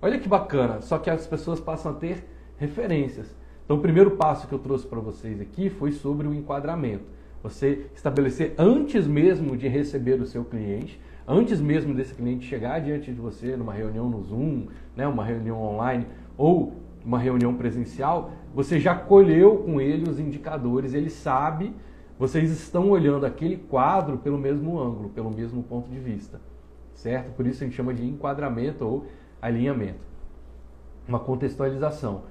Olha 0.00 0.18
que 0.18 0.26
bacana, 0.26 0.80
só 0.80 0.96
que 0.96 1.10
as 1.10 1.26
pessoas 1.26 1.60
passam 1.60 1.92
a 1.92 1.94
ter 1.94 2.24
referências. 2.56 3.36
Então, 3.66 3.76
o 3.76 3.80
primeiro 3.82 4.12
passo 4.12 4.48
que 4.48 4.54
eu 4.54 4.58
trouxe 4.58 4.86
para 4.86 4.98
vocês 4.98 5.42
aqui 5.42 5.68
foi 5.68 5.92
sobre 5.92 6.26
o 6.26 6.32
enquadramento. 6.32 7.04
Você 7.42 7.90
estabelecer 7.94 8.54
antes 8.56 9.06
mesmo 9.06 9.58
de 9.58 9.68
receber 9.68 10.18
o 10.22 10.24
seu 10.24 10.42
cliente, 10.42 10.98
antes 11.30 11.60
mesmo 11.60 11.94
desse 11.94 12.12
cliente 12.12 12.44
chegar 12.44 12.80
diante 12.80 13.12
de 13.12 13.20
você 13.20 13.56
numa 13.56 13.72
reunião 13.72 14.10
no 14.10 14.20
Zoom, 14.24 14.66
né, 14.96 15.06
uma 15.06 15.24
reunião 15.24 15.62
online 15.62 16.04
ou 16.36 16.72
uma 17.04 17.18
reunião 17.18 17.54
presencial, 17.54 18.32
você 18.52 18.80
já 18.80 18.96
colheu 18.96 19.58
com 19.58 19.80
ele 19.80 20.10
os 20.10 20.18
indicadores, 20.18 20.92
ele 20.92 21.08
sabe, 21.08 21.72
vocês 22.18 22.50
estão 22.50 22.90
olhando 22.90 23.24
aquele 23.24 23.56
quadro 23.56 24.18
pelo 24.18 24.36
mesmo 24.36 24.78
ângulo, 24.80 25.08
pelo 25.10 25.30
mesmo 25.30 25.62
ponto 25.62 25.88
de 25.88 26.00
vista, 26.00 26.40
certo? 26.92 27.30
Por 27.36 27.46
isso 27.46 27.62
a 27.62 27.66
gente 27.66 27.76
chama 27.76 27.94
de 27.94 28.04
enquadramento 28.04 28.84
ou 28.84 29.06
alinhamento, 29.40 30.00
uma 31.06 31.20
contextualização. 31.20 32.24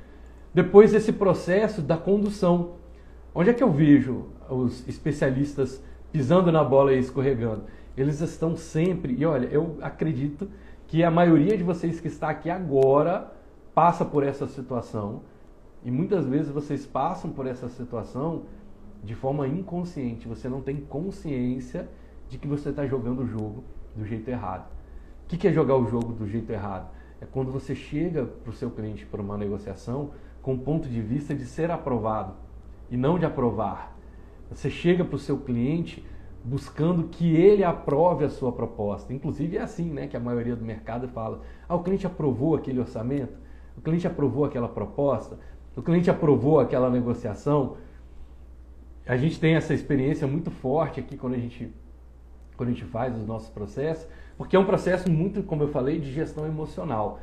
Depois 0.54 0.94
esse 0.94 1.14
processo 1.14 1.82
da 1.82 1.96
condução, 1.96 2.74
onde 3.34 3.50
é 3.50 3.54
que 3.54 3.64
eu 3.64 3.72
vejo 3.72 4.26
os 4.50 4.86
especialistas 4.90 5.82
pisando 6.12 6.52
na 6.52 6.64
bola 6.64 6.94
e 6.94 7.00
escorregando? 7.00 7.64
Eles 8.02 8.22
estão 8.22 8.56
sempre. 8.56 9.16
E 9.18 9.26
olha, 9.26 9.48
eu 9.48 9.78
acredito 9.82 10.50
que 10.88 11.04
a 11.04 11.12
maioria 11.12 11.58
de 11.58 11.64
vocês 11.64 12.00
que 12.00 12.08
está 12.08 12.30
aqui 12.30 12.50
agora 12.50 13.32
passa 13.74 14.04
por 14.04 14.24
essa 14.24 14.48
situação. 14.48 15.22
E 15.84 15.92
muitas 15.92 16.26
vezes 16.26 16.52
vocês 16.52 16.86
passam 16.86 17.32
por 17.32 17.48
essa 17.48 17.70
situação 17.70 18.44
de 19.04 19.16
forma 19.16 19.48
inconsciente. 19.48 20.28
Você 20.28 20.50
não 20.50 20.62
tem 20.62 20.78
consciência 20.78 21.90
de 22.28 22.38
que 22.38 22.48
você 22.48 22.70
está 22.70 22.86
jogando 22.86 23.24
o 23.24 23.28
jogo 23.28 23.64
do 23.96 24.06
jeito 24.06 24.30
errado. 24.30 24.70
O 25.26 25.28
que 25.28 25.48
é 25.48 25.54
jogar 25.54 25.76
o 25.76 25.88
jogo 25.88 26.14
do 26.14 26.28
jeito 26.28 26.52
errado? 26.52 26.90
É 27.22 27.26
quando 27.26 27.52
você 27.52 27.76
chega 27.76 28.26
para 28.26 28.50
o 28.50 28.54
seu 28.54 28.72
cliente 28.72 29.06
para 29.06 29.22
uma 29.22 29.38
negociação 29.38 30.12
com 30.42 30.54
o 30.54 30.58
ponto 30.58 30.88
de 30.88 31.02
vista 31.02 31.36
de 31.36 31.46
ser 31.46 31.70
aprovado 31.70 32.34
e 32.90 32.98
não 32.98 33.20
de 33.20 33.26
aprovar. 33.26 33.96
Você 34.50 34.70
chega 34.70 35.06
para 35.06 35.16
o 35.16 35.20
seu 35.20 35.38
cliente 35.38 36.04
buscando 36.43 37.04
que 37.04 37.36
ele 37.36 37.63
aprove 37.63 38.25
a 38.25 38.30
sua 38.30 38.52
proposta. 38.52 39.13
Inclusive 39.13 39.58
é 39.58 39.62
assim, 39.62 39.89
né, 39.91 40.08
que 40.08 40.17
a 40.17 40.19
maioria 40.19 40.56
do 40.56 40.65
mercado 40.65 41.08
fala: 41.08 41.41
"Ah, 41.67 41.75
o 41.75 41.84
cliente 41.84 42.08
aprovou 42.08 42.56
aquele 42.56 42.80
orçamento, 42.80 43.38
o 43.78 43.82
cliente 43.82 44.08
aprovou 44.08 44.45
aquela 44.45 44.67
proposta, 44.67 45.38
o 45.75 45.82
cliente 45.82 46.10
aprovou 46.10 46.60
aquela 46.60 46.89
negociação". 46.89 47.78
A 49.06 49.17
gente 49.17 49.39
tem 49.39 49.56
essa 49.56 49.73
experiência 49.73 50.28
muito 50.28 50.52
forte 50.52 50.99
aqui 50.99 51.17
quando 51.17 51.34
a 51.34 51.39
gente 51.39 51.73
quando 52.56 52.69
a 52.69 52.71
gente 52.73 52.84
faz 52.84 53.15
os 53.15 53.25
nossos 53.25 53.47
processos, 53.47 54.06
porque 54.38 54.54
é 54.54 54.60
um 54.60 54.65
processo 54.65 55.10
muito, 55.10 55.41
como 55.43 55.63
eu 55.63 55.69
falei, 55.69 55.97
de 55.97 56.12
gestão 56.12 56.45
emocional. 56.45 57.21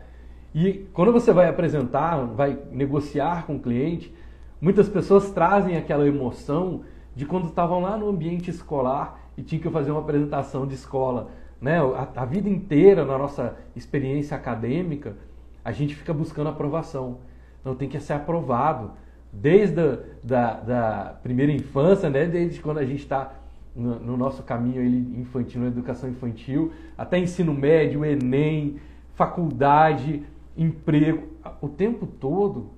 E 0.55 0.87
quando 0.95 1.13
você 1.13 1.31
vai 1.31 1.47
apresentar, 1.47 2.25
vai 2.25 2.59
negociar 2.73 3.45
com 3.47 3.57
o 3.57 3.61
cliente, 3.61 4.15
muitas 4.59 4.89
pessoas 4.89 5.31
trazem 5.31 5.77
aquela 5.77 6.09
emoção 6.09 6.85
de 7.17 7.25
quando 7.25 7.49
estavam 7.49 7.81
lá 7.81 7.97
no 7.97 8.11
ambiente 8.11 8.51
escolar 8.51 9.19
e 9.39 9.43
tinham 9.43 9.63
que 9.63 9.71
fazer 9.71 9.91
uma 9.91 10.01
apresentação 10.01 10.67
de 10.67 10.75
escola. 10.75 11.31
Né? 11.59 11.79
A, 11.79 12.09
a, 12.15 12.25
vida 12.27 12.47
inteira, 12.47 13.07
na 13.07 13.17
nossa 13.17 13.57
experiência 13.75 14.37
acadêmica, 14.37 15.17
a 15.65 15.73
gente 15.73 15.95
fica 15.95 16.13
buscando 16.13 16.51
aprovação. 16.51 17.19
Então 17.59 17.75
tem 17.75 17.89
que 17.89 17.99
ser 17.99 18.13
aprovado. 18.13 18.91
Desde 19.33 19.81
a 19.81 19.99
da, 20.23 20.55
da 20.61 21.17
primeira 21.23 21.51
infância, 21.51 22.11
né? 22.11 22.27
desde 22.27 22.61
quando 22.61 22.79
a 22.79 22.85
gente 22.85 23.01
está 23.01 23.33
no, 23.75 23.99
no, 23.99 24.17
nosso 24.17 24.43
caminho 24.43 24.85
infantil, 25.19 25.63
na 25.63 25.69
educação 25.69 26.11
infantil, 26.11 26.71
até 26.99 27.19
ensino 27.19 27.55
médio, 27.55 28.05
Enem, 28.05 28.77
faculdade, 29.15 30.23
emprego. 30.55 31.29
O 31.63 31.69
tempo 31.69 32.07
todo 32.07 32.71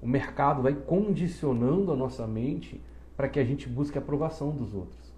o 0.00 0.08
mercado 0.08 0.62
vai 0.62 0.72
condicionando 0.74 1.92
a 1.92 1.96
nossa 1.96 2.26
mente 2.26 2.80
para 3.16 3.28
que 3.28 3.38
a 3.38 3.44
gente 3.44 3.68
busque 3.68 3.98
a 3.98 4.00
aprovação 4.00 4.50
dos 4.50 4.74
outros. 4.74 5.12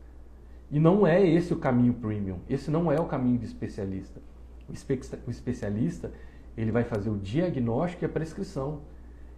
E 0.71 0.81
não 0.81 1.07
é 1.07 1.25
esse 1.25 1.53
o 1.53 1.59
caminho 1.59 1.95
premium. 1.95 2.39
Esse 2.49 2.71
não 2.71 2.91
é 2.91 2.99
o 2.99 3.07
caminho 3.07 3.39
do 3.39 3.45
especialista. 3.45 4.21
O 4.69 5.31
especialista 5.31 6.11
ele 6.57 6.71
vai 6.71 6.85
fazer 6.85 7.11
o 7.11 7.19
diagnóstico 7.19 8.05
e 8.05 8.07
a 8.07 8.09
prescrição. 8.09 8.81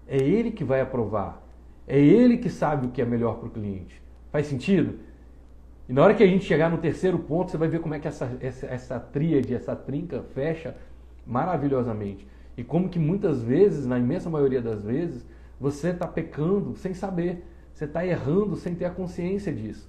É 0.07 0.17
ele 0.17 0.51
que 0.51 0.65
vai 0.65 0.81
aprovar. 0.81 1.43
É 1.87 1.99
ele 1.99 2.37
que 2.39 2.51
sabe 2.51 2.87
o 2.87 2.91
que 2.91 3.03
é 3.03 3.05
melhor 3.05 3.39
para 3.39 3.49
o 3.49 3.51
cliente. 3.51 4.01
Faz 4.31 4.47
sentido? 4.47 4.99
E 5.89 5.93
na 5.93 6.03
hora 6.03 6.15
que 6.15 6.23
a 6.23 6.27
gente 6.27 6.45
chegar 6.45 6.69
no 6.69 6.79
terceiro 6.79 7.19
ponto, 7.19 7.51
você 7.51 7.57
vai 7.57 7.69
ver 7.69 7.81
como 7.81 7.95
é 7.95 8.01
que 8.01 8.09
essa, 8.09 8.37
essa, 8.41 8.67
essa 8.67 9.01
tríade, 9.01 9.55
essa 9.55 9.75
trinca 9.77 10.23
fecha 10.35 10.77
maravilhosamente. 11.25 12.27
E 12.57 12.65
como 12.65 12.89
que 12.89 12.99
muitas 12.99 13.43
vezes, 13.43 13.87
na 13.87 13.99
imensa 13.99 14.29
maioria 14.29 14.61
das 14.61 14.83
vezes, 14.83 15.27
você 15.61 15.91
está 15.91 16.07
pecando 16.07 16.75
sem 16.77 16.93
saber. 16.93 17.45
Você 17.77 17.85
está 17.85 18.07
errando 18.07 18.57
sem 18.57 18.75
ter 18.75 18.87
a 18.87 18.91
consciência 18.91 19.53
disso. 19.53 19.87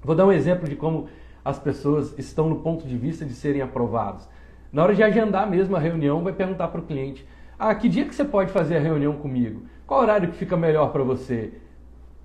Vou 0.00 0.14
dar 0.14 0.24
um 0.24 0.30
exemplo 0.30 0.68
de 0.68 0.76
como 0.76 1.08
as 1.44 1.58
pessoas 1.58 2.16
estão 2.16 2.48
no 2.48 2.60
ponto 2.60 2.86
de 2.86 2.96
vista 2.96 3.24
de 3.24 3.32
serem 3.32 3.60
aprovados. 3.62 4.28
Na 4.72 4.84
hora 4.84 4.94
de 4.94 5.02
agendar 5.02 5.50
mesmo 5.50 5.74
a 5.74 5.80
reunião, 5.80 6.22
vai 6.22 6.32
perguntar 6.32 6.68
para 6.68 6.80
o 6.80 6.84
cliente: 6.84 7.26
Ah, 7.58 7.74
que 7.74 7.88
dia 7.88 8.04
que 8.04 8.14
você 8.14 8.24
pode 8.24 8.52
fazer 8.52 8.76
a 8.76 8.80
reunião 8.80 9.16
comigo? 9.16 9.62
Qual 9.88 10.00
horário 10.00 10.30
que 10.30 10.36
fica 10.36 10.56
melhor 10.56 10.92
para 10.92 11.02
você? 11.02 11.52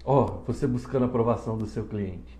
Ó, 0.05 0.23
oh, 0.23 0.25
você 0.45 0.67
buscando 0.67 1.01
a 1.01 1.07
aprovação 1.07 1.57
do 1.57 1.65
seu 1.65 1.85
cliente. 1.85 2.39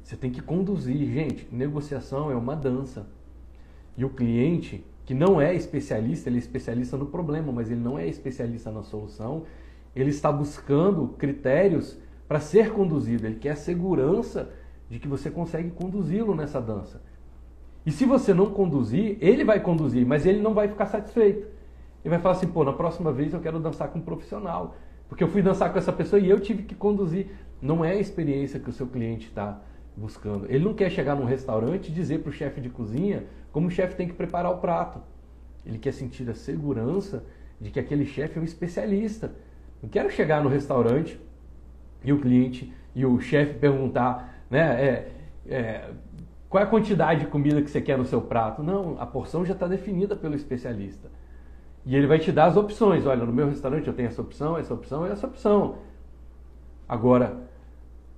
Você 0.00 0.14
tem 0.14 0.30
que 0.30 0.40
conduzir. 0.40 1.12
Gente, 1.12 1.48
negociação 1.50 2.30
é 2.30 2.36
uma 2.36 2.54
dança. 2.54 3.08
E 3.96 4.04
o 4.04 4.10
cliente, 4.10 4.86
que 5.04 5.12
não 5.12 5.40
é 5.40 5.56
especialista, 5.56 6.28
ele 6.28 6.36
é 6.36 6.38
especialista 6.38 6.96
no 6.96 7.06
problema, 7.06 7.50
mas 7.50 7.68
ele 7.68 7.80
não 7.80 7.98
é 7.98 8.06
especialista 8.06 8.70
na 8.70 8.84
solução, 8.84 9.42
ele 9.94 10.10
está 10.10 10.30
buscando 10.30 11.08
critérios 11.18 11.98
para 12.28 12.40
ser 12.40 12.72
conduzido, 12.72 13.26
ele 13.26 13.36
quer 13.36 13.56
segurança 13.56 14.50
de 14.88 14.98
que 14.98 15.08
você 15.08 15.30
consegue 15.30 15.70
conduzi-lo 15.70 16.34
nessa 16.34 16.60
dança. 16.60 17.02
E 17.84 17.90
se 17.90 18.04
você 18.04 18.34
não 18.34 18.46
conduzir, 18.46 19.16
ele 19.20 19.44
vai 19.44 19.60
conduzir, 19.60 20.06
mas 20.06 20.26
ele 20.26 20.40
não 20.40 20.54
vai 20.54 20.68
ficar 20.68 20.86
satisfeito. 20.86 21.46
Ele 22.04 22.10
vai 22.10 22.18
falar 22.18 22.36
assim: 22.36 22.46
pô, 22.46 22.64
na 22.64 22.72
próxima 22.72 23.12
vez 23.12 23.32
eu 23.32 23.40
quero 23.40 23.58
dançar 23.58 23.88
com 23.88 23.98
um 23.98 24.02
profissional, 24.02 24.76
porque 25.08 25.24
eu 25.24 25.28
fui 25.28 25.42
dançar 25.42 25.72
com 25.72 25.78
essa 25.78 25.92
pessoa 25.92 26.20
e 26.20 26.28
eu 26.28 26.38
tive 26.40 26.62
que 26.62 26.74
conduzir. 26.74 27.28
Não 27.60 27.84
é 27.84 27.92
a 27.92 28.00
experiência 28.00 28.58
que 28.58 28.70
o 28.70 28.72
seu 28.72 28.86
cliente 28.86 29.26
está 29.28 29.60
buscando. 29.96 30.46
Ele 30.48 30.64
não 30.64 30.72
quer 30.72 30.90
chegar 30.90 31.14
num 31.14 31.24
restaurante 31.24 31.88
e 31.88 31.92
dizer 31.92 32.20
para 32.20 32.30
o 32.30 32.32
chefe 32.32 32.60
de 32.60 32.70
cozinha 32.70 33.24
como 33.52 33.68
o 33.68 33.70
chefe 33.70 33.96
tem 33.96 34.08
que 34.08 34.14
preparar 34.14 34.52
o 34.52 34.58
prato. 34.58 35.00
Ele 35.64 35.78
quer 35.78 35.92
sentir 35.92 36.28
a 36.30 36.34
segurança 36.34 37.24
de 37.60 37.70
que 37.70 37.78
aquele 37.78 38.06
chefe 38.06 38.38
é 38.38 38.40
um 38.40 38.44
especialista 38.44 39.32
não 39.82 39.88
quero 39.88 40.10
chegar 40.10 40.42
no 40.42 40.48
restaurante 40.48 41.20
e 42.04 42.12
o 42.12 42.20
cliente 42.20 42.72
e 42.94 43.04
o 43.06 43.20
chefe 43.20 43.54
perguntar 43.54 44.30
né? 44.50 44.84
É, 44.84 45.12
é, 45.46 45.90
qual 46.48 46.62
é 46.62 46.66
a 46.66 46.68
quantidade 46.68 47.20
de 47.20 47.26
comida 47.26 47.62
que 47.62 47.70
você 47.70 47.80
quer 47.80 47.96
no 47.96 48.04
seu 48.04 48.20
prato? 48.20 48.62
Não, 48.62 49.00
a 49.00 49.06
porção 49.06 49.46
já 49.46 49.54
está 49.54 49.68
definida 49.68 50.16
pelo 50.16 50.34
especialista. 50.34 51.08
E 51.86 51.94
ele 51.94 52.08
vai 52.08 52.18
te 52.18 52.32
dar 52.32 52.46
as 52.46 52.56
opções. 52.56 53.06
Olha, 53.06 53.24
no 53.24 53.32
meu 53.32 53.46
restaurante 53.46 53.86
eu 53.86 53.94
tenho 53.94 54.08
essa 54.08 54.20
opção, 54.20 54.58
essa 54.58 54.74
opção 54.74 55.06
e 55.06 55.10
essa 55.10 55.26
opção. 55.26 55.76
Agora, 56.88 57.48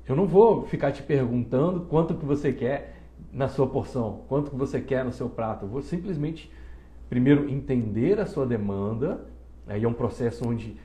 eu 0.09 0.17
não 0.17 0.27
vou 0.27 0.65
ficar 0.65 0.91
te 0.93 1.03
perguntando 1.03 1.83
quanto 1.83 2.15
que 2.15 2.25
você 2.25 2.53
quer 2.53 2.97
na 3.31 3.49
sua 3.49 3.67
porção, 3.67 4.23
quanto 4.29 4.51
que 4.51 4.57
você 4.57 4.81
quer 4.81 5.05
no 5.05 5.13
seu 5.13 5.29
prato. 5.29 5.67
Eu 5.67 5.69
vou 5.69 5.83
simplesmente 5.83 6.51
primeiro 7.11 7.49
entender 7.51 8.19
a 8.19 8.25
sua 8.25 8.47
demanda. 8.47 9.27
Aí 9.67 9.85
é 9.85 9.89
um 9.89 9.93
processo 9.93 10.49
onde 10.49 10.77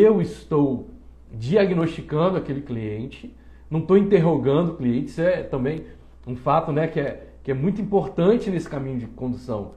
eu 0.00 0.20
estou 0.20 0.90
diagnosticando 1.32 2.36
aquele 2.36 2.62
cliente, 2.62 3.34
não 3.70 3.80
estou 3.80 3.96
interrogando 3.96 4.72
o 4.72 4.76
cliente. 4.76 5.06
Isso 5.06 5.20
é 5.20 5.42
também 5.42 5.84
um 6.26 6.36
fato 6.36 6.72
né, 6.72 6.86
que, 6.86 7.00
é, 7.00 7.28
que 7.42 7.50
é 7.50 7.54
muito 7.54 7.80
importante 7.80 8.50
nesse 8.50 8.68
caminho 8.68 8.98
de 8.98 9.06
condução. 9.06 9.74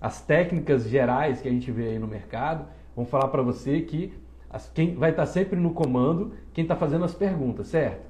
As 0.00 0.20
técnicas 0.20 0.88
gerais 0.88 1.40
que 1.40 1.48
a 1.48 1.50
gente 1.50 1.70
vê 1.70 1.88
aí 1.88 1.98
no 1.98 2.06
mercado 2.06 2.66
vão 2.94 3.04
falar 3.04 3.28
para 3.28 3.42
você 3.42 3.80
que 3.80 4.12
as, 4.50 4.68
quem 4.68 4.94
vai 4.94 5.10
estar 5.10 5.26
tá 5.26 5.26
sempre 5.26 5.58
no 5.58 5.72
comando, 5.72 6.32
quem 6.52 6.62
está 6.62 6.76
fazendo 6.76 7.04
as 7.04 7.14
perguntas, 7.14 7.68
certo? 7.68 8.06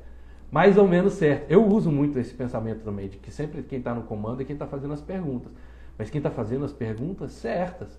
Mais 0.50 0.76
ou 0.78 0.86
menos 0.86 1.14
certo. 1.14 1.50
Eu 1.50 1.66
uso 1.66 1.90
muito 1.90 2.18
esse 2.18 2.34
pensamento 2.34 2.84
também, 2.84 3.08
de 3.08 3.16
que 3.18 3.30
sempre 3.30 3.62
quem 3.62 3.78
está 3.78 3.94
no 3.94 4.02
comando 4.02 4.42
é 4.42 4.44
quem 4.44 4.54
está 4.54 4.66
fazendo 4.66 4.94
as 4.94 5.00
perguntas. 5.00 5.52
Mas 5.98 6.10
quem 6.10 6.18
está 6.18 6.30
fazendo 6.30 6.64
as 6.64 6.72
perguntas 6.72 7.32
certas. 7.32 7.98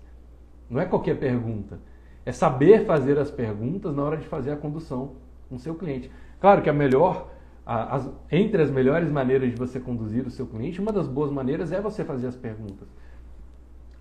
Não 0.70 0.80
é 0.80 0.86
qualquer 0.86 1.18
pergunta. 1.18 1.78
É 2.24 2.32
saber 2.32 2.84
fazer 2.84 3.18
as 3.18 3.30
perguntas 3.30 3.94
na 3.94 4.02
hora 4.02 4.16
de 4.16 4.26
fazer 4.26 4.52
a 4.52 4.56
condução 4.56 5.16
com 5.48 5.58
seu 5.58 5.74
cliente. 5.74 6.10
Claro 6.40 6.62
que 6.62 6.68
a 6.68 6.72
melhor 6.72 7.30
as, 7.70 8.10
entre 8.32 8.62
as 8.62 8.70
melhores 8.70 9.10
maneiras 9.10 9.50
de 9.50 9.56
você 9.56 9.78
conduzir 9.78 10.26
o 10.26 10.30
seu 10.30 10.46
cliente, 10.46 10.80
uma 10.80 10.90
das 10.90 11.06
boas 11.06 11.30
maneiras 11.30 11.70
é 11.70 11.80
você 11.82 12.02
fazer 12.02 12.26
as 12.26 12.36
perguntas. 12.36 12.88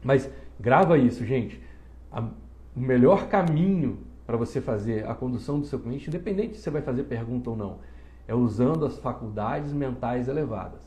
Mas 0.01 0.31
grava 0.57 0.97
isso, 0.97 1.25
gente. 1.25 1.61
A, 2.09 2.21
o 2.21 2.79
melhor 2.79 3.27
caminho 3.27 3.99
para 4.25 4.37
você 4.37 4.61
fazer 4.61 5.05
a 5.05 5.13
condução 5.13 5.59
do 5.59 5.65
seu 5.65 5.79
cliente, 5.79 6.07
independente 6.07 6.55
se 6.55 6.61
você 6.61 6.69
vai 6.69 6.81
fazer 6.81 7.03
pergunta 7.03 7.49
ou 7.49 7.57
não, 7.57 7.79
é 8.25 8.33
usando 8.33 8.85
as 8.85 8.97
faculdades 8.99 9.73
mentais 9.73 10.29
elevadas. 10.29 10.79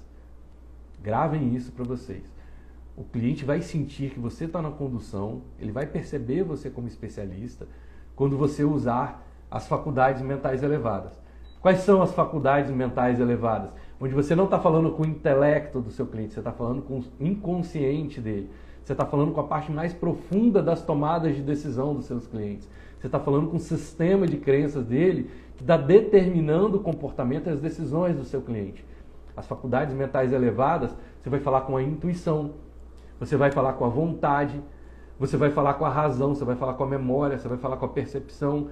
Gravem 1.03 1.55
isso 1.55 1.73
para 1.73 1.85
vocês. 1.85 2.33
O 2.97 3.05
cliente 3.05 3.45
vai 3.45 3.63
sentir 3.63 4.11
que 4.11 4.21
você 4.21 4.45
está 4.45 4.61
na 4.61 4.71
condução, 4.71 5.43
ele 5.59 5.73
vai 5.73 5.87
perceber 5.87 6.43
você 6.43 6.69
como 6.69 6.89
especialista 6.89 7.67
quando 8.15 8.37
você 8.37 8.65
usar 8.65 9.27
as 9.51 9.67
faculdades 9.67 10.23
mentais 10.23 10.63
elevadas. 10.63 11.19
Quais 11.61 11.81
são 11.81 12.01
as 12.01 12.13
faculdades 12.13 12.71
mentais 12.71 13.21
elevadas? 13.21 13.71
Onde 14.01 14.15
você 14.15 14.35
não 14.35 14.45
está 14.45 14.59
falando 14.59 14.93
com 14.93 15.03
o 15.03 15.07
intelecto 15.07 15.81
do 15.81 15.91
seu 15.91 16.07
cliente, 16.07 16.33
você 16.33 16.41
está 16.41 16.53
falando 16.53 16.83
com 16.83 17.01
o 17.01 17.05
inconsciente 17.21 18.21
dele. 18.21 18.51
Você 18.83 18.93
está 18.93 19.05
falando 19.05 19.33
com 19.33 19.41
a 19.41 19.47
parte 19.47 19.71
mais 19.71 19.93
profunda 19.93 20.63
das 20.63 20.83
tomadas 20.83 21.37
de 21.37 21.43
decisão 21.43 21.95
dos 21.95 22.07
seus 22.07 22.27
clientes. 22.27 22.69
Você 22.99 23.07
está 23.07 23.21
falando 23.21 23.49
com 23.49 23.57
o 23.57 23.61
sistema 23.61 24.27
de 24.27 24.37
crenças 24.37 24.85
dele 24.85 25.31
que 25.57 25.63
está 25.63 25.77
determinando 25.77 26.79
o 26.79 26.83
comportamento 26.83 27.47
e 27.47 27.51
as 27.51 27.61
decisões 27.61 28.17
do 28.17 28.25
seu 28.25 28.41
cliente. 28.41 28.85
As 29.37 29.47
faculdades 29.47 29.95
mentais 29.95 30.33
elevadas, 30.33 30.97
você 31.23 31.31
vai 31.31 31.41
falar 31.41 31.63
com 31.63 31.77
a 31.77 31.83
intuição, 31.83 32.53
você 33.21 33.37
vai 33.37 33.53
falar 33.53 33.75
com 33.75 33.85
a 33.85 33.89
vontade, 33.89 34.61
você 35.19 35.37
vai 35.37 35.51
falar 35.51 35.75
com 35.75 35.85
a 35.85 35.91
razão, 35.91 36.35
você 36.35 36.45
vai 36.45 36.57
falar 36.57 36.75
com 36.75 36.85
a 36.85 36.87
memória, 36.87 37.39
você 37.39 37.47
vai 37.47 37.59
falar 37.59 37.77
com 37.77 37.85
a 37.85 37.89
percepção, 37.89 38.71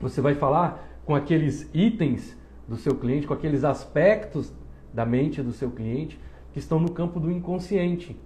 você 0.00 0.20
vai 0.20 0.36
falar 0.36 0.82
com 1.04 1.14
aqueles 1.14 1.68
itens 1.74 2.38
do 2.68 2.76
seu 2.76 2.94
cliente, 2.94 3.26
com 3.26 3.34
aqueles 3.34 3.64
aspectos 3.64 4.52
da 4.92 5.04
mente 5.04 5.42
do 5.42 5.52
seu 5.52 5.70
cliente 5.70 6.18
que 6.52 6.60
estão 6.60 6.78
no 6.78 6.92
campo 6.92 7.18
do 7.18 7.30
inconsciente. 7.30 8.16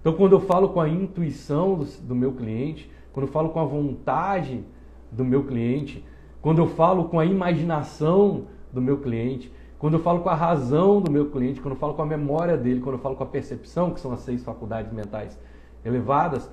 Então, 0.00 0.12
quando 0.12 0.32
eu 0.32 0.40
falo 0.40 0.70
com 0.70 0.80
a 0.80 0.88
intuição 0.88 1.78
do, 1.78 1.84
do 2.02 2.14
meu 2.14 2.32
cliente, 2.32 2.90
quando 3.12 3.26
eu 3.26 3.32
falo 3.32 3.50
com 3.50 3.60
a 3.60 3.64
vontade 3.64 4.64
do 5.10 5.24
meu 5.24 5.44
cliente, 5.44 6.04
quando 6.42 6.58
eu 6.58 6.66
falo 6.66 7.04
com 7.04 7.20
a 7.20 7.24
imaginação 7.24 8.46
do 8.72 8.82
meu 8.82 8.98
cliente, 8.98 9.52
quando 9.84 9.98
eu 9.98 10.00
falo 10.00 10.20
com 10.20 10.30
a 10.30 10.34
razão 10.34 10.98
do 10.98 11.10
meu 11.10 11.30
cliente, 11.30 11.60
quando 11.60 11.74
eu 11.74 11.78
falo 11.78 11.92
com 11.92 12.00
a 12.00 12.06
memória 12.06 12.56
dele, 12.56 12.80
quando 12.80 12.94
eu 12.94 13.02
falo 13.02 13.16
com 13.16 13.22
a 13.22 13.26
percepção, 13.26 13.90
que 13.90 14.00
são 14.00 14.12
as 14.12 14.20
seis 14.20 14.42
faculdades 14.42 14.90
mentais 14.90 15.38
elevadas, 15.84 16.50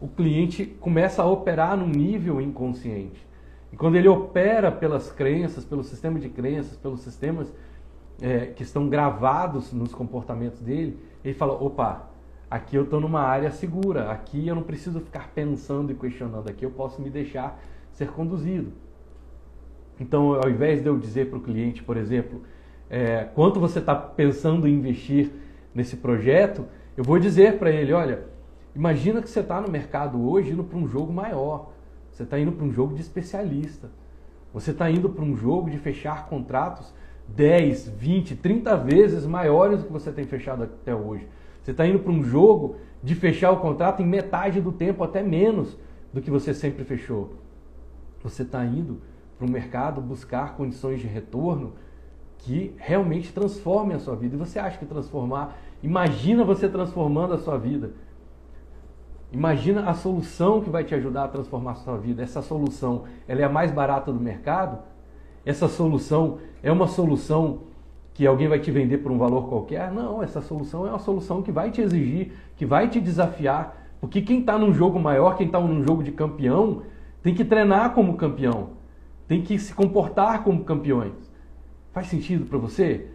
o 0.00 0.08
cliente 0.08 0.64
começa 0.64 1.22
a 1.22 1.26
operar 1.26 1.76
no 1.76 1.86
nível 1.86 2.40
inconsciente. 2.40 3.22
E 3.70 3.76
quando 3.76 3.96
ele 3.96 4.08
opera 4.08 4.72
pelas 4.72 5.12
crenças, 5.12 5.62
pelo 5.62 5.84
sistema 5.84 6.18
de 6.18 6.30
crenças, 6.30 6.74
pelos 6.78 7.00
sistemas 7.00 7.52
é, 8.18 8.46
que 8.46 8.62
estão 8.62 8.88
gravados 8.88 9.74
nos 9.74 9.92
comportamentos 9.92 10.62
dele, 10.62 10.98
ele 11.22 11.34
fala: 11.34 11.52
opa, 11.52 12.08
aqui 12.50 12.76
eu 12.76 12.84
estou 12.84 12.98
numa 12.98 13.20
área 13.20 13.50
segura, 13.50 14.10
aqui 14.10 14.48
eu 14.48 14.54
não 14.54 14.62
preciso 14.62 15.00
ficar 15.00 15.32
pensando 15.34 15.92
e 15.92 15.94
questionando, 15.94 16.48
aqui 16.48 16.64
eu 16.64 16.70
posso 16.70 17.02
me 17.02 17.10
deixar 17.10 17.60
ser 17.92 18.08
conduzido. 18.08 18.72
Então, 20.00 20.32
ao 20.32 20.48
invés 20.48 20.80
de 20.80 20.88
eu 20.88 20.98
dizer 20.98 21.28
para 21.28 21.36
o 21.36 21.42
cliente, 21.42 21.82
por 21.82 21.98
exemplo, 21.98 22.40
é, 22.90 23.28
quanto 23.34 23.60
você 23.60 23.78
está 23.78 23.94
pensando 23.94 24.66
em 24.66 24.74
investir 24.74 25.30
nesse 25.72 25.96
projeto, 25.96 26.66
eu 26.96 27.04
vou 27.04 27.18
dizer 27.18 27.56
para 27.56 27.70
ele: 27.70 27.92
olha, 27.92 28.24
imagina 28.74 29.22
que 29.22 29.30
você 29.30 29.40
está 29.40 29.60
no 29.60 29.70
mercado 29.70 30.20
hoje 30.28 30.50
indo 30.50 30.64
para 30.64 30.76
um 30.76 30.88
jogo 30.88 31.12
maior. 31.12 31.70
Você 32.10 32.24
está 32.24 32.38
indo 32.38 32.50
para 32.50 32.66
um 32.66 32.72
jogo 32.72 32.94
de 32.94 33.00
especialista. 33.00 33.88
Você 34.52 34.72
está 34.72 34.90
indo 34.90 35.08
para 35.08 35.24
um 35.24 35.36
jogo 35.36 35.70
de 35.70 35.78
fechar 35.78 36.28
contratos 36.28 36.92
10, 37.28 37.88
20, 37.90 38.34
30 38.36 38.76
vezes 38.78 39.24
maiores 39.24 39.78
do 39.78 39.86
que 39.86 39.92
você 39.92 40.10
tem 40.10 40.26
fechado 40.26 40.64
até 40.64 40.92
hoje. 40.92 41.28
Você 41.62 41.70
está 41.70 41.86
indo 41.86 42.00
para 42.00 42.10
um 42.10 42.22
jogo 42.22 42.76
de 43.02 43.14
fechar 43.14 43.52
o 43.52 43.58
contrato 43.58 44.02
em 44.02 44.06
metade 44.06 44.60
do 44.60 44.72
tempo, 44.72 45.04
até 45.04 45.22
menos 45.22 45.78
do 46.12 46.20
que 46.20 46.30
você 46.30 46.52
sempre 46.52 46.84
fechou. 46.84 47.34
Você 48.22 48.42
está 48.42 48.64
indo 48.64 49.00
para 49.38 49.46
o 49.46 49.50
mercado 49.50 50.00
buscar 50.00 50.56
condições 50.56 51.00
de 51.00 51.06
retorno 51.06 51.74
que 52.44 52.74
realmente 52.78 53.32
transformem 53.32 53.96
a 53.96 53.98
sua 53.98 54.16
vida. 54.16 54.36
E 54.36 54.38
você 54.38 54.58
acha 54.58 54.78
que 54.78 54.86
transformar, 54.86 55.56
imagina 55.82 56.44
você 56.44 56.68
transformando 56.68 57.34
a 57.34 57.38
sua 57.38 57.58
vida 57.58 57.92
Imagina 59.32 59.88
a 59.88 59.94
solução 59.94 60.60
que 60.60 60.68
vai 60.68 60.82
te 60.82 60.94
ajudar 60.94 61.24
a 61.24 61.28
transformar 61.28 61.72
a 61.72 61.76
sua 61.76 61.96
vida. 61.96 62.22
Essa 62.22 62.42
solução, 62.42 63.04
ela 63.28 63.40
é 63.40 63.44
a 63.44 63.48
mais 63.48 63.70
barata 63.70 64.12
do 64.12 64.18
mercado? 64.18 64.78
Essa 65.46 65.68
solução 65.68 66.38
é 66.62 66.70
uma 66.72 66.88
solução 66.88 67.60
que 68.12 68.26
alguém 68.26 68.48
vai 68.48 68.58
te 68.58 68.72
vender 68.72 68.98
por 68.98 69.12
um 69.12 69.18
valor 69.18 69.48
qualquer? 69.48 69.92
Não, 69.92 70.20
essa 70.20 70.40
solução 70.40 70.84
é 70.84 70.90
uma 70.90 70.98
solução 70.98 71.42
que 71.42 71.52
vai 71.52 71.70
te 71.70 71.80
exigir, 71.80 72.32
que 72.56 72.66
vai 72.66 72.88
te 72.88 73.00
desafiar. 73.00 73.76
Porque 74.00 74.20
quem 74.20 74.40
está 74.40 74.58
num 74.58 74.74
jogo 74.74 74.98
maior, 74.98 75.36
quem 75.36 75.46
está 75.46 75.60
num 75.60 75.84
jogo 75.84 76.02
de 76.02 76.10
campeão, 76.10 76.82
tem 77.22 77.32
que 77.32 77.44
treinar 77.44 77.94
como 77.94 78.16
campeão, 78.16 78.70
tem 79.28 79.42
que 79.42 79.58
se 79.58 79.72
comportar 79.72 80.42
como 80.42 80.64
campeões. 80.64 81.29
Faz 81.92 82.06
sentido 82.06 82.46
para 82.46 82.58
você? 82.58 83.06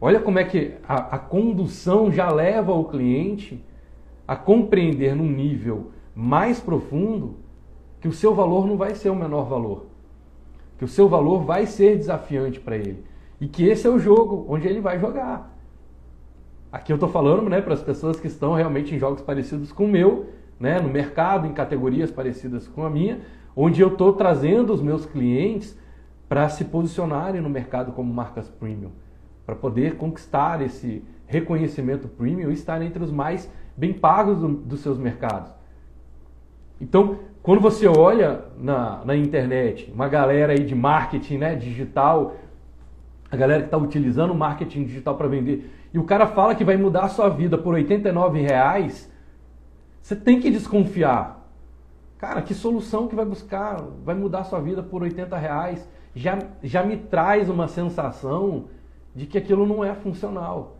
Olha 0.00 0.20
como 0.20 0.38
é 0.38 0.44
que 0.44 0.74
a, 0.86 1.16
a 1.16 1.18
condução 1.18 2.10
já 2.10 2.30
leva 2.30 2.72
o 2.72 2.84
cliente 2.84 3.62
a 4.26 4.36
compreender 4.36 5.14
num 5.14 5.30
nível 5.30 5.90
mais 6.14 6.60
profundo 6.60 7.36
que 8.00 8.08
o 8.08 8.12
seu 8.12 8.34
valor 8.34 8.66
não 8.66 8.76
vai 8.76 8.94
ser 8.94 9.10
o 9.10 9.16
menor 9.16 9.44
valor. 9.44 9.86
Que 10.78 10.84
o 10.84 10.88
seu 10.88 11.08
valor 11.08 11.42
vai 11.44 11.66
ser 11.66 11.96
desafiante 11.96 12.60
para 12.60 12.76
ele. 12.76 13.04
E 13.40 13.46
que 13.46 13.66
esse 13.66 13.86
é 13.86 13.90
o 13.90 13.98
jogo 13.98 14.46
onde 14.48 14.66
ele 14.66 14.80
vai 14.80 14.98
jogar. 14.98 15.54
Aqui 16.70 16.92
eu 16.92 16.96
estou 16.96 17.08
falando 17.08 17.48
né, 17.48 17.60
para 17.60 17.74
as 17.74 17.82
pessoas 17.82 18.18
que 18.18 18.26
estão 18.26 18.54
realmente 18.54 18.94
em 18.94 18.98
jogos 18.98 19.22
parecidos 19.22 19.72
com 19.72 19.84
o 19.84 19.88
meu, 19.88 20.26
né, 20.58 20.78
no 20.80 20.88
mercado, 20.88 21.46
em 21.46 21.52
categorias 21.52 22.10
parecidas 22.10 22.66
com 22.68 22.84
a 22.84 22.90
minha, 22.90 23.20
onde 23.54 23.80
eu 23.80 23.88
estou 23.88 24.12
trazendo 24.12 24.72
os 24.72 24.82
meus 24.82 25.06
clientes 25.06 25.76
para 26.28 26.48
se 26.48 26.64
posicionarem 26.64 27.40
no 27.40 27.48
mercado 27.48 27.92
como 27.92 28.12
marcas 28.12 28.48
premium, 28.48 28.90
para 29.44 29.54
poder 29.54 29.96
conquistar 29.96 30.60
esse 30.60 31.04
reconhecimento 31.26 32.08
premium 32.08 32.50
e 32.50 32.54
estar 32.54 32.82
entre 32.82 33.02
os 33.02 33.12
mais 33.12 33.50
bem 33.76 33.92
pagos 33.92 34.38
do, 34.38 34.48
dos 34.48 34.80
seus 34.80 34.98
mercados. 34.98 35.50
Então, 36.80 37.18
quando 37.42 37.60
você 37.60 37.86
olha 37.86 38.44
na, 38.58 39.04
na 39.04 39.16
internet, 39.16 39.90
uma 39.92 40.08
galera 40.08 40.52
aí 40.52 40.64
de 40.64 40.74
marketing 40.74 41.38
né, 41.38 41.54
digital, 41.54 42.36
a 43.30 43.36
galera 43.36 43.60
que 43.60 43.68
está 43.68 43.78
utilizando 43.78 44.32
o 44.32 44.34
marketing 44.34 44.84
digital 44.84 45.16
para 45.16 45.28
vender, 45.28 45.70
e 45.92 45.98
o 45.98 46.04
cara 46.04 46.26
fala 46.26 46.54
que 46.54 46.64
vai 46.64 46.76
mudar 46.76 47.04
a 47.04 47.08
sua 47.08 47.28
vida 47.28 47.56
por 47.56 47.74
89 47.74 48.40
reais, 48.40 49.10
você 50.02 50.14
tem 50.14 50.40
que 50.40 50.50
desconfiar. 50.50 51.48
Cara, 52.18 52.42
que 52.42 52.54
solução 52.54 53.08
que 53.08 53.14
vai 53.14 53.24
buscar, 53.24 53.82
vai 54.04 54.14
mudar 54.14 54.40
a 54.40 54.44
sua 54.44 54.60
vida 54.60 54.82
por 54.82 55.02
80 55.02 55.36
reais? 55.36 55.88
Já, 56.16 56.38
já 56.62 56.82
me 56.82 56.96
traz 56.96 57.50
uma 57.50 57.68
sensação 57.68 58.64
de 59.14 59.26
que 59.26 59.36
aquilo 59.36 59.66
não 59.66 59.84
é 59.84 59.94
funcional. 59.94 60.78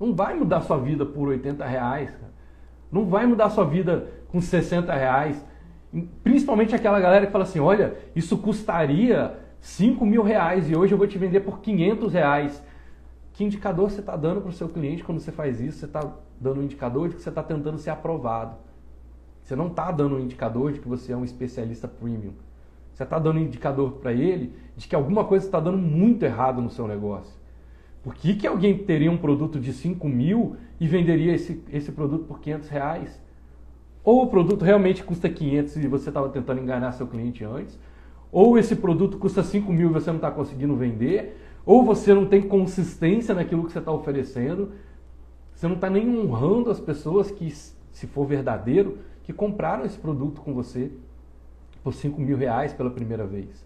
Não 0.00 0.14
vai 0.14 0.34
mudar 0.34 0.62
sua 0.62 0.78
vida 0.78 1.04
por 1.04 1.28
80 1.28 1.62
reais. 1.66 2.10
Cara. 2.10 2.32
Não 2.90 3.04
vai 3.04 3.26
mudar 3.26 3.50
sua 3.50 3.66
vida 3.66 4.08
com 4.28 4.40
60 4.40 4.90
reais. 4.94 5.44
Principalmente 6.22 6.74
aquela 6.74 6.98
galera 6.98 7.26
que 7.26 7.32
fala 7.32 7.44
assim: 7.44 7.60
olha, 7.60 7.94
isso 8.16 8.38
custaria 8.38 9.38
5 9.60 10.04
mil 10.06 10.22
reais 10.22 10.70
e 10.70 10.74
hoje 10.74 10.94
eu 10.94 10.98
vou 10.98 11.06
te 11.06 11.18
vender 11.18 11.40
por 11.40 11.60
500 11.60 12.12
reais. 12.14 12.64
Que 13.34 13.44
indicador 13.44 13.90
você 13.90 14.00
está 14.00 14.16
dando 14.16 14.40
para 14.40 14.48
o 14.48 14.52
seu 14.52 14.70
cliente 14.70 15.04
quando 15.04 15.20
você 15.20 15.30
faz 15.30 15.60
isso? 15.60 15.80
Você 15.80 15.84
está 15.84 16.10
dando 16.40 16.60
um 16.60 16.64
indicador 16.64 17.10
de 17.10 17.16
que 17.16 17.20
você 17.20 17.28
está 17.28 17.42
tentando 17.42 17.76
ser 17.76 17.90
aprovado. 17.90 18.56
Você 19.42 19.54
não 19.54 19.66
está 19.66 19.90
dando 19.90 20.16
um 20.16 20.20
indicador 20.20 20.72
de 20.72 20.80
que 20.80 20.88
você 20.88 21.12
é 21.12 21.16
um 21.16 21.24
especialista 21.24 21.86
premium. 21.86 22.32
Você 22.94 23.02
está 23.02 23.18
dando 23.18 23.38
um 23.38 23.42
indicador 23.42 23.92
para 23.94 24.12
ele 24.12 24.52
de 24.76 24.86
que 24.86 24.94
alguma 24.94 25.24
coisa 25.24 25.44
está 25.44 25.58
dando 25.58 25.78
muito 25.78 26.22
errado 26.24 26.62
no 26.62 26.70
seu 26.70 26.86
negócio. 26.86 27.34
Por 28.04 28.14
que, 28.14 28.34
que 28.34 28.46
alguém 28.46 28.78
teria 28.78 29.10
um 29.10 29.16
produto 29.16 29.58
de 29.58 29.72
5 29.72 30.08
mil 30.08 30.56
e 30.78 30.86
venderia 30.86 31.34
esse, 31.34 31.60
esse 31.72 31.90
produto 31.90 32.24
por 32.24 32.38
500 32.38 32.68
reais? 32.68 33.20
Ou 34.04 34.22
o 34.22 34.26
produto 34.28 34.62
realmente 34.62 35.02
custa 35.02 35.28
500 35.28 35.76
e 35.76 35.88
você 35.88 36.10
estava 36.10 36.28
tentando 36.28 36.60
enganar 36.60 36.92
seu 36.92 37.06
cliente 37.06 37.42
antes, 37.42 37.78
ou 38.30 38.58
esse 38.58 38.76
produto 38.76 39.18
custa 39.18 39.42
5 39.42 39.72
mil 39.72 39.88
e 39.88 39.92
você 39.92 40.10
não 40.10 40.16
está 40.16 40.30
conseguindo 40.30 40.76
vender, 40.76 41.40
ou 41.64 41.82
você 41.82 42.14
não 42.14 42.26
tem 42.26 42.42
consistência 42.42 43.34
naquilo 43.34 43.64
que 43.64 43.72
você 43.72 43.78
está 43.78 43.90
oferecendo, 43.90 44.72
você 45.54 45.66
não 45.66 45.74
está 45.74 45.88
nem 45.88 46.08
honrando 46.08 46.70
as 46.70 46.78
pessoas 46.78 47.30
que, 47.30 47.50
se 47.50 48.06
for 48.06 48.26
verdadeiro, 48.26 48.98
que 49.22 49.32
compraram 49.32 49.84
esse 49.84 49.98
produto 49.98 50.42
com 50.42 50.52
você 50.52 50.92
por 51.84 51.92
5 51.92 52.20
mil 52.20 52.36
reais 52.36 52.72
pela 52.72 52.90
primeira 52.90 53.26
vez. 53.26 53.64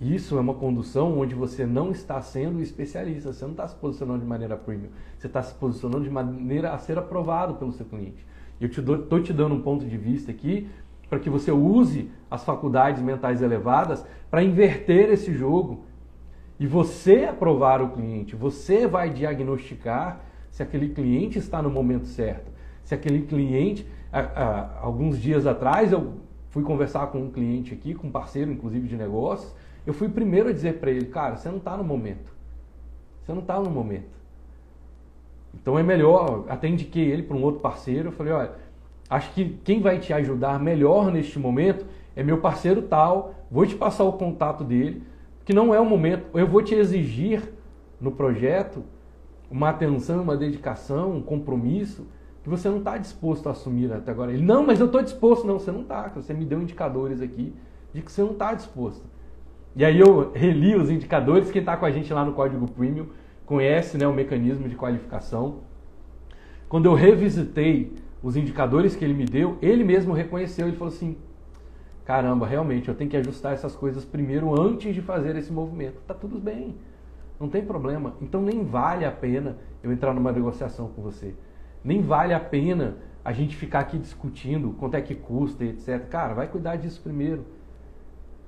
Isso 0.00 0.36
é 0.36 0.40
uma 0.40 0.54
condução 0.54 1.18
onde 1.18 1.34
você 1.34 1.66
não 1.66 1.90
está 1.90 2.20
sendo 2.20 2.62
especialista, 2.62 3.32
você 3.32 3.44
não 3.44 3.52
está 3.52 3.66
se 3.66 3.74
posicionando 3.74 4.20
de 4.20 4.26
maneira 4.26 4.56
premium, 4.56 4.90
você 5.18 5.26
está 5.26 5.42
se 5.42 5.54
posicionando 5.54 6.04
de 6.04 6.10
maneira 6.10 6.72
a 6.72 6.78
ser 6.78 6.96
aprovado 6.98 7.54
pelo 7.54 7.72
seu 7.72 7.86
cliente. 7.86 8.24
Eu 8.60 8.68
estou 8.68 9.20
te 9.22 9.32
dando 9.32 9.54
um 9.54 9.62
ponto 9.62 9.84
de 9.84 9.96
vista 9.96 10.30
aqui 10.30 10.68
para 11.08 11.18
que 11.18 11.30
você 11.30 11.50
use 11.50 12.10
as 12.30 12.44
faculdades 12.44 13.02
mentais 13.02 13.42
elevadas 13.42 14.04
para 14.30 14.42
inverter 14.42 15.10
esse 15.10 15.32
jogo 15.32 15.84
e 16.58 16.66
você 16.66 17.24
aprovar 17.24 17.82
o 17.82 17.90
cliente. 17.90 18.36
Você 18.36 18.86
vai 18.86 19.10
diagnosticar 19.10 20.20
se 20.50 20.62
aquele 20.62 20.90
cliente 20.90 21.38
está 21.38 21.62
no 21.62 21.70
momento 21.70 22.06
certo. 22.06 22.50
Se 22.84 22.94
aquele 22.94 23.22
cliente. 23.22 23.86
alguns 24.80 25.18
dias 25.18 25.46
atrás 25.46 25.92
eu 25.92 26.14
fui 26.56 26.62
conversar 26.62 27.08
com 27.08 27.18
um 27.18 27.30
cliente 27.30 27.74
aqui, 27.74 27.92
com 27.92 28.06
um 28.06 28.10
parceiro, 28.10 28.50
inclusive 28.50 28.88
de 28.88 28.96
negócios. 28.96 29.54
Eu 29.86 29.92
fui 29.92 30.08
primeiro 30.08 30.48
a 30.48 30.52
dizer 30.52 30.78
para 30.78 30.90
ele: 30.90 31.04
cara, 31.04 31.36
você 31.36 31.50
não 31.50 31.58
está 31.58 31.76
no 31.76 31.84
momento. 31.84 32.34
Você 33.20 33.32
não 33.34 33.42
está 33.42 33.60
no 33.60 33.68
momento. 33.68 34.16
Então 35.52 35.78
é 35.78 35.82
melhor, 35.82 36.46
até 36.48 36.66
indiquei 36.66 37.04
ele 37.04 37.22
para 37.22 37.36
um 37.36 37.42
outro 37.42 37.60
parceiro, 37.60 38.08
eu 38.08 38.12
falei, 38.12 38.32
olha, 38.32 38.52
acho 39.08 39.32
que 39.34 39.58
quem 39.64 39.82
vai 39.82 39.98
te 39.98 40.14
ajudar 40.14 40.58
melhor 40.58 41.12
neste 41.12 41.38
momento 41.38 41.84
é 42.14 42.22
meu 42.22 42.38
parceiro 42.40 42.82
tal, 42.82 43.34
vou 43.50 43.66
te 43.66 43.74
passar 43.74 44.04
o 44.04 44.12
contato 44.14 44.64
dele, 44.64 45.02
que 45.44 45.52
não 45.52 45.74
é 45.74 45.80
o 45.80 45.84
momento, 45.84 46.26
eu 46.38 46.46
vou 46.46 46.62
te 46.62 46.74
exigir 46.74 47.52
no 48.00 48.12
projeto 48.12 48.82
uma 49.50 49.70
atenção, 49.70 50.22
uma 50.22 50.36
dedicação, 50.36 51.16
um 51.16 51.22
compromisso 51.22 52.06
que 52.46 52.50
você 52.50 52.68
não 52.68 52.78
está 52.78 52.96
disposto 52.96 53.48
a 53.48 53.50
assumir 53.50 53.92
até 53.92 54.12
agora. 54.12 54.32
Ele, 54.32 54.44
não, 54.44 54.64
mas 54.64 54.78
eu 54.78 54.86
estou 54.86 55.02
disposto. 55.02 55.44
Não, 55.44 55.58
você 55.58 55.72
não 55.72 55.80
está, 55.80 56.06
você 56.14 56.32
me 56.32 56.44
deu 56.44 56.62
indicadores 56.62 57.20
aqui 57.20 57.52
de 57.92 58.02
que 58.02 58.12
você 58.12 58.22
não 58.22 58.30
está 58.30 58.54
disposto. 58.54 59.04
E 59.74 59.84
aí 59.84 59.98
eu 59.98 60.30
reli 60.32 60.76
os 60.76 60.88
indicadores, 60.88 61.50
quem 61.50 61.58
está 61.58 61.76
com 61.76 61.84
a 61.84 61.90
gente 61.90 62.14
lá 62.14 62.24
no 62.24 62.34
Código 62.34 62.70
Premium, 62.70 63.08
conhece 63.44 63.98
né, 63.98 64.06
o 64.06 64.12
mecanismo 64.12 64.68
de 64.68 64.76
qualificação. 64.76 65.62
Quando 66.68 66.86
eu 66.86 66.94
revisitei 66.94 67.92
os 68.22 68.36
indicadores 68.36 68.94
que 68.94 69.04
ele 69.04 69.14
me 69.14 69.24
deu, 69.24 69.58
ele 69.60 69.82
mesmo 69.82 70.14
reconheceu, 70.14 70.68
ele 70.68 70.76
falou 70.76 70.94
assim, 70.94 71.16
caramba, 72.04 72.46
realmente, 72.46 72.88
eu 72.88 72.94
tenho 72.94 73.10
que 73.10 73.16
ajustar 73.16 73.54
essas 73.54 73.74
coisas 73.74 74.04
primeiro 74.04 74.58
antes 74.58 74.94
de 74.94 75.02
fazer 75.02 75.34
esse 75.34 75.52
movimento. 75.52 76.00
Tá 76.06 76.14
tudo 76.14 76.38
bem, 76.38 76.76
não 77.40 77.48
tem 77.48 77.64
problema. 77.64 78.14
Então 78.22 78.40
nem 78.40 78.64
vale 78.64 79.04
a 79.04 79.10
pena 79.10 79.58
eu 79.82 79.90
entrar 79.90 80.14
numa 80.14 80.30
negociação 80.30 80.86
com 80.94 81.02
você. 81.02 81.34
Nem 81.86 82.02
vale 82.02 82.34
a 82.34 82.40
pena 82.40 82.96
a 83.24 83.32
gente 83.32 83.54
ficar 83.54 83.78
aqui 83.78 83.96
discutindo 83.96 84.74
quanto 84.76 84.96
é 84.96 85.00
que 85.00 85.14
custa, 85.14 85.64
etc. 85.64 86.08
Cara, 86.08 86.34
vai 86.34 86.48
cuidar 86.48 86.74
disso 86.74 87.00
primeiro. 87.00 87.46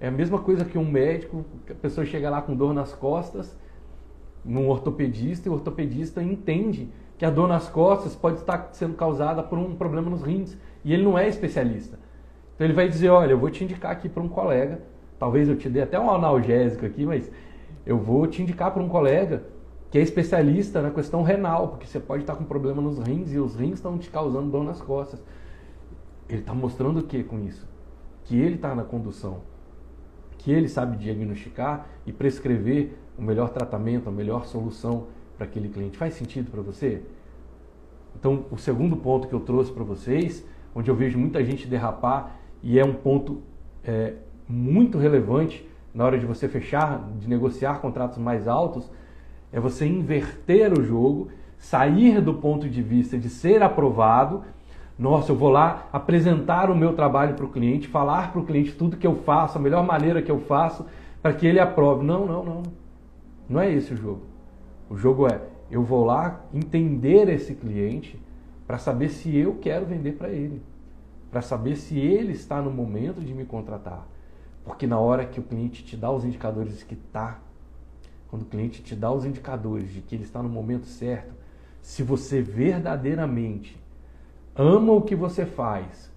É 0.01 0.09
a 0.09 0.11
mesma 0.11 0.41
coisa 0.41 0.64
que 0.64 0.76
um 0.76 0.84
médico, 0.84 1.45
a 1.70 1.74
pessoa 1.74 2.05
chega 2.05 2.28
lá 2.28 2.43
com 2.43 2.57
dor 2.57 2.74
nas 2.74 2.93
costas 2.93 3.57
num 4.45 4.68
ortopedista 4.68 5.49
e 5.49 5.51
o 5.51 5.55
ortopedista 5.55 6.20
entende 6.20 6.89
que 7.16 7.24
a 7.24 7.30
dor 7.30 7.47
nas 7.47 7.68
costas 7.68 8.16
pode 8.16 8.39
estar 8.39 8.70
sendo 8.72 8.95
causada 8.95 9.41
por 9.41 9.57
um 9.57 9.72
problema 9.76 10.11
nos 10.11 10.22
rins 10.22 10.59
e 10.84 10.93
ele 10.93 11.05
não 11.05 11.16
é 11.16 11.28
especialista. 11.28 11.97
Então 12.57 12.66
ele 12.66 12.74
vai 12.74 12.89
dizer, 12.89 13.09
olha, 13.09 13.30
eu 13.30 13.39
vou 13.39 13.51
te 13.51 13.62
indicar 13.62 13.93
aqui 13.93 14.09
para 14.09 14.22
um 14.22 14.28
colega, 14.28 14.82
talvez 15.16 15.49
eu 15.49 15.57
te 15.57 15.68
dê 15.68 15.82
até 15.82 15.99
um 15.99 16.11
analgésico 16.11 16.84
aqui, 16.84 17.07
mas 17.07 17.30
eu 17.86 17.99
vou 17.99 18.26
te 18.26 18.43
indicar 18.43 18.72
para 18.72 18.82
um 18.82 18.89
colega 18.89 19.45
que 19.91 19.99
é 19.99 20.03
especialista 20.03 20.82
na 20.82 20.91
questão 20.91 21.22
renal, 21.22 21.68
porque 21.68 21.86
você 21.86 21.99
pode 21.99 22.22
estar 22.22 22.36
com 22.36 22.45
problema 22.45 22.82
nos 22.82 22.99
rins 22.99 23.32
e 23.32 23.39
os 23.39 23.57
rins 23.57 23.74
estão 23.74 23.97
te 23.97 24.11
causando 24.11 24.51
dor 24.51 24.64
nas 24.64 24.80
costas. 24.80 25.22
Ele 26.28 26.41
está 26.41 26.53
mostrando 26.53 27.01
o 27.01 27.03
que 27.03 27.22
com 27.22 27.41
isso? 27.41 27.66
Que 28.24 28.39
ele 28.39 28.57
está 28.57 28.74
na 28.74 28.84
condução, 28.84 29.39
que 30.36 30.53
ele 30.53 30.68
sabe 30.68 30.97
diagnosticar 30.99 31.86
e 32.07 32.12
prescrever 32.12 32.93
o 33.16 33.22
melhor 33.22 33.49
tratamento, 33.49 34.09
a 34.09 34.12
melhor 34.12 34.45
solução 34.45 35.07
para 35.36 35.47
aquele 35.47 35.70
cliente. 35.70 35.97
Faz 35.97 36.14
sentido 36.14 36.51
para 36.51 36.61
você? 36.61 37.03
Então, 38.14 38.45
o 38.51 38.59
segundo 38.59 38.97
ponto 38.97 39.26
que 39.26 39.34
eu 39.34 39.41
trouxe 39.41 39.72
para 39.72 39.84
vocês, 39.84 40.45
onde 40.74 40.91
eu 40.91 40.95
vejo 40.95 41.18
muita 41.18 41.43
gente 41.43 41.66
derrapar 41.66 42.36
e 42.62 42.78
é 42.78 42.84
um 42.84 42.93
ponto 42.93 43.43
é, 43.82 44.14
muito 44.47 44.99
relevante 44.99 45.66
na 45.95 46.05
hora 46.05 46.18
de 46.18 46.26
você 46.26 46.47
fechar, 46.47 47.09
de 47.18 47.28
negociar 47.28 47.80
contratos 47.80 48.18
mais 48.18 48.47
altos, 48.47 48.91
é 49.53 49.59
você 49.59 49.86
inverter 49.86 50.72
o 50.72 50.82
jogo, 50.82 51.28
sair 51.59 52.20
do 52.20 52.34
ponto 52.34 52.68
de 52.68 52.82
vista 52.82 53.18
de 53.18 53.28
ser 53.28 53.62
aprovado. 53.62 54.42
Nossa, 54.99 55.32
eu 55.32 55.36
vou 55.36 55.51
lá 55.51 55.88
apresentar 55.92 56.70
o 56.70 56.76
meu 56.76 56.92
trabalho 56.92 57.34
para 57.34 57.44
o 57.44 57.51
cliente, 57.51 57.88
falar 57.88 58.32
para 58.32 58.40
o 58.40 58.44
cliente 58.44 58.72
tudo 58.72 58.96
que 58.96 59.07
eu 59.07 59.14
faço, 59.14 59.59
a 59.59 59.61
melhor 59.61 59.84
maneira 59.84 60.20
que 60.20 60.30
eu 60.30 60.40
faço, 60.40 60.84
para 61.22 61.32
que 61.32 61.46
ele 61.46 61.61
aprove. 61.61 62.05
Não, 62.05 62.26
não, 62.26 62.44
não. 62.44 62.62
Não 63.49 63.61
é 63.61 63.72
esse 63.72 63.94
o 63.94 63.96
jogo. 63.96 64.22
O 64.90 64.96
jogo 64.96 65.26
é 65.26 65.40
eu 65.70 65.82
vou 65.82 66.05
lá 66.05 66.40
entender 66.53 67.28
esse 67.28 67.55
cliente 67.55 68.18
para 68.66 68.78
saber 68.78 69.09
se 69.09 69.34
eu 69.36 69.57
quero 69.57 69.86
vender 69.86 70.12
para 70.12 70.30
ele, 70.30 70.62
para 71.30 71.42
saber 71.42 71.76
se 71.76 71.99
ele 71.99 72.32
está 72.32 72.61
no 72.61 72.70
momento 72.70 73.20
de 73.20 73.32
me 73.34 73.44
contratar. 73.44 74.07
Porque 74.64 74.86
na 74.86 74.99
hora 74.99 75.24
que 75.24 75.40
o 75.40 75.42
cliente 75.42 75.84
te 75.84 75.96
dá 75.96 76.11
os 76.11 76.24
indicadores 76.24 76.82
que 76.82 76.94
está, 76.94 77.38
quando 78.29 78.43
o 78.43 78.47
cliente 78.47 78.83
te 78.83 78.95
dá 78.95 79.11
os 79.11 79.24
indicadores 79.24 79.93
de 79.93 80.01
que 80.01 80.14
ele 80.14 80.24
está 80.24 80.43
no 80.43 80.49
momento 80.49 80.87
certo, 80.87 81.35
se 81.81 82.03
você 82.03 82.43
verdadeiramente 82.43 83.79
ama 84.55 84.93
o 84.93 85.03
que 85.03 85.14
você 85.14 85.47
faz 85.47 86.12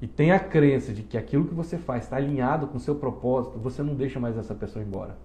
e 0.00 0.06
tem 0.06 0.32
a 0.32 0.38
crença 0.38 0.92
de 0.92 1.02
que 1.02 1.16
aquilo 1.16 1.44
que 1.44 1.54
você 1.54 1.76
faz 1.78 2.04
está 2.04 2.16
alinhado 2.16 2.66
com 2.66 2.76
o 2.76 2.80
seu 2.80 2.94
propósito, 2.94 3.58
você 3.58 3.82
não 3.82 3.94
deixa 3.94 4.18
mais 4.18 4.36
essa 4.36 4.54
pessoa 4.54 4.84
embora. 4.84 5.16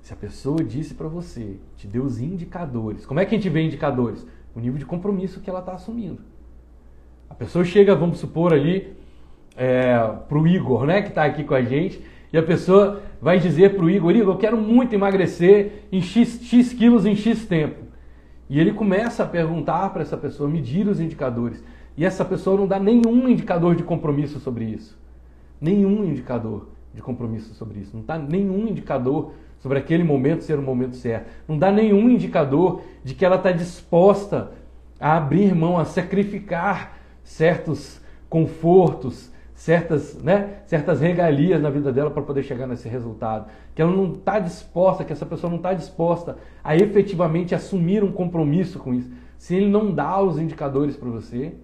Se 0.00 0.12
a 0.12 0.16
pessoa 0.16 0.62
disse 0.62 0.94
para 0.94 1.08
você, 1.08 1.56
te 1.76 1.86
deu 1.86 2.04
os 2.04 2.20
indicadores. 2.20 3.04
Como 3.06 3.20
é 3.20 3.24
que 3.24 3.34
a 3.34 3.38
gente 3.38 3.48
vê 3.48 3.62
indicadores? 3.62 4.26
O 4.54 4.60
nível 4.60 4.78
de 4.78 4.86
compromisso 4.86 5.40
que 5.40 5.50
ela 5.50 5.60
está 5.60 5.72
assumindo. 5.72 6.20
A 7.28 7.34
pessoa 7.34 7.64
chega, 7.64 7.94
vamos 7.94 8.18
supor 8.18 8.52
ali, 8.52 8.94
é, 9.56 9.96
para 10.28 10.38
o 10.38 10.46
Igor, 10.46 10.84
né, 10.84 11.02
que 11.02 11.08
está 11.08 11.24
aqui 11.24 11.42
com 11.42 11.54
a 11.54 11.62
gente, 11.62 12.04
e 12.34 12.36
a 12.36 12.42
pessoa 12.42 13.00
vai 13.22 13.38
dizer 13.38 13.76
para 13.76 13.84
o 13.84 13.88
Igor, 13.88 14.10
Igor, 14.10 14.34
eu 14.34 14.38
quero 14.38 14.56
muito 14.56 14.92
emagrecer 14.92 15.84
em 15.92 16.02
X, 16.02 16.40
X 16.42 16.72
quilos 16.72 17.06
em 17.06 17.14
X 17.14 17.46
tempo. 17.46 17.84
E 18.50 18.58
ele 18.58 18.72
começa 18.72 19.22
a 19.22 19.26
perguntar 19.26 19.90
para 19.90 20.02
essa 20.02 20.16
pessoa, 20.16 20.50
medir 20.50 20.88
os 20.88 20.98
indicadores. 20.98 21.62
E 21.96 22.04
essa 22.04 22.24
pessoa 22.24 22.56
não 22.56 22.66
dá 22.66 22.76
nenhum 22.80 23.28
indicador 23.28 23.76
de 23.76 23.84
compromisso 23.84 24.40
sobre 24.40 24.64
isso. 24.64 24.98
Nenhum 25.60 26.02
indicador 26.02 26.66
de 26.92 27.00
compromisso 27.00 27.54
sobre 27.54 27.78
isso. 27.78 27.96
Não 27.96 28.02
dá 28.02 28.18
nenhum 28.18 28.66
indicador 28.66 29.34
sobre 29.60 29.78
aquele 29.78 30.02
momento 30.02 30.42
ser 30.42 30.58
o 30.58 30.62
momento 30.62 30.96
certo. 30.96 31.30
Não 31.46 31.56
dá 31.56 31.70
nenhum 31.70 32.10
indicador 32.10 32.82
de 33.04 33.14
que 33.14 33.24
ela 33.24 33.36
está 33.36 33.52
disposta 33.52 34.50
a 34.98 35.18
abrir 35.18 35.54
mão, 35.54 35.78
a 35.78 35.84
sacrificar 35.84 36.98
certos 37.22 38.00
confortos, 38.28 39.32
certas, 39.54 40.20
né, 40.22 40.62
certas 40.66 41.00
regalias 41.00 41.62
na 41.62 41.70
vida 41.70 41.92
dela 41.92 42.10
para 42.10 42.22
poder 42.22 42.42
chegar 42.42 42.66
nesse 42.66 42.88
resultado. 42.88 43.48
Que 43.74 43.80
ela 43.80 43.94
não 43.94 44.12
está 44.12 44.38
disposta, 44.38 45.04
que 45.04 45.12
essa 45.12 45.24
pessoa 45.24 45.48
não 45.48 45.58
está 45.58 45.72
disposta 45.72 46.36
a 46.62 46.76
efetivamente 46.76 47.54
assumir 47.54 48.02
um 48.02 48.12
compromisso 48.12 48.78
com 48.78 48.92
isso. 48.92 49.10
Se 49.38 49.54
ele 49.54 49.68
não 49.68 49.92
dá 49.92 50.20
os 50.20 50.38
indicadores 50.38 50.96
para 50.96 51.08
você, 51.08 51.54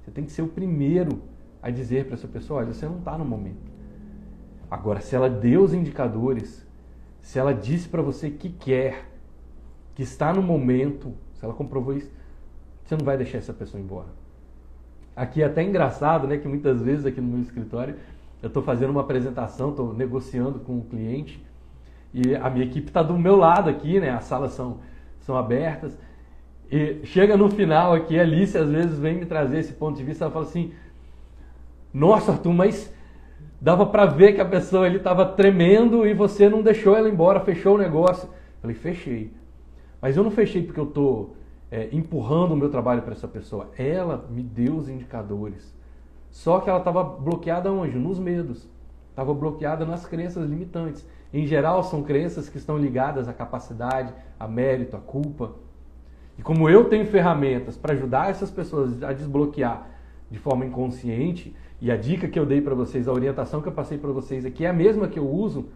você 0.00 0.10
tem 0.10 0.24
que 0.24 0.32
ser 0.32 0.42
o 0.42 0.48
primeiro 0.48 1.22
a 1.60 1.70
dizer 1.70 2.04
para 2.04 2.14
essa 2.14 2.28
pessoa: 2.28 2.60
olha, 2.60 2.72
você 2.72 2.86
não 2.86 2.98
está 2.98 3.18
no 3.18 3.24
momento. 3.24 3.74
Agora, 4.70 5.00
se 5.00 5.14
ela 5.14 5.28
deu 5.28 5.62
os 5.62 5.74
indicadores, 5.74 6.66
se 7.20 7.38
ela 7.38 7.52
disse 7.52 7.88
para 7.88 8.02
você 8.02 8.30
que 8.30 8.48
quer, 8.48 9.04
que 9.94 10.02
está 10.02 10.32
no 10.32 10.42
momento, 10.42 11.12
se 11.34 11.44
ela 11.44 11.54
comprovou 11.54 11.96
isso, 11.96 12.10
você 12.84 12.96
não 12.96 13.04
vai 13.04 13.16
deixar 13.16 13.38
essa 13.38 13.52
pessoa 13.52 13.80
embora. 13.82 14.08
Aqui 15.16 15.42
é 15.42 15.46
até 15.46 15.62
engraçado, 15.62 16.28
né, 16.28 16.36
que 16.36 16.46
muitas 16.46 16.82
vezes 16.82 17.06
aqui 17.06 17.22
no 17.22 17.28
meu 17.28 17.40
escritório 17.40 17.96
eu 18.42 18.48
estou 18.48 18.62
fazendo 18.62 18.90
uma 18.90 19.00
apresentação, 19.00 19.70
estou 19.70 19.94
negociando 19.94 20.58
com 20.60 20.76
o 20.78 20.84
cliente 20.84 21.42
e 22.12 22.36
a 22.36 22.50
minha 22.50 22.66
equipe 22.66 22.88
está 22.88 23.02
do 23.02 23.18
meu 23.18 23.34
lado 23.36 23.70
aqui, 23.70 23.98
né? 23.98 24.10
As 24.10 24.24
salas 24.24 24.52
são, 24.52 24.78
são 25.20 25.36
abertas. 25.36 25.98
E 26.70 27.00
chega 27.04 27.36
no 27.36 27.48
final 27.48 27.94
aqui, 27.94 28.18
a 28.18 28.22
Alice 28.22 28.56
às 28.56 28.70
vezes 28.70 28.98
vem 28.98 29.16
me 29.16 29.26
trazer 29.26 29.58
esse 29.58 29.72
ponto 29.72 29.96
de 29.96 30.04
vista, 30.04 30.24
ela 30.24 30.32
fala 30.32 30.44
assim, 30.44 30.72
nossa 31.92 32.32
Arthur, 32.32 32.52
mas 32.52 32.92
dava 33.60 33.86
para 33.86 34.04
ver 34.04 34.34
que 34.34 34.40
a 34.40 34.44
pessoa 34.44 34.84
ali 34.84 34.96
estava 34.96 35.24
tremendo 35.24 36.06
e 36.06 36.12
você 36.12 36.48
não 36.48 36.60
deixou 36.62 36.94
ela 36.94 37.08
embora, 37.08 37.40
fechou 37.40 37.76
o 37.76 37.78
negócio. 37.78 38.28
Eu 38.28 38.60
falei, 38.62 38.76
fechei. 38.76 39.32
Mas 40.00 40.16
eu 40.16 40.22
não 40.22 40.30
fechei 40.30 40.62
porque 40.62 40.80
eu 40.80 40.84
estou 40.84 41.36
é, 41.70 41.88
empurrando 41.92 42.52
o 42.52 42.56
meu 42.56 42.70
trabalho 42.70 43.02
para 43.02 43.12
essa 43.12 43.28
pessoa. 43.28 43.70
Ela 43.76 44.26
me 44.30 44.42
deu 44.42 44.76
os 44.76 44.88
indicadores. 44.88 45.74
Só 46.30 46.60
que 46.60 46.68
ela 46.68 46.78
estava 46.78 47.02
bloqueada 47.02 47.72
onde? 47.72 47.98
Nos 47.98 48.18
medos. 48.18 48.68
Estava 49.10 49.32
bloqueada 49.32 49.84
nas 49.84 50.04
crenças 50.06 50.48
limitantes. 50.48 51.06
Em 51.32 51.46
geral, 51.46 51.82
são 51.82 52.02
crenças 52.02 52.48
que 52.48 52.58
estão 52.58 52.78
ligadas 52.78 53.28
à 53.28 53.32
capacidade, 53.32 54.12
a 54.38 54.46
mérito, 54.46 54.96
à 54.96 55.00
culpa. 55.00 55.52
E 56.38 56.42
como 56.42 56.68
eu 56.68 56.88
tenho 56.88 57.06
ferramentas 57.06 57.76
para 57.76 57.94
ajudar 57.94 58.30
essas 58.30 58.50
pessoas 58.50 59.02
a 59.02 59.12
desbloquear 59.12 59.88
de 60.30 60.38
forma 60.38 60.66
inconsciente, 60.66 61.54
e 61.80 61.90
a 61.90 61.96
dica 61.96 62.26
que 62.26 62.38
eu 62.38 62.46
dei 62.46 62.60
para 62.60 62.74
vocês, 62.74 63.06
a 63.06 63.12
orientação 63.12 63.60
que 63.60 63.68
eu 63.68 63.72
passei 63.72 63.98
para 63.98 64.10
vocês 64.10 64.44
aqui 64.44 64.64
é 64.64 64.68
a 64.68 64.72
mesma 64.72 65.08
que 65.08 65.18
eu 65.18 65.28
uso 65.28 65.66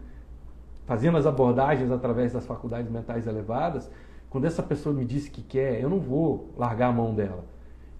fazendo 0.85 1.17
as 1.17 1.25
abordagens 1.25 1.91
através 1.91 2.33
das 2.33 2.45
faculdades 2.45 2.91
mentais 2.91 3.27
elevadas, 3.27 3.89
quando 4.31 4.45
essa 4.45 4.63
pessoa 4.63 4.95
me 4.95 5.03
disse 5.03 5.29
que 5.29 5.41
quer, 5.41 5.81
eu 5.81 5.89
não 5.89 5.99
vou 5.99 6.53
largar 6.57 6.87
a 6.87 6.93
mão 6.93 7.13
dela. 7.13 7.43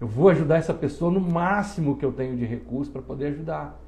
Eu 0.00 0.06
vou 0.06 0.30
ajudar 0.30 0.56
essa 0.56 0.72
pessoa 0.72 1.12
no 1.12 1.20
máximo 1.20 1.96
que 1.96 2.04
eu 2.04 2.10
tenho 2.10 2.36
de 2.36 2.46
recurso 2.46 2.90
para 2.90 3.02
poder 3.02 3.26
ajudar. 3.26 3.78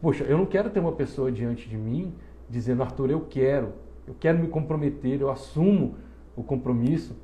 Poxa, 0.00 0.24
eu 0.24 0.36
não 0.36 0.44
quero 0.44 0.68
ter 0.68 0.78
uma 0.78 0.92
pessoa 0.92 1.32
diante 1.32 1.68
de 1.70 1.76
mim 1.76 2.14
dizendo, 2.50 2.82
Arthur, 2.82 3.10
eu 3.10 3.22
quero, 3.22 3.72
eu 4.06 4.14
quero 4.20 4.38
me 4.38 4.46
comprometer, 4.46 5.22
eu 5.22 5.30
assumo 5.30 5.94
o 6.36 6.42
compromisso. 6.42 7.16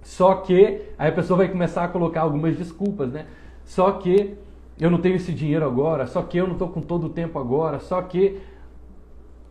Só 0.00 0.36
que 0.36 0.86
aí 0.96 1.10
a 1.10 1.12
pessoa 1.12 1.36
vai 1.36 1.48
começar 1.48 1.84
a 1.84 1.88
colocar 1.88 2.22
algumas 2.22 2.56
desculpas, 2.56 3.12
né? 3.12 3.26
Só 3.66 3.92
que 3.92 4.34
eu 4.80 4.90
não 4.90 4.98
tenho 4.98 5.16
esse 5.16 5.32
dinheiro 5.32 5.66
agora, 5.66 6.06
só 6.06 6.22
que 6.22 6.38
eu 6.38 6.46
não 6.46 6.54
estou 6.54 6.70
com 6.70 6.80
todo 6.80 7.08
o 7.08 7.10
tempo 7.10 7.38
agora, 7.38 7.80
só 7.80 8.00
que 8.00 8.40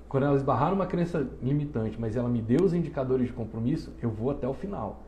quando 0.08 0.24
ela 0.24 0.36
esbarrar 0.36 0.72
numa 0.72 0.86
crença 0.86 1.28
limitante, 1.42 2.00
mas 2.00 2.16
ela 2.16 2.30
me 2.30 2.42
deu 2.42 2.64
os 2.64 2.74
indicadores 2.74 3.28
de 3.28 3.34
compromisso, 3.34 3.94
eu 4.02 4.10
vou 4.10 4.30
até 4.32 4.48
o 4.48 4.54
final. 4.54 5.04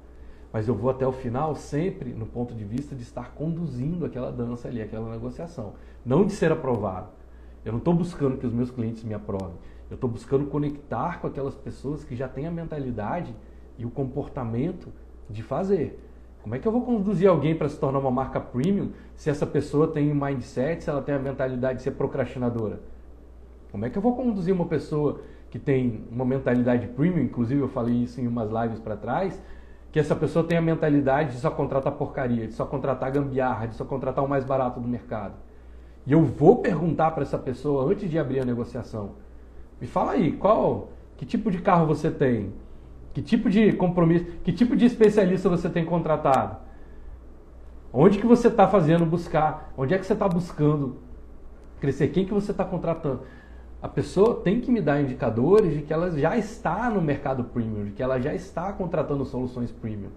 Mas 0.51 0.67
eu 0.67 0.75
vou 0.75 0.89
até 0.89 1.05
o 1.05 1.11
final 1.11 1.55
sempre 1.55 2.11
no 2.13 2.25
ponto 2.25 2.55
de 2.55 2.63
vista 2.63 2.95
de 2.95 3.03
estar 3.03 3.33
conduzindo 3.33 4.05
aquela 4.05 4.31
dança 4.31 4.67
ali, 4.67 4.81
aquela 4.81 5.09
negociação. 5.11 5.73
Não 6.05 6.25
de 6.25 6.33
ser 6.33 6.51
aprovado. 6.51 7.09
Eu 7.63 7.71
não 7.71 7.79
estou 7.79 7.93
buscando 7.93 8.37
que 8.37 8.45
os 8.45 8.53
meus 8.53 8.71
clientes 8.71 9.03
me 9.03 9.13
aprovem. 9.13 9.55
Eu 9.89 9.95
estou 9.95 10.09
buscando 10.09 10.45
conectar 10.45 11.19
com 11.19 11.27
aquelas 11.27 11.55
pessoas 11.55 12.03
que 12.03 12.15
já 12.15 12.27
têm 12.27 12.47
a 12.47 12.51
mentalidade 12.51 13.35
e 13.77 13.85
o 13.85 13.89
comportamento 13.89 14.87
de 15.29 15.43
fazer. 15.43 16.03
Como 16.41 16.55
é 16.55 16.59
que 16.59 16.67
eu 16.67 16.71
vou 16.71 16.81
conduzir 16.81 17.29
alguém 17.29 17.55
para 17.55 17.67
se 17.67 17.77
tornar 17.77 17.99
uma 17.99 18.11
marca 18.11 18.39
premium 18.39 18.91
se 19.15 19.29
essa 19.29 19.45
pessoa 19.45 19.87
tem 19.87 20.11
um 20.11 20.15
mindset, 20.15 20.83
se 20.83 20.89
ela 20.89 21.01
tem 21.01 21.13
a 21.13 21.19
mentalidade 21.19 21.79
de 21.79 21.83
ser 21.83 21.91
procrastinadora? 21.91 22.79
Como 23.77 23.85
é 23.85 23.91
que 23.91 23.97
eu 23.99 24.01
vou 24.01 24.15
conduzir 24.15 24.51
uma 24.51 24.65
pessoa 24.65 25.21
que 25.51 25.59
tem 25.59 26.03
uma 26.11 26.25
mentalidade 26.25 26.87
premium, 26.87 27.21
inclusive 27.21 27.61
eu 27.61 27.67
falei 27.67 27.93
isso 27.93 28.19
em 28.19 28.27
umas 28.27 28.49
lives 28.49 28.79
para 28.79 28.97
trás, 28.97 29.39
que 29.91 29.99
essa 29.99 30.15
pessoa 30.15 30.43
tem 30.43 30.57
a 30.57 30.61
mentalidade 30.63 31.33
de 31.33 31.37
só 31.37 31.51
contratar 31.51 31.93
porcaria, 31.93 32.47
de 32.47 32.53
só 32.53 32.65
contratar 32.65 33.11
gambiarra, 33.11 33.67
de 33.67 33.75
só 33.75 33.85
contratar 33.85 34.25
o 34.25 34.27
mais 34.27 34.43
barato 34.43 34.79
do 34.79 34.87
mercado. 34.87 35.35
E 36.07 36.11
eu 36.11 36.23
vou 36.23 36.55
perguntar 36.55 37.11
para 37.11 37.21
essa 37.21 37.37
pessoa 37.37 37.91
antes 37.91 38.09
de 38.09 38.17
abrir 38.17 38.39
a 38.39 38.45
negociação. 38.45 39.11
Me 39.79 39.85
fala 39.85 40.13
aí, 40.13 40.31
qual, 40.31 40.89
que 41.15 41.23
tipo 41.23 41.51
de 41.51 41.59
carro 41.59 41.85
você 41.85 42.09
tem? 42.09 42.53
Que 43.13 43.21
tipo 43.21 43.47
de 43.47 43.73
compromisso, 43.73 44.25
que 44.43 44.51
tipo 44.51 44.75
de 44.75 44.85
especialista 44.85 45.49
você 45.49 45.69
tem 45.69 45.85
contratado? 45.85 46.57
Onde 47.93 48.17
que 48.17 48.25
você 48.25 48.47
está 48.47 48.67
fazendo 48.67 49.05
buscar? 49.05 49.71
Onde 49.77 49.93
é 49.93 49.99
que 49.99 50.05
você 50.07 50.13
está 50.13 50.27
buscando 50.27 50.97
crescer? 51.79 52.07
Quem 52.07 52.25
que 52.25 52.33
você 52.33 52.49
está 52.49 52.65
contratando? 52.65 53.36
A 53.81 53.87
pessoa 53.87 54.41
tem 54.41 54.59
que 54.59 54.71
me 54.71 54.81
dar 54.81 55.01
indicadores 55.01 55.73
de 55.73 55.81
que 55.81 55.93
ela 55.93 56.09
já 56.11 56.35
está 56.35 56.89
no 56.89 57.01
mercado 57.01 57.43
premium, 57.43 57.85
de 57.85 57.91
que 57.91 58.01
ela 58.01 58.19
já 58.19 58.33
está 58.33 58.73
contratando 58.73 59.23
soluções 59.25 59.71
premium. 59.71 60.09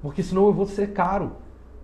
Porque 0.00 0.22
senão 0.22 0.46
eu 0.46 0.52
vou 0.52 0.66
ser 0.66 0.92
caro. 0.92 1.32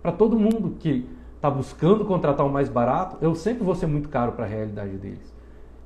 Para 0.00 0.12
todo 0.12 0.38
mundo 0.38 0.76
que 0.78 1.08
está 1.36 1.50
buscando 1.50 2.04
contratar 2.04 2.46
o 2.46 2.50
mais 2.50 2.68
barato, 2.68 3.16
eu 3.20 3.34
sempre 3.34 3.64
vou 3.64 3.74
ser 3.74 3.86
muito 3.86 4.08
caro 4.08 4.32
para 4.32 4.44
a 4.44 4.48
realidade 4.48 4.96
deles. 4.96 5.34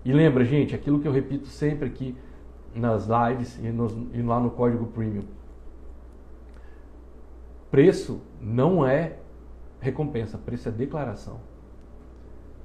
E 0.04 0.12
lembra, 0.12 0.44
gente, 0.44 0.74
aquilo 0.74 1.00
que 1.00 1.08
eu 1.08 1.12
repito 1.12 1.46
sempre 1.46 1.86
aqui 1.86 2.16
nas 2.74 3.06
lives 3.06 3.58
e, 3.62 3.68
nos, 3.68 3.96
e 4.12 4.22
lá 4.22 4.40
no 4.40 4.50
código 4.50 4.86
premium. 4.86 5.24
Preço 7.70 8.20
não 8.40 8.86
é 8.86 9.16
recompensa, 9.80 10.36
preço 10.36 10.68
é 10.68 10.72
declaração. 10.72 11.40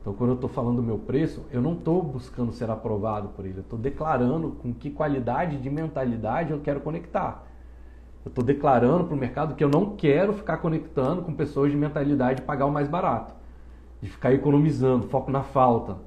Então, 0.08 0.16
quando 0.16 0.30
eu 0.30 0.36
estou 0.36 0.50
falando 0.50 0.78
do 0.78 0.84
meu 0.84 0.98
preço, 0.98 1.44
eu 1.52 1.62
não 1.62 1.74
estou 1.74 2.02
buscando 2.02 2.54
ser 2.54 2.70
aprovado 2.70 3.28
por 3.36 3.46
ele, 3.46 3.58
eu 3.58 3.62
estou 3.62 3.78
declarando 3.78 4.52
com 4.52 4.74
que 4.74 4.90
qualidade 4.90 5.58
de 5.58 5.70
mentalidade 5.70 6.54
eu 6.54 6.62
quero 6.62 6.80
conectar. 6.80 7.46
Eu 8.24 8.30
estou 8.30 8.42
declarando 8.42 9.04
para 9.04 9.14
o 9.14 9.18
mercado 9.18 9.54
que 9.54 9.62
eu 9.62 9.68
não 9.68 9.98
quero 9.98 10.32
ficar 10.32 10.60
conectando 10.60 11.24
com 11.24 11.34
pessoas 11.34 11.72
de 11.72 11.78
mentalidade 11.78 12.40
de 12.40 12.44
pagar 12.44 12.68
o 12.68 12.72
mais 12.72 12.88
barato, 12.88 13.36
de 14.02 14.08
ficar 14.08 14.32
economizando, 14.34 15.10
foco 15.10 15.30
na 15.30 15.44
falta. 15.44 15.98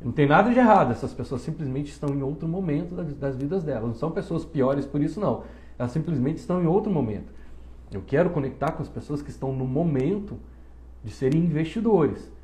Não 0.00 0.12
tem 0.12 0.28
nada 0.28 0.52
de 0.52 0.58
errado, 0.60 0.92
essas 0.92 1.12
pessoas 1.12 1.40
simplesmente 1.40 1.90
estão 1.90 2.10
em 2.10 2.22
outro 2.22 2.46
momento 2.46 2.94
das, 2.94 3.12
das 3.14 3.36
vidas 3.36 3.64
delas. 3.64 3.82
Não 3.82 3.94
são 3.94 4.12
pessoas 4.12 4.44
piores 4.44 4.86
por 4.86 5.02
isso, 5.02 5.18
não. 5.18 5.42
Elas 5.76 5.90
simplesmente 5.90 6.36
estão 6.36 6.62
em 6.62 6.68
outro 6.68 6.88
momento. 6.88 7.32
Eu 7.90 8.00
quero 8.06 8.30
conectar 8.30 8.70
com 8.70 8.82
as 8.84 8.88
pessoas 8.88 9.20
que 9.20 9.30
estão 9.30 9.52
no 9.52 9.66
momento 9.66 10.38
de 11.02 11.10
serem 11.10 11.40
investidores 11.40 12.37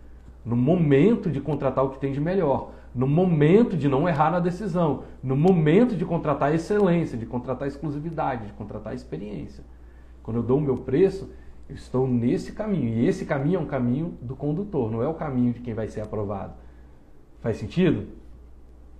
no 0.44 0.56
momento 0.56 1.30
de 1.30 1.40
contratar 1.40 1.84
o 1.84 1.90
que 1.90 1.98
tem 1.98 2.12
de 2.12 2.20
melhor, 2.20 2.72
no 2.94 3.08
momento 3.08 3.76
de 3.76 3.88
não 3.88 4.08
errar 4.08 4.30
na 4.30 4.38
decisão, 4.38 5.04
no 5.22 5.34
momento 5.34 5.96
de 5.96 6.04
contratar 6.04 6.54
excelência, 6.54 7.18
de 7.18 7.26
contratar 7.26 7.66
exclusividade, 7.66 8.46
de 8.46 8.52
contratar 8.52 8.94
experiência. 8.94 9.64
Quando 10.22 10.36
eu 10.36 10.42
dou 10.42 10.58
o 10.58 10.60
meu 10.60 10.76
preço, 10.76 11.30
eu 11.68 11.74
estou 11.74 12.06
nesse 12.06 12.52
caminho. 12.52 12.88
E 12.88 13.06
esse 13.06 13.24
caminho 13.24 13.56
é 13.56 13.60
um 13.60 13.66
caminho 13.66 14.14
do 14.20 14.36
condutor, 14.36 14.90
não 14.90 15.02
é 15.02 15.08
o 15.08 15.14
caminho 15.14 15.52
de 15.52 15.60
quem 15.60 15.74
vai 15.74 15.88
ser 15.88 16.02
aprovado. 16.02 16.52
Faz 17.40 17.56
sentido? 17.56 18.06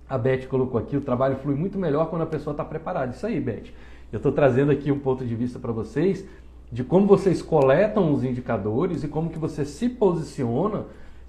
A 0.09 0.17
Beth 0.17 0.47
colocou 0.47 0.79
aqui, 0.79 0.97
o 0.97 1.01
trabalho 1.01 1.35
flui 1.37 1.55
muito 1.55 1.79
melhor 1.79 2.09
quando 2.09 2.23
a 2.23 2.27
pessoa 2.27 2.51
está 2.51 2.65
preparada. 2.65 3.11
Isso 3.11 3.25
aí, 3.25 3.39
Beth. 3.39 3.71
Eu 4.11 4.17
estou 4.17 4.31
trazendo 4.31 4.71
aqui 4.71 4.91
um 4.91 4.99
ponto 4.99 5.25
de 5.25 5.35
vista 5.35 5.57
para 5.57 5.71
vocês 5.71 6.25
de 6.71 6.83
como 6.83 7.07
vocês 7.07 7.41
coletam 7.41 8.13
os 8.13 8.23
indicadores 8.23 9.03
e 9.03 9.07
como 9.07 9.29
que 9.29 9.39
você 9.39 9.65
se 9.65 9.87
posiciona 9.87 10.85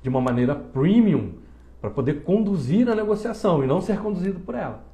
de 0.07 0.09
uma 0.09 0.21
maneira 0.21 0.55
premium 0.55 1.33
para 1.81 1.91
poder 1.91 2.23
conduzir 2.23 2.89
a 2.89 2.95
negociação 2.95 3.65
e 3.65 3.67
não 3.67 3.81
ser 3.81 3.99
conduzido 3.99 4.39
por 4.39 4.55
ela. 4.55 4.85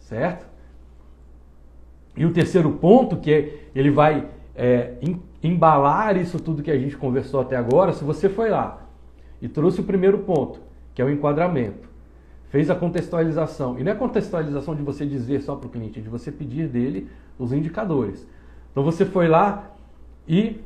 Certo? 0.00 0.46
E 2.14 2.26
o 2.26 2.32
terceiro 2.32 2.72
ponto, 2.72 3.16
que 3.16 3.32
é, 3.32 3.58
ele 3.74 3.90
vai 3.90 4.28
é, 4.54 4.96
embalar 5.42 6.18
isso 6.18 6.38
tudo 6.38 6.62
que 6.62 6.70
a 6.70 6.78
gente 6.78 6.94
conversou 6.94 7.40
até 7.40 7.56
agora, 7.56 7.94
se 7.94 8.04
você 8.04 8.28
foi 8.28 8.50
lá 8.50 8.86
e 9.40 9.48
trouxe 9.48 9.80
o 9.80 9.84
primeiro 9.84 10.18
ponto, 10.18 10.60
que 10.94 11.00
é 11.00 11.04
o 11.06 11.10
enquadramento, 11.10 11.88
fez 12.50 12.68
a 12.68 12.74
contextualização, 12.74 13.78
e 13.78 13.82
não 13.82 13.92
é 13.92 13.94
contextualização 13.94 14.74
de 14.74 14.82
você 14.82 15.06
dizer 15.06 15.40
só 15.40 15.56
para 15.56 15.68
o 15.68 15.70
cliente, 15.70 16.00
é 16.00 16.02
de 16.02 16.08
você 16.10 16.30
pedir 16.30 16.68
dele 16.68 17.08
os 17.38 17.50
indicadores. 17.50 18.26
Então 18.72 18.84
você 18.84 19.06
foi 19.06 19.26
lá 19.26 19.70
e 20.28 20.60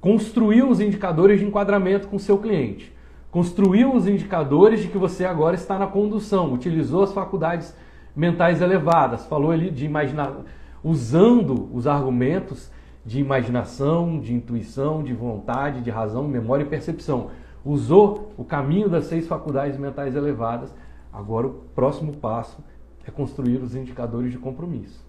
construiu 0.00 0.68
os 0.68 0.80
indicadores 0.80 1.38
de 1.38 1.46
enquadramento 1.46 2.08
com 2.08 2.16
o 2.16 2.20
seu 2.20 2.36
cliente 2.38 2.95
construiu 3.36 3.94
os 3.94 4.08
indicadores 4.08 4.80
de 4.80 4.88
que 4.88 4.96
você 4.96 5.26
agora 5.26 5.54
está 5.54 5.78
na 5.78 5.86
condução, 5.86 6.54
utilizou 6.54 7.02
as 7.02 7.12
faculdades 7.12 7.76
mentais 8.16 8.62
elevadas, 8.62 9.26
falou 9.26 9.50
ali 9.50 9.70
de 9.70 9.84
imaginar, 9.84 10.38
usando 10.82 11.68
os 11.70 11.86
argumentos 11.86 12.70
de 13.04 13.20
imaginação, 13.20 14.18
de 14.18 14.32
intuição, 14.32 15.02
de 15.02 15.12
vontade, 15.12 15.82
de 15.82 15.90
razão, 15.90 16.26
memória 16.26 16.64
e 16.64 16.66
percepção. 16.66 17.28
Usou 17.62 18.32
o 18.38 18.44
caminho 18.44 18.88
das 18.88 19.04
seis 19.04 19.28
faculdades 19.28 19.78
mentais 19.78 20.16
elevadas. 20.16 20.74
Agora 21.12 21.46
o 21.46 21.50
próximo 21.74 22.16
passo 22.16 22.64
é 23.06 23.10
construir 23.10 23.58
os 23.58 23.76
indicadores 23.76 24.32
de 24.32 24.38
compromisso. 24.38 25.04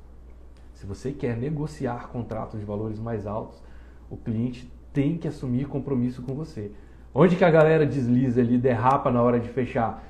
Se 0.74 0.86
você 0.86 1.14
quer 1.14 1.38
negociar 1.38 2.10
contratos 2.10 2.60
de 2.60 2.66
valores 2.66 3.00
mais 3.00 3.26
altos, 3.26 3.64
o 4.10 4.18
cliente 4.18 4.70
tem 4.92 5.18
que 5.18 5.30
assumir 5.30 5.66
compromisso 5.70 6.22
com 6.22 6.36
você. 6.36 6.74
Onde 7.20 7.36
que 7.36 7.44
a 7.44 7.50
galera 7.50 7.84
desliza 7.84 8.42
ali, 8.42 8.60
derrapa 8.60 9.10
na 9.10 9.24
hora 9.24 9.40
de 9.40 9.50
fechar? 9.50 10.04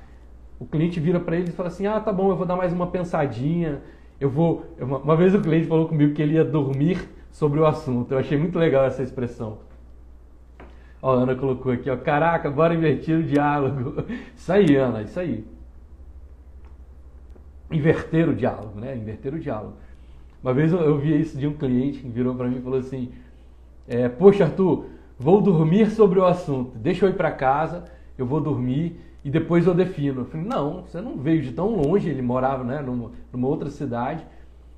O 0.60 0.66
cliente 0.66 1.00
vira 1.00 1.18
para 1.18 1.36
ele 1.36 1.48
e 1.48 1.52
fala 1.52 1.70
assim: 1.70 1.86
"Ah, 1.86 1.98
tá 1.98 2.12
bom, 2.12 2.28
eu 2.28 2.36
vou 2.36 2.44
dar 2.44 2.54
mais 2.54 2.70
uma 2.70 2.88
pensadinha. 2.88 3.80
Eu 4.20 4.28
vou". 4.28 4.66
Uma 4.78 5.16
vez 5.16 5.34
o 5.34 5.40
cliente 5.40 5.66
falou 5.66 5.88
comigo 5.88 6.12
que 6.12 6.20
ele 6.20 6.34
ia 6.34 6.44
dormir 6.44 7.08
sobre 7.30 7.60
o 7.60 7.64
assunto. 7.64 8.12
Eu 8.12 8.18
achei 8.18 8.36
muito 8.36 8.58
legal 8.58 8.84
essa 8.84 9.02
expressão. 9.02 9.56
Ó, 11.00 11.14
a 11.14 11.22
Ana 11.22 11.34
colocou 11.34 11.72
aqui, 11.72 11.88
ó. 11.88 11.96
Caraca, 11.96 12.50
bora 12.50 12.74
invertir 12.74 13.18
o 13.18 13.22
diálogo. 13.22 14.04
Isso 14.36 14.52
aí, 14.52 14.76
Ana, 14.76 15.00
isso 15.00 15.18
aí. 15.18 15.46
Inverter 17.72 18.28
o 18.28 18.34
diálogo, 18.34 18.78
né? 18.78 18.94
Inverter 18.94 19.32
o 19.32 19.40
diálogo. 19.40 19.76
Uma 20.42 20.52
vez 20.52 20.72
eu, 20.74 20.80
eu 20.80 20.98
vi 20.98 21.18
isso 21.18 21.38
de 21.38 21.46
um 21.46 21.54
cliente 21.54 22.00
que 22.00 22.08
virou 22.08 22.34
para 22.34 22.48
mim 22.48 22.58
e 22.58 22.60
falou 22.60 22.78
assim: 22.78 23.10
é, 23.86 24.10
Poxa, 24.10 24.44
Arthur, 24.44 24.97
vou 25.18 25.40
dormir 25.40 25.90
sobre 25.90 26.18
o 26.18 26.24
assunto. 26.24 26.78
Deixa 26.78 27.04
eu 27.04 27.10
ir 27.10 27.14
para 27.14 27.30
casa, 27.30 27.84
eu 28.16 28.24
vou 28.24 28.40
dormir 28.40 29.00
e 29.24 29.30
depois 29.30 29.66
eu 29.66 29.74
defino. 29.74 30.22
Eu 30.22 30.24
falei: 30.26 30.46
Não, 30.46 30.82
você 30.82 31.00
não 31.00 31.16
veio 31.16 31.42
de 31.42 31.52
tão 31.52 31.74
longe. 31.74 32.08
Ele 32.08 32.22
morava 32.22 32.62
né, 32.62 32.80
numa, 32.80 33.10
numa 33.32 33.48
outra 33.48 33.70
cidade. 33.70 34.24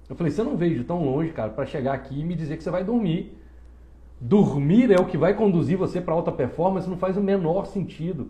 Eu 0.09 0.17
falei: 0.17 0.33
Você 0.33 0.43
não 0.43 0.57
veio 0.57 0.79
de 0.79 0.85
tão 0.85 1.05
longe, 1.05 1.31
cara, 1.31 1.51
para 1.51 1.67
chegar 1.67 1.93
aqui 1.93 2.21
e 2.21 2.25
me 2.25 2.35
dizer 2.35 2.57
que 2.57 2.63
você 2.63 2.71
vai 2.71 2.83
dormir. 2.83 3.37
Dormir 4.21 4.91
é 4.91 5.01
o 5.01 5.07
que 5.07 5.17
vai 5.17 5.35
conduzir 5.35 5.79
você 5.79 6.01
para 6.01 6.13
alta 6.13 6.31
performance, 6.31 6.89
não 6.89 6.97
faz 6.97 7.17
o 7.17 7.23
menor 7.23 7.67
sentido. 7.67 8.29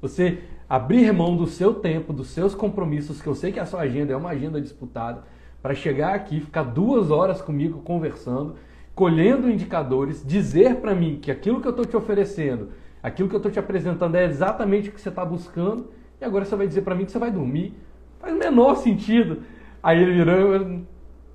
Você 0.00 0.40
abrir 0.68 1.12
mão 1.12 1.36
do 1.36 1.46
seu 1.46 1.74
tempo, 1.74 2.12
dos 2.12 2.28
seus 2.28 2.56
compromissos, 2.56 3.22
que 3.22 3.28
eu 3.28 3.34
sei 3.34 3.52
que 3.52 3.60
a 3.60 3.66
sua 3.66 3.82
agenda 3.82 4.12
é 4.12 4.16
uma 4.16 4.30
agenda 4.30 4.60
disputada, 4.60 5.22
para 5.62 5.74
chegar 5.74 6.12
aqui, 6.12 6.40
ficar 6.40 6.64
duas 6.64 7.10
horas 7.12 7.40
comigo 7.40 7.82
conversando, 7.82 8.56
colhendo 8.94 9.50
indicadores, 9.50 10.24
dizer 10.24 10.76
para 10.76 10.94
mim 10.94 11.18
que 11.20 11.30
aquilo 11.30 11.60
que 11.60 11.66
eu 11.66 11.70
estou 11.70 11.84
te 11.84 11.96
oferecendo, 11.96 12.70
aquilo 13.02 13.28
que 13.28 13.34
eu 13.34 13.38
estou 13.38 13.50
te 13.50 13.58
apresentando 13.58 14.16
é 14.16 14.24
exatamente 14.24 14.88
o 14.88 14.92
que 14.92 15.00
você 15.00 15.08
está 15.08 15.24
buscando, 15.24 15.90
e 16.20 16.24
agora 16.24 16.44
você 16.44 16.54
vai 16.54 16.66
dizer 16.66 16.82
para 16.82 16.94
mim 16.94 17.04
que 17.04 17.12
você 17.12 17.18
vai 17.18 17.30
dormir. 17.30 17.74
Faz 18.20 18.34
o 18.34 18.38
menor 18.38 18.76
sentido. 18.76 19.42
Aí 19.82 20.00
ele 20.00 20.12
virou, 20.12 20.82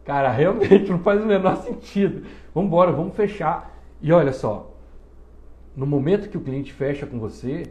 cara, 0.06 0.32
realmente 0.32 0.90
não 0.90 1.00
faz 1.00 1.22
o 1.22 1.26
menor 1.26 1.58
sentido. 1.58 2.26
Vamos 2.56 2.70
embora, 2.70 2.92
vamos 2.94 3.14
fechar. 3.14 3.78
E 4.02 4.14
olha 4.14 4.32
só, 4.32 4.74
no 5.76 5.86
momento 5.86 6.30
que 6.30 6.38
o 6.38 6.42
cliente 6.42 6.72
fecha 6.72 7.06
com 7.06 7.20
você, 7.20 7.64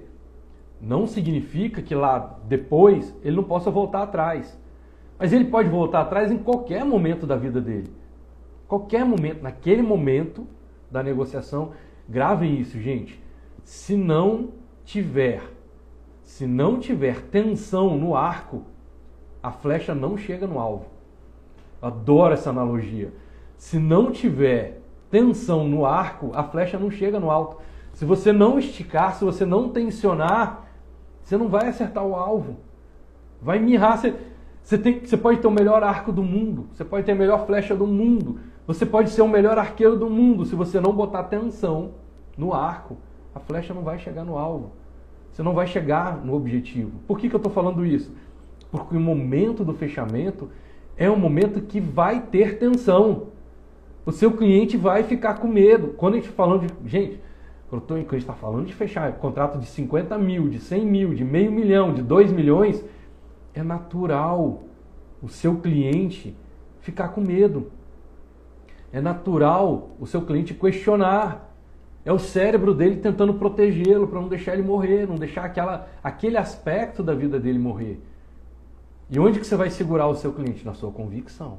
não 0.79 1.07
significa 1.07 1.81
que 1.81 1.95
lá 1.95 2.39
depois 2.47 3.15
ele 3.25 3.37
não 3.37 3.45
possa 3.45 3.71
voltar 3.71 4.03
atrás. 4.03 4.61
Mas 5.19 5.33
ele 5.33 5.47
pode 5.47 5.71
voltar 5.71 6.03
atrás 6.03 6.31
em 6.31 6.37
qualquer 6.37 6.85
momento 6.85 7.27
da 7.27 7.37
vida 7.37 7.61
dele. 7.61 7.91
Qualquer 8.69 9.05
momento, 9.05 9.43
naquele 9.43 9.83
momento 9.83 10.47
da 10.91 11.03
negociação, 11.03 11.73
gravem 12.09 12.59
isso, 12.61 12.81
gente. 12.81 13.23
Se 13.65 13.97
não 13.97 14.51
tiver, 14.85 15.43
se 16.23 16.47
não 16.47 16.79
tiver 16.79 17.23
tensão 17.23 17.97
no 17.97 18.17
arco, 18.17 18.63
a 19.43 19.53
flecha 19.53 19.95
não 19.95 20.17
chega 20.17 20.47
no 20.47 20.59
alvo. 20.59 20.87
Adoro 21.81 22.35
essa 22.35 22.51
analogia. 22.51 23.13
Se 23.57 23.79
não 23.79 24.11
tiver 24.11 24.81
tensão 25.11 25.67
no 25.69 25.87
arco, 25.87 26.31
a 26.35 26.43
flecha 26.43 26.79
não 26.79 26.91
chega 26.91 27.21
no 27.21 27.31
alto. 27.31 27.59
Se 27.93 28.05
você 28.05 28.33
não 28.33 28.59
esticar, 28.59 29.15
se 29.15 29.25
você 29.25 29.45
não 29.45 29.71
tensionar, 29.71 30.67
você 31.23 31.37
não 31.37 31.49
vai 31.49 31.69
acertar 31.69 32.05
o 32.05 32.15
alvo. 32.15 32.57
Vai 33.41 33.59
mirrar. 33.59 33.99
Você, 33.99 34.15
você, 34.63 34.77
tem, 34.77 35.01
você 35.01 35.17
pode 35.17 35.41
ter 35.41 35.47
o 35.47 35.51
melhor 35.51 35.83
arco 35.83 36.13
do 36.13 36.23
mundo, 36.23 36.67
você 36.73 36.85
pode 36.85 37.07
ter 37.07 37.13
a 37.13 37.17
melhor 37.17 37.47
flecha 37.47 37.75
do 37.75 37.87
mundo, 37.87 38.41
você 38.67 38.85
pode 38.85 39.11
ser 39.11 39.23
o 39.23 39.29
melhor 39.29 39.59
arqueiro 39.59 39.97
do 39.97 40.11
mundo. 40.11 40.45
Se 40.45 40.55
você 40.55 40.81
não 40.81 40.93
botar 40.93 41.25
tensão 41.25 41.93
no 42.37 42.53
arco, 42.53 42.97
a 43.35 43.41
flecha 43.41 43.73
não 43.73 43.83
vai 43.83 43.99
chegar 43.99 44.25
no 44.25 44.37
alvo. 44.37 44.73
Você 45.33 45.43
não 45.43 45.55
vai 45.55 45.67
chegar 45.67 46.25
no 46.25 46.35
objetivo. 46.35 46.93
Por 47.07 47.19
que, 47.19 47.29
que 47.29 47.35
eu 47.35 47.39
estou 47.39 47.53
falando 47.53 47.85
isso? 47.85 48.13
Porque 48.71 48.97
o 48.97 49.01
momento 49.01 49.65
do 49.65 49.75
fechamento 49.75 50.51
é 50.97 51.11
um 51.11 51.17
momento 51.17 51.61
que 51.61 51.79
vai 51.79 52.23
ter 52.23 52.59
tensão 52.59 53.29
o 54.07 54.13
seu 54.13 54.31
cliente 54.31 54.77
vai 54.77 55.03
ficar 55.03 55.35
com 55.35 55.49
medo. 55.49 55.89
Quando 55.97 56.15
a 56.15 56.17
gente 56.19 56.27
está 56.27 56.37
falando 56.37 56.65
de. 56.65 56.89
Gente, 56.89 57.21
quando 57.69 57.93
a 57.93 57.99
gente 57.99 58.15
está 58.15 58.33
falando 58.33 58.65
de 58.65 58.73
fechar 58.73 59.13
contrato 59.15 59.59
de 59.59 59.67
50 59.67 60.17
mil, 60.17 60.49
de 60.49 60.61
100 60.61 60.87
mil, 60.87 61.13
de 61.13 61.25
meio 61.25 61.51
milhão, 61.51 61.93
de 61.93 62.03
2 62.03 62.31
milhões, 62.31 62.85
é 63.53 63.65
natural 63.65 64.63
o 65.21 65.29
seu 65.29 65.57
cliente 65.57 66.37
ficar 66.79 67.09
com 67.09 67.21
medo. 67.21 67.73
É 68.97 69.01
natural 69.03 69.91
o 70.01 70.07
seu 70.07 70.23
cliente 70.23 70.55
questionar. 70.55 71.55
É 72.03 72.11
o 72.11 72.19
cérebro 72.19 72.73
dele 72.73 72.97
tentando 72.97 73.35
protegê-lo 73.35 74.09
para 74.09 74.19
não 74.19 74.27
deixar 74.27 74.55
ele 74.55 74.63
morrer, 74.63 75.07
não 75.07 75.17
deixar 75.17 75.45
aquela, 75.45 75.87
aquele 76.03 76.39
aspecto 76.39 77.03
da 77.03 77.13
vida 77.13 77.39
dele 77.39 77.59
morrer. 77.59 78.01
E 79.11 79.21
onde 79.21 79.39
que 79.39 79.47
você 79.47 79.55
vai 79.55 79.69
segurar 79.69 80.07
o 80.07 80.15
seu 80.15 80.33
cliente? 80.33 80.65
Na 80.65 80.73
sua 80.73 80.91
convicção. 80.91 81.59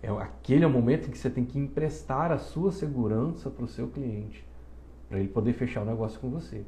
É, 0.00 0.08
aquele 0.10 0.62
é 0.62 0.66
o 0.68 0.70
momento 0.70 1.08
em 1.08 1.10
que 1.10 1.18
você 1.18 1.28
tem 1.28 1.44
que 1.44 1.58
emprestar 1.58 2.30
a 2.30 2.38
sua 2.38 2.70
segurança 2.70 3.50
para 3.50 3.64
o 3.64 3.68
seu 3.68 3.88
cliente, 3.88 4.46
para 5.08 5.18
ele 5.18 5.28
poder 5.28 5.54
fechar 5.54 5.82
o 5.82 5.84
negócio 5.84 6.20
com 6.20 6.30
você. 6.30 6.62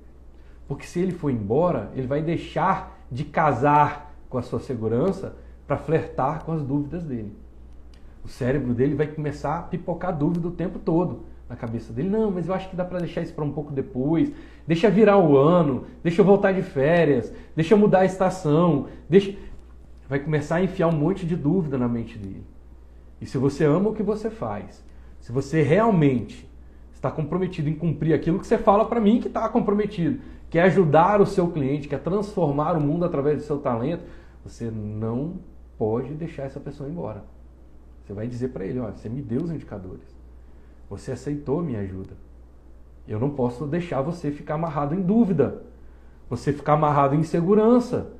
Porque 0.66 0.84
se 0.84 0.98
ele 0.98 1.12
for 1.12 1.30
embora, 1.30 1.92
ele 1.94 2.08
vai 2.08 2.22
deixar 2.22 2.98
de 3.08 3.22
casar 3.22 4.16
com 4.28 4.36
a 4.36 4.42
sua 4.42 4.58
segurança 4.58 5.36
para 5.64 5.76
flertar 5.76 6.44
com 6.44 6.50
as 6.50 6.62
dúvidas 6.64 7.04
dele. 7.04 7.45
O 8.26 8.28
cérebro 8.28 8.74
dele 8.74 8.96
vai 8.96 9.06
começar 9.06 9.56
a 9.56 9.62
pipocar 9.62 10.12
dúvida 10.12 10.48
o 10.48 10.50
tempo 10.50 10.80
todo 10.80 11.26
na 11.48 11.54
cabeça 11.54 11.92
dele. 11.92 12.08
Não, 12.08 12.28
mas 12.28 12.48
eu 12.48 12.54
acho 12.54 12.68
que 12.68 12.74
dá 12.74 12.84
para 12.84 12.98
deixar 12.98 13.22
isso 13.22 13.32
para 13.32 13.44
um 13.44 13.52
pouco 13.52 13.72
depois. 13.72 14.32
Deixa 14.66 14.90
virar 14.90 15.16
o 15.16 15.36
ano, 15.38 15.84
deixa 16.02 16.22
eu 16.22 16.24
voltar 16.24 16.50
de 16.50 16.60
férias, 16.60 17.32
deixa 17.54 17.74
eu 17.74 17.78
mudar 17.78 18.00
a 18.00 18.04
estação, 18.04 18.88
deixa 19.08 19.32
vai 20.08 20.18
começar 20.18 20.56
a 20.56 20.62
enfiar 20.64 20.88
um 20.88 20.98
monte 20.98 21.24
de 21.24 21.36
dúvida 21.36 21.78
na 21.78 21.86
mente 21.86 22.18
dele. 22.18 22.44
E 23.20 23.26
se 23.26 23.38
você 23.38 23.64
ama 23.64 23.90
o 23.90 23.94
que 23.94 24.02
você 24.02 24.28
faz, 24.28 24.84
se 25.20 25.30
você 25.30 25.62
realmente 25.62 26.50
está 26.92 27.12
comprometido 27.12 27.68
em 27.68 27.74
cumprir 27.74 28.12
aquilo 28.12 28.40
que 28.40 28.46
você 28.46 28.58
fala 28.58 28.86
para 28.86 29.00
mim 29.00 29.20
que 29.20 29.28
está 29.28 29.48
comprometido, 29.48 30.18
quer 30.50 30.62
ajudar 30.62 31.20
o 31.20 31.26
seu 31.26 31.46
cliente, 31.46 31.86
quer 31.86 32.00
transformar 32.00 32.76
o 32.76 32.80
mundo 32.80 33.04
através 33.04 33.38
do 33.38 33.44
seu 33.44 33.58
talento, 33.58 34.02
você 34.42 34.68
não 34.68 35.34
pode 35.78 36.12
deixar 36.14 36.42
essa 36.42 36.58
pessoa 36.58 36.90
embora. 36.90 37.35
Você 38.06 38.12
vai 38.12 38.28
dizer 38.28 38.48
para 38.48 38.64
ele, 38.64 38.78
olha, 38.78 38.94
você 38.94 39.08
me 39.08 39.20
deu 39.20 39.42
os 39.42 39.50
indicadores. 39.50 40.16
Você 40.88 41.10
aceitou 41.10 41.60
minha 41.60 41.80
ajuda. 41.80 42.14
Eu 43.08 43.18
não 43.18 43.30
posso 43.30 43.66
deixar 43.66 44.00
você 44.00 44.30
ficar 44.30 44.54
amarrado 44.54 44.94
em 44.94 45.02
dúvida. 45.02 45.62
Você 46.30 46.52
ficar 46.52 46.74
amarrado 46.74 47.16
em 47.16 47.20
insegurança. 47.20 48.12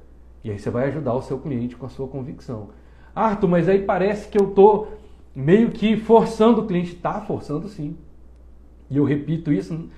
E 0.43 0.51
aí 0.51 0.59
você 0.59 0.71
vai 0.71 0.89
ajudar 0.89 1.15
o 1.15 1.23
seu 1.23 1.39
cliente 1.39 1.77
com 1.77 1.87
a 1.87 1.89
sua 1.89 2.09
convicção. 2.09 2.71
Arthur, 3.15 3.49
mas 3.49 3.69
aí 3.69 3.83
parece 3.83 4.29
que 4.29 4.37
eu 4.37 4.49
estou 4.49 4.93
meio 5.35 5.71
que 5.71 5.97
forçando 5.97 6.63
o 6.63 6.67
cliente. 6.67 6.95
Está 6.95 7.21
forçando 7.21 7.69
sim. 7.69 7.97
E 8.91 8.97
eu 8.97 9.05
repito 9.05 9.53
isso 9.53 9.89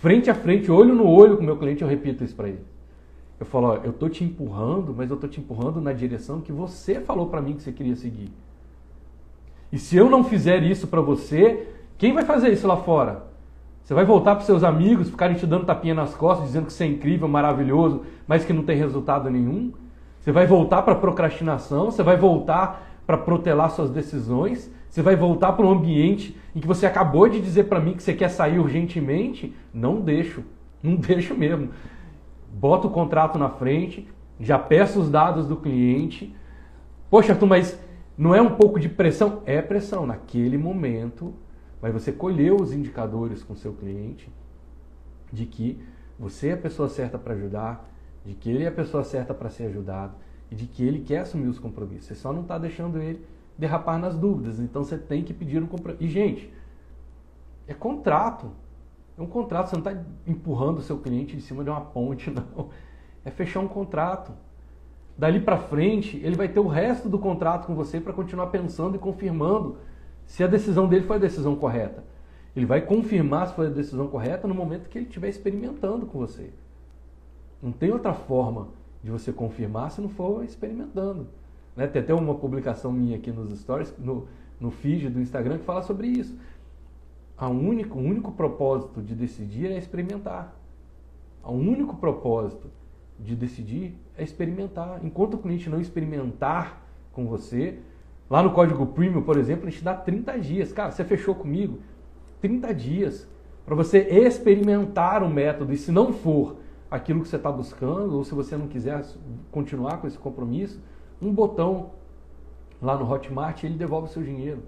frente 0.00 0.30
a 0.30 0.34
frente, 0.34 0.70
olho 0.70 0.94
no 0.94 1.06
olho 1.06 1.36
com 1.36 1.42
o 1.42 1.46
meu 1.46 1.58
cliente, 1.58 1.82
eu 1.82 1.88
repito 1.88 2.24
isso 2.24 2.34
para 2.34 2.48
ele. 2.48 2.64
Eu 3.38 3.44
falo, 3.44 3.68
ó, 3.68 3.76
eu 3.76 3.90
estou 3.90 4.08
te 4.08 4.24
empurrando, 4.24 4.94
mas 4.96 5.10
eu 5.10 5.14
estou 5.14 5.28
te 5.28 5.40
empurrando 5.40 5.78
na 5.78 5.92
direção 5.92 6.40
que 6.40 6.52
você 6.52 7.00
falou 7.00 7.28
para 7.28 7.42
mim 7.42 7.54
que 7.54 7.62
você 7.62 7.70
queria 7.70 7.94
seguir. 7.96 8.30
E 9.72 9.78
se 9.78 9.96
eu 9.96 10.10
não 10.10 10.24
fizer 10.24 10.62
isso 10.62 10.86
para 10.86 11.00
você, 11.00 11.68
quem 11.96 12.12
vai 12.12 12.24
fazer 12.24 12.50
isso 12.50 12.66
lá 12.66 12.76
fora? 12.76 13.24
Você 13.82 13.94
vai 13.94 14.04
voltar 14.04 14.36
para 14.36 14.44
seus 14.44 14.62
amigos, 14.62 15.10
ficarem 15.10 15.36
te 15.36 15.46
dando 15.46 15.66
tapinha 15.66 15.94
nas 15.94 16.14
costas, 16.14 16.46
dizendo 16.46 16.66
que 16.66 16.72
você 16.72 16.84
é 16.84 16.86
incrível, 16.86 17.26
maravilhoso, 17.26 18.02
mas 18.26 18.44
que 18.44 18.52
não 18.52 18.62
tem 18.62 18.76
resultado 18.76 19.28
nenhum? 19.28 19.72
Você 20.20 20.30
vai 20.30 20.46
voltar 20.46 20.82
para 20.82 20.94
procrastinação, 20.94 21.86
você 21.86 22.02
vai 22.02 22.16
voltar 22.16 22.88
para 23.06 23.16
protelar 23.16 23.70
suas 23.70 23.90
decisões, 23.90 24.70
você 24.88 25.02
vai 25.02 25.16
voltar 25.16 25.52
para 25.52 25.66
um 25.66 25.70
ambiente 25.70 26.36
em 26.54 26.60
que 26.60 26.66
você 26.66 26.86
acabou 26.86 27.28
de 27.28 27.40
dizer 27.40 27.64
para 27.64 27.80
mim 27.80 27.94
que 27.94 28.02
você 28.02 28.12
quer 28.12 28.28
sair 28.28 28.58
urgentemente. 28.58 29.54
Não 29.72 30.00
deixo, 30.00 30.44
não 30.82 30.94
deixo 30.96 31.34
mesmo. 31.34 31.70
Bota 32.52 32.86
o 32.86 32.90
contrato 32.90 33.38
na 33.38 33.48
frente, 33.48 34.06
já 34.38 34.58
peço 34.58 35.00
os 35.00 35.10
dados 35.10 35.46
do 35.46 35.56
cliente. 35.56 36.34
Poxa, 37.08 37.32
Arthur, 37.32 37.46
mas 37.46 37.80
não 38.16 38.34
é 38.34 38.40
um 38.40 38.54
pouco 38.54 38.78
de 38.78 38.88
pressão? 38.88 39.42
É 39.46 39.60
pressão. 39.62 40.06
Naquele 40.06 40.58
momento, 40.58 41.34
mas 41.80 41.92
você 41.92 42.12
colheu 42.12 42.56
os 42.56 42.72
indicadores 42.72 43.42
com 43.42 43.54
seu 43.54 43.72
cliente 43.72 44.30
de 45.32 45.46
que 45.46 45.82
você 46.18 46.48
é 46.48 46.52
a 46.52 46.56
pessoa 46.56 46.88
certa 46.88 47.18
para 47.18 47.34
ajudar, 47.34 47.88
de 48.24 48.34
que 48.34 48.50
ele 48.50 48.64
é 48.64 48.68
a 48.68 48.72
pessoa 48.72 49.02
certa 49.02 49.32
para 49.32 49.48
ser 49.48 49.64
ajudado 49.64 50.14
e 50.50 50.54
de 50.54 50.66
que 50.66 50.84
ele 50.84 51.00
quer 51.00 51.20
assumir 51.20 51.48
os 51.48 51.58
compromissos. 51.58 52.08
Você 52.08 52.14
só 52.14 52.32
não 52.32 52.42
está 52.42 52.58
deixando 52.58 53.00
ele 53.00 53.24
derrapar 53.56 53.98
nas 53.98 54.16
dúvidas. 54.16 54.58
Então 54.58 54.82
você 54.82 54.98
tem 54.98 55.22
que 55.22 55.32
pedir 55.32 55.62
um 55.62 55.66
compromisso. 55.66 56.02
E, 56.02 56.08
gente, 56.08 56.52
é 57.66 57.74
contrato. 57.74 58.50
É 59.16 59.22
um 59.22 59.26
contrato. 59.26 59.68
Você 59.68 59.76
não 59.76 59.90
está 59.90 60.04
empurrando 60.26 60.78
o 60.78 60.82
seu 60.82 60.98
cliente 60.98 61.36
em 61.36 61.40
cima 61.40 61.62
de 61.62 61.70
uma 61.70 61.80
ponte, 61.80 62.30
não. 62.32 62.70
É 63.24 63.30
fechar 63.30 63.60
um 63.60 63.68
contrato. 63.68 64.32
Dali 65.20 65.38
para 65.38 65.58
frente, 65.58 66.16
ele 66.24 66.34
vai 66.34 66.48
ter 66.48 66.60
o 66.60 66.66
resto 66.66 67.06
do 67.06 67.18
contrato 67.18 67.66
com 67.66 67.74
você 67.74 68.00
para 68.00 68.10
continuar 68.10 68.46
pensando 68.46 68.96
e 68.96 68.98
confirmando 68.98 69.76
se 70.24 70.42
a 70.42 70.46
decisão 70.46 70.88
dele 70.88 71.04
foi 71.04 71.16
a 71.16 71.20
decisão 71.20 71.54
correta. 71.54 72.02
Ele 72.56 72.64
vai 72.64 72.80
confirmar 72.80 73.48
se 73.48 73.54
foi 73.54 73.66
a 73.66 73.70
decisão 73.70 74.08
correta 74.08 74.48
no 74.48 74.54
momento 74.54 74.88
que 74.88 74.96
ele 74.96 75.08
estiver 75.08 75.28
experimentando 75.28 76.06
com 76.06 76.18
você. 76.18 76.48
Não 77.62 77.70
tem 77.70 77.92
outra 77.92 78.14
forma 78.14 78.68
de 79.04 79.10
você 79.10 79.30
confirmar 79.30 79.90
se 79.90 80.00
não 80.00 80.08
for 80.08 80.42
experimentando. 80.42 81.26
Né? 81.76 81.86
Tem 81.86 82.00
até 82.00 82.14
uma 82.14 82.34
publicação 82.34 82.90
minha 82.90 83.18
aqui 83.18 83.30
nos 83.30 83.50
stories, 83.60 83.94
no, 83.98 84.26
no 84.58 84.70
feed 84.70 85.10
do 85.10 85.20
Instagram, 85.20 85.58
que 85.58 85.64
fala 85.64 85.82
sobre 85.82 86.06
isso. 86.06 86.34
a 87.36 87.46
único, 87.46 87.98
o 87.98 88.02
único 88.02 88.32
propósito 88.32 89.02
de 89.02 89.14
decidir 89.14 89.66
é 89.66 89.76
experimentar. 89.76 90.56
O 91.44 91.52
único 91.52 91.96
propósito 91.96 92.70
de 93.22 93.36
decidir 93.36 93.94
é 94.16 94.22
experimentar. 94.22 95.00
Enquanto 95.04 95.34
o 95.34 95.38
cliente 95.38 95.68
não 95.68 95.80
experimentar 95.80 96.82
com 97.12 97.26
você, 97.26 97.78
lá 98.28 98.42
no 98.42 98.52
código 98.52 98.86
premium, 98.86 99.22
por 99.22 99.36
exemplo, 99.36 99.66
a 99.66 99.70
gente 99.70 99.84
dá 99.84 99.94
30 99.94 100.38
dias. 100.38 100.72
Cara, 100.72 100.90
você 100.90 101.04
fechou 101.04 101.34
comigo 101.34 101.78
30 102.40 102.74
dias 102.74 103.28
para 103.64 103.74
você 103.74 103.98
experimentar 103.98 105.22
o 105.22 105.28
método. 105.28 105.72
E 105.72 105.76
se 105.76 105.92
não 105.92 106.12
for 106.12 106.56
aquilo 106.90 107.20
que 107.22 107.28
você 107.28 107.36
está 107.36 107.52
buscando, 107.52 108.16
ou 108.16 108.24
se 108.24 108.34
você 108.34 108.56
não 108.56 108.66
quiser 108.66 109.04
continuar 109.50 109.98
com 109.98 110.06
esse 110.06 110.18
compromisso, 110.18 110.80
um 111.20 111.32
botão 111.32 111.90
lá 112.80 112.96
no 112.96 113.08
Hotmart 113.08 113.62
ele 113.62 113.74
devolve 113.74 114.08
o 114.08 114.10
seu 114.10 114.22
dinheiro. 114.22 114.62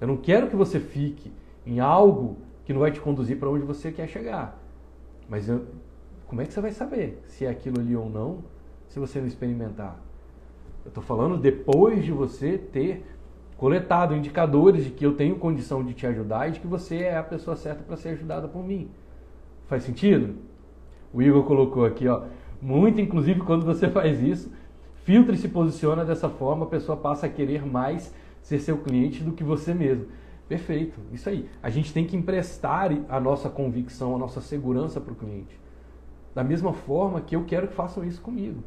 Eu 0.00 0.08
não 0.08 0.16
quero 0.16 0.48
que 0.48 0.56
você 0.56 0.78
fique 0.78 1.32
em 1.64 1.80
algo 1.80 2.36
que 2.64 2.72
não 2.72 2.80
vai 2.80 2.90
te 2.90 3.00
conduzir 3.00 3.38
para 3.38 3.48
onde 3.48 3.64
você 3.64 3.90
quer 3.90 4.08
chegar. 4.08 4.60
Mas 5.28 5.48
eu, 5.48 5.64
como 6.26 6.40
é 6.40 6.44
que 6.44 6.52
você 6.52 6.60
vai 6.60 6.72
saber 6.72 7.22
se 7.26 7.44
é 7.44 7.50
aquilo 7.50 7.80
ali 7.80 7.94
ou 7.94 8.10
não, 8.10 8.44
se 8.88 8.98
você 8.98 9.20
não 9.20 9.26
experimentar? 9.26 10.00
Eu 10.84 10.88
estou 10.88 11.02
falando 11.02 11.36
depois 11.36 12.04
de 12.04 12.12
você 12.12 12.58
ter 12.58 13.04
coletado 13.56 14.14
indicadores 14.14 14.84
de 14.84 14.90
que 14.90 15.06
eu 15.06 15.14
tenho 15.14 15.36
condição 15.36 15.84
de 15.84 15.94
te 15.94 16.06
ajudar 16.06 16.48
e 16.48 16.52
de 16.52 16.60
que 16.60 16.66
você 16.66 16.98
é 16.98 17.16
a 17.16 17.22
pessoa 17.22 17.56
certa 17.56 17.82
para 17.82 17.96
ser 17.96 18.10
ajudada 18.10 18.46
por 18.46 18.64
mim. 18.64 18.90
Faz 19.66 19.84
sentido? 19.84 20.34
O 21.12 21.22
Igor 21.22 21.44
colocou 21.44 21.84
aqui, 21.84 22.06
ó. 22.06 22.24
Muito, 22.60 23.00
inclusive, 23.00 23.40
quando 23.40 23.64
você 23.64 23.88
faz 23.90 24.20
isso, 24.20 24.52
filtra 25.04 25.34
e 25.34 25.38
se 25.38 25.48
posiciona 25.48 26.04
dessa 26.04 26.28
forma, 26.28 26.66
a 26.66 26.68
pessoa 26.68 26.96
passa 26.96 27.26
a 27.26 27.28
querer 27.28 27.64
mais 27.64 28.14
ser 28.42 28.58
seu 28.60 28.78
cliente 28.78 29.24
do 29.24 29.32
que 29.32 29.42
você 29.42 29.72
mesmo. 29.72 30.06
Perfeito, 30.48 31.00
isso 31.12 31.28
aí. 31.28 31.48
A 31.62 31.70
gente 31.70 31.92
tem 31.92 32.06
que 32.06 32.16
emprestar 32.16 32.90
a 33.08 33.18
nossa 33.18 33.48
convicção, 33.48 34.14
a 34.14 34.18
nossa 34.18 34.40
segurança 34.40 35.00
para 35.00 35.12
o 35.12 35.16
cliente. 35.16 35.65
Da 36.36 36.44
mesma 36.44 36.72
forma 36.72 37.20
que 37.20 37.34
eu 37.34 37.44
quero 37.44 37.66
que 37.66 37.74
façam 37.74 38.04
isso 38.04 38.20
comigo. 38.20 38.62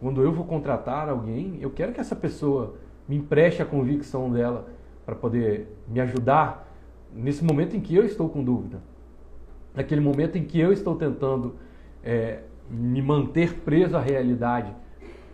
Quando 0.00 0.22
eu 0.22 0.32
vou 0.32 0.46
contratar 0.46 1.08
alguém, 1.08 1.58
eu 1.60 1.70
quero 1.70 1.92
que 1.92 2.00
essa 2.00 2.16
pessoa 2.16 2.74
me 3.06 3.16
empreste 3.16 3.60
a 3.60 3.66
convicção 3.66 4.32
dela 4.32 4.66
para 5.04 5.14
poder 5.14 5.68
me 5.86 6.00
ajudar 6.00 6.66
nesse 7.12 7.44
momento 7.44 7.76
em 7.76 7.80
que 7.80 7.94
eu 7.94 8.04
estou 8.04 8.28
com 8.30 8.42
dúvida. 8.42 8.80
Naquele 9.74 10.00
momento 10.00 10.38
em 10.38 10.44
que 10.44 10.58
eu 10.58 10.72
estou 10.72 10.96
tentando 10.96 11.56
é, 12.02 12.40
me 12.70 13.02
manter 13.02 13.60
preso 13.60 13.96
à 13.96 14.00
realidade 14.00 14.74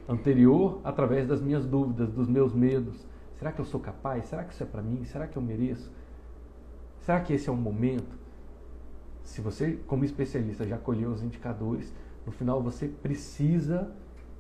anterior 0.09 0.81
através 0.83 1.27
das 1.27 1.41
minhas 1.41 1.65
dúvidas, 1.65 2.11
dos 2.11 2.29
meus 2.29 2.53
medos, 2.53 3.07
Será 3.45 3.53
que 3.53 3.61
eu 3.61 3.65
sou 3.67 3.79
capaz? 3.81 4.25
Será 4.25 4.43
que 4.43 4.55
isso 4.55 4.63
é 4.63 4.67
para 4.67 4.81
mim? 4.81 5.05
Será 5.05 5.27
que 5.27 5.37
eu 5.37 5.43
mereço? 5.43 5.93
Será 7.01 7.21
que 7.21 7.35
esse 7.35 7.49
é 7.49 7.53
o 7.53 7.57
momento? 7.57 8.19
Se 9.25 9.41
você, 9.41 9.79
como 9.87 10.05
especialista, 10.05 10.67
já 10.67 10.79
colheu 10.79 11.11
os 11.11 11.23
indicadores, 11.23 11.93
no 12.25 12.31
final 12.31 12.63
você 12.63 12.87
precisa 12.87 13.91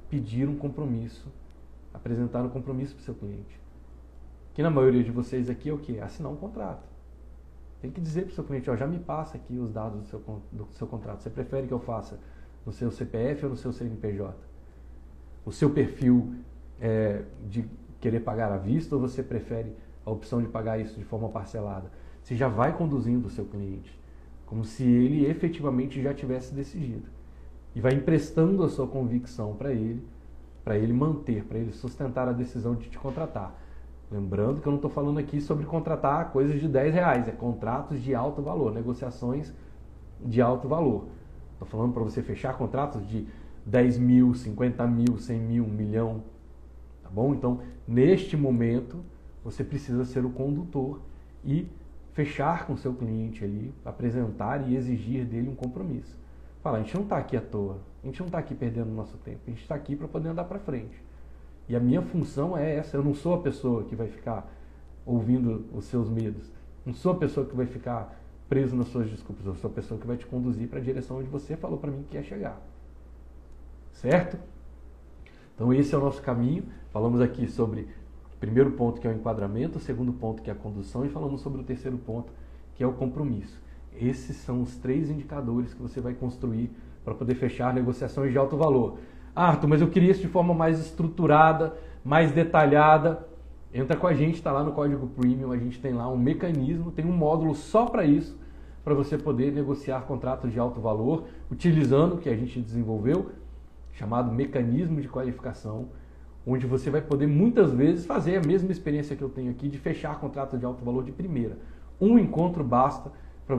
pedir 0.08 0.48
um 0.48 0.56
compromisso, 0.56 1.28
apresentar 1.92 2.42
um 2.44 2.50
compromisso 2.50 2.94
para 2.94 3.00
o 3.00 3.04
seu 3.04 3.14
cliente. 3.14 3.60
Que 4.52 4.62
na 4.62 4.70
maioria 4.70 5.02
de 5.02 5.10
vocês 5.10 5.50
aqui 5.50 5.68
é 5.68 5.72
o 5.72 5.78
que? 5.78 5.98
Assinar 5.98 6.30
um 6.30 6.36
contrato. 6.36 6.86
Tem 7.80 7.90
que 7.90 8.00
dizer 8.00 8.22
para 8.22 8.30
o 8.30 8.34
seu 8.34 8.44
cliente, 8.44 8.70
ó, 8.70 8.76
já 8.76 8.86
me 8.86 8.98
passa 8.98 9.36
aqui 9.36 9.58
os 9.58 9.72
dados 9.72 10.00
do 10.00 10.06
seu, 10.06 10.20
do 10.52 10.68
seu 10.72 10.86
contrato. 10.86 11.22
Você 11.22 11.30
prefere 11.30 11.66
que 11.66 11.74
eu 11.74 11.80
faça 11.80 12.18
no 12.64 12.72
seu 12.72 12.90
CPF 12.90 13.44
ou 13.44 13.50
no 13.50 13.56
seu 13.56 13.72
CNPJ? 13.72 14.34
O 15.44 15.52
seu 15.52 15.70
perfil 15.70 16.34
é, 16.80 17.24
de 17.48 17.68
querer 18.00 18.20
pagar 18.20 18.52
à 18.52 18.56
vista 18.56 18.94
ou 18.94 19.00
você 19.00 19.22
prefere 19.22 19.74
a 20.06 20.10
opção 20.10 20.40
de 20.40 20.48
pagar 20.48 20.78
isso 20.78 20.98
de 20.98 21.04
forma 21.04 21.28
parcelada? 21.28 21.90
Você 22.22 22.34
já 22.34 22.48
vai 22.48 22.74
conduzindo 22.76 23.26
o 23.26 23.30
seu 23.30 23.44
cliente, 23.44 23.98
como 24.46 24.64
se 24.64 24.84
ele 24.84 25.26
efetivamente 25.26 26.00
já 26.02 26.12
tivesse 26.14 26.54
decidido. 26.54 27.08
E 27.74 27.80
vai 27.80 27.94
emprestando 27.94 28.62
a 28.62 28.68
sua 28.68 28.86
convicção 28.86 29.54
para 29.54 29.72
ele, 29.72 30.02
para 30.64 30.78
ele 30.78 30.92
manter, 30.92 31.44
para 31.44 31.58
ele 31.58 31.72
sustentar 31.72 32.28
a 32.28 32.32
decisão 32.32 32.74
de 32.74 32.88
te 32.88 32.98
contratar. 32.98 33.60
Lembrando 34.10 34.60
que 34.60 34.66
eu 34.66 34.70
não 34.70 34.78
estou 34.78 34.90
falando 34.90 35.18
aqui 35.18 35.40
sobre 35.40 35.66
contratar 35.66 36.30
coisas 36.30 36.60
de 36.60 36.68
10 36.68 36.94
reais, 36.94 37.28
é 37.28 37.32
contratos 37.32 38.02
de 38.02 38.14
alto 38.14 38.42
valor, 38.42 38.72
negociações 38.72 39.52
de 40.24 40.40
alto 40.40 40.68
valor. 40.68 41.06
Estou 41.52 41.66
falando 41.66 41.92
para 41.92 42.02
você 42.02 42.22
fechar 42.22 42.56
contratos 42.56 43.06
de 43.08 43.26
10 43.66 43.98
mil, 43.98 44.34
50 44.34 44.86
mil, 44.86 45.18
100 45.18 45.40
mil, 45.40 45.64
1 45.64 45.68
milhão, 45.68 46.22
bom? 47.14 47.32
Então, 47.32 47.60
neste 47.86 48.36
momento, 48.36 49.04
você 49.44 49.62
precisa 49.62 50.04
ser 50.04 50.24
o 50.24 50.30
condutor 50.30 51.00
e 51.44 51.68
fechar 52.14 52.66
com 52.66 52.76
seu 52.76 52.94
cliente 52.94 53.44
ali, 53.44 53.74
apresentar 53.84 54.68
e 54.68 54.76
exigir 54.76 55.26
dele 55.26 55.48
um 55.48 55.54
compromisso. 55.54 56.16
Fala, 56.62 56.78
a 56.78 56.80
gente 56.80 56.94
não 56.94 57.02
está 57.02 57.18
aqui 57.18 57.36
à 57.36 57.40
toa, 57.40 57.78
a 58.02 58.06
gente 58.06 58.20
não 58.20 58.26
está 58.26 58.38
aqui 58.38 58.54
perdendo 58.54 58.90
nosso 58.90 59.18
tempo, 59.18 59.40
a 59.46 59.50
gente 59.50 59.60
está 59.60 59.74
aqui 59.74 59.94
para 59.94 60.08
poder 60.08 60.28
andar 60.28 60.44
para 60.44 60.58
frente. 60.58 61.02
E 61.68 61.76
a 61.76 61.80
minha 61.80 62.00
função 62.00 62.56
é 62.56 62.76
essa, 62.76 62.96
eu 62.96 63.02
não 63.02 63.14
sou 63.14 63.34
a 63.34 63.42
pessoa 63.42 63.84
que 63.84 63.94
vai 63.94 64.06
ficar 64.06 64.50
ouvindo 65.04 65.66
os 65.74 65.84
seus 65.84 66.08
medos, 66.08 66.50
não 66.86 66.94
sou 66.94 67.12
a 67.12 67.16
pessoa 67.16 67.44
que 67.44 67.54
vai 67.54 67.66
ficar 67.66 68.18
preso 68.48 68.76
nas 68.76 68.88
suas 68.88 69.10
desculpas, 69.10 69.44
eu 69.44 69.54
sou 69.56 69.70
a 69.70 69.74
pessoa 69.74 70.00
que 70.00 70.06
vai 70.06 70.16
te 70.16 70.26
conduzir 70.26 70.68
para 70.68 70.78
a 70.78 70.82
direção 70.82 71.18
onde 71.18 71.28
você 71.28 71.56
falou 71.56 71.78
para 71.78 71.90
mim 71.90 72.02
que 72.04 72.10
quer 72.10 72.22
chegar. 72.22 72.60
Certo? 73.92 74.38
Então 75.54 75.72
esse 75.72 75.94
é 75.94 75.98
o 75.98 76.00
nosso 76.00 76.20
caminho. 76.20 76.64
Falamos 76.92 77.20
aqui 77.20 77.46
sobre 77.48 77.88
primeiro 78.46 78.72
ponto 78.72 79.00
que 79.00 79.06
é 79.06 79.10
o 79.10 79.14
enquadramento, 79.14 79.78
o 79.78 79.80
segundo 79.80 80.12
ponto 80.12 80.42
que 80.42 80.50
é 80.50 80.52
a 80.52 80.56
condução 80.56 81.04
e 81.04 81.08
falamos 81.08 81.40
sobre 81.40 81.60
o 81.60 81.64
terceiro 81.64 81.96
ponto 81.98 82.32
que 82.74 82.82
é 82.82 82.86
o 82.86 82.92
compromisso. 82.92 83.62
Esses 83.96 84.36
são 84.36 84.62
os 84.62 84.76
três 84.76 85.10
indicadores 85.10 85.72
que 85.72 85.80
você 85.80 86.00
vai 86.00 86.14
construir 86.14 86.70
para 87.04 87.14
poder 87.14 87.34
fechar 87.34 87.72
negociações 87.72 88.32
de 88.32 88.38
alto 88.38 88.56
valor. 88.56 88.98
Ah, 89.34 89.48
Arthur, 89.48 89.68
mas 89.68 89.80
eu 89.80 89.88
queria 89.88 90.10
isso 90.10 90.20
de 90.20 90.28
forma 90.28 90.54
mais 90.54 90.80
estruturada, 90.80 91.76
mais 92.04 92.32
detalhada. 92.32 93.26
Entra 93.72 93.96
com 93.96 94.06
a 94.06 94.14
gente, 94.14 94.34
está 94.34 94.52
lá 94.52 94.62
no 94.62 94.72
código 94.72 95.06
premium, 95.08 95.50
a 95.50 95.56
gente 95.56 95.80
tem 95.80 95.92
lá 95.92 96.08
um 96.08 96.16
mecanismo, 96.16 96.92
tem 96.92 97.04
um 97.04 97.12
módulo 97.12 97.54
só 97.54 97.86
para 97.86 98.04
isso, 98.04 98.38
para 98.84 98.94
você 98.94 99.18
poder 99.18 99.52
negociar 99.52 100.02
contratos 100.02 100.52
de 100.52 100.58
alto 100.58 100.80
valor, 100.80 101.24
utilizando 101.50 102.14
o 102.14 102.18
que 102.18 102.28
a 102.28 102.36
gente 102.36 102.60
desenvolveu, 102.60 103.32
chamado 103.92 104.30
mecanismo 104.30 105.00
de 105.00 105.08
qualificação, 105.08 105.88
onde 106.46 106.66
você 106.66 106.90
vai 106.90 107.00
poder 107.00 107.26
muitas 107.26 107.72
vezes 107.72 108.06
fazer 108.06 108.36
a 108.36 108.46
mesma 108.46 108.70
experiência 108.70 109.16
que 109.16 109.22
eu 109.22 109.28
tenho 109.28 109.50
aqui 109.50 109.68
de 109.68 109.78
fechar 109.78 110.18
contrato 110.20 110.58
de 110.58 110.64
alto 110.64 110.84
valor 110.84 111.04
de 111.04 111.12
primeira. 111.12 111.56
Um 112.00 112.18
encontro 112.18 112.62
basta 112.62 113.10
para 113.46 113.56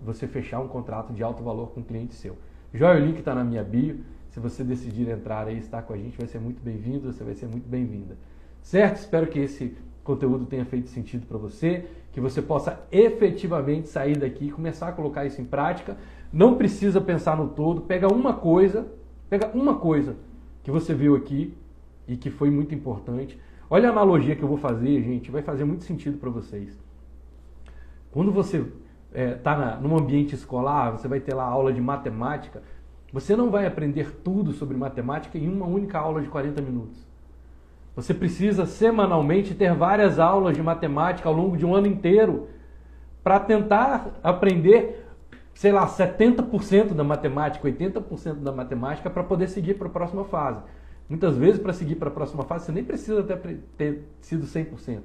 você 0.00 0.26
fechar 0.26 0.60
um 0.60 0.68
contrato 0.68 1.12
de 1.12 1.22
alto 1.22 1.42
valor 1.42 1.70
com 1.70 1.80
um 1.80 1.82
cliente 1.84 2.14
seu. 2.14 2.36
Joia, 2.72 3.00
o 3.00 3.06
link 3.06 3.18
está 3.18 3.34
na 3.34 3.44
minha 3.44 3.62
bio. 3.62 4.00
Se 4.30 4.40
você 4.40 4.64
decidir 4.64 5.08
entrar 5.08 5.46
aí 5.46 5.56
e 5.56 5.58
estar 5.58 5.82
com 5.82 5.92
a 5.92 5.96
gente, 5.96 6.16
vai 6.16 6.26
ser 6.26 6.40
muito 6.40 6.62
bem-vindo, 6.62 7.12
você 7.12 7.22
vai 7.22 7.34
ser 7.34 7.46
muito 7.46 7.68
bem-vinda. 7.68 8.16
Certo? 8.62 8.96
Espero 8.96 9.26
que 9.28 9.38
esse 9.38 9.76
conteúdo 10.02 10.44
tenha 10.44 10.64
feito 10.64 10.88
sentido 10.88 11.26
para 11.26 11.38
você, 11.38 11.86
que 12.12 12.20
você 12.20 12.42
possa 12.42 12.80
efetivamente 12.90 13.88
sair 13.88 14.18
daqui 14.18 14.46
e 14.46 14.50
começar 14.50 14.88
a 14.88 14.92
colocar 14.92 15.24
isso 15.24 15.40
em 15.40 15.44
prática. 15.44 15.96
Não 16.32 16.56
precisa 16.56 17.00
pensar 17.00 17.36
no 17.36 17.48
todo, 17.48 17.82
pega 17.82 18.12
uma 18.12 18.34
coisa 18.34 18.86
Pega 19.28 19.50
uma 19.54 19.76
coisa 19.76 20.16
que 20.62 20.70
você 20.70 20.94
viu 20.94 21.16
aqui 21.16 21.54
e 22.06 22.16
que 22.16 22.30
foi 22.30 22.50
muito 22.50 22.74
importante. 22.74 23.38
Olha 23.68 23.88
a 23.88 23.92
analogia 23.92 24.36
que 24.36 24.42
eu 24.42 24.48
vou 24.48 24.58
fazer, 24.58 25.02
gente, 25.02 25.30
vai 25.30 25.42
fazer 25.42 25.64
muito 25.64 25.84
sentido 25.84 26.18
para 26.18 26.30
vocês. 26.30 26.78
Quando 28.10 28.30
você 28.30 28.58
está 28.58 28.72
é, 29.12 29.34
tá 29.34 29.78
num 29.80 29.96
ambiente 29.96 30.34
escolar, 30.34 30.92
você 30.92 31.08
vai 31.08 31.20
ter 31.20 31.34
lá 31.34 31.44
aula 31.44 31.72
de 31.72 31.80
matemática, 31.80 32.62
você 33.12 33.36
não 33.36 33.50
vai 33.50 33.66
aprender 33.66 34.10
tudo 34.22 34.52
sobre 34.52 34.76
matemática 34.76 35.38
em 35.38 35.48
uma 35.48 35.66
única 35.66 35.98
aula 35.98 36.20
de 36.20 36.28
40 36.28 36.60
minutos. 36.60 37.06
Você 37.96 38.12
precisa 38.12 38.66
semanalmente 38.66 39.54
ter 39.54 39.72
várias 39.74 40.18
aulas 40.18 40.56
de 40.56 40.62
matemática 40.62 41.28
ao 41.28 41.34
longo 41.34 41.56
de 41.56 41.64
um 41.64 41.74
ano 41.74 41.86
inteiro 41.86 42.48
para 43.22 43.38
tentar 43.38 44.18
aprender 44.22 45.04
sei 45.54 45.70
lá, 45.70 45.86
70% 45.86 46.94
da 46.94 47.04
matemática, 47.04 47.66
80% 47.66 48.42
da 48.42 48.52
matemática 48.52 49.08
para 49.08 49.22
poder 49.22 49.48
seguir 49.48 49.74
para 49.74 49.86
a 49.86 49.90
próxima 49.90 50.24
fase. 50.24 50.60
Muitas 51.08 51.36
vezes, 51.36 51.60
para 51.60 51.72
seguir 51.72 51.96
para 51.96 52.08
a 52.08 52.12
próxima 52.12 52.44
fase, 52.44 52.66
você 52.66 52.72
nem 52.72 52.84
precisa 52.84 53.22
ter, 53.22 53.60
ter 53.76 54.02
sido 54.20 54.46
100%. 54.46 55.00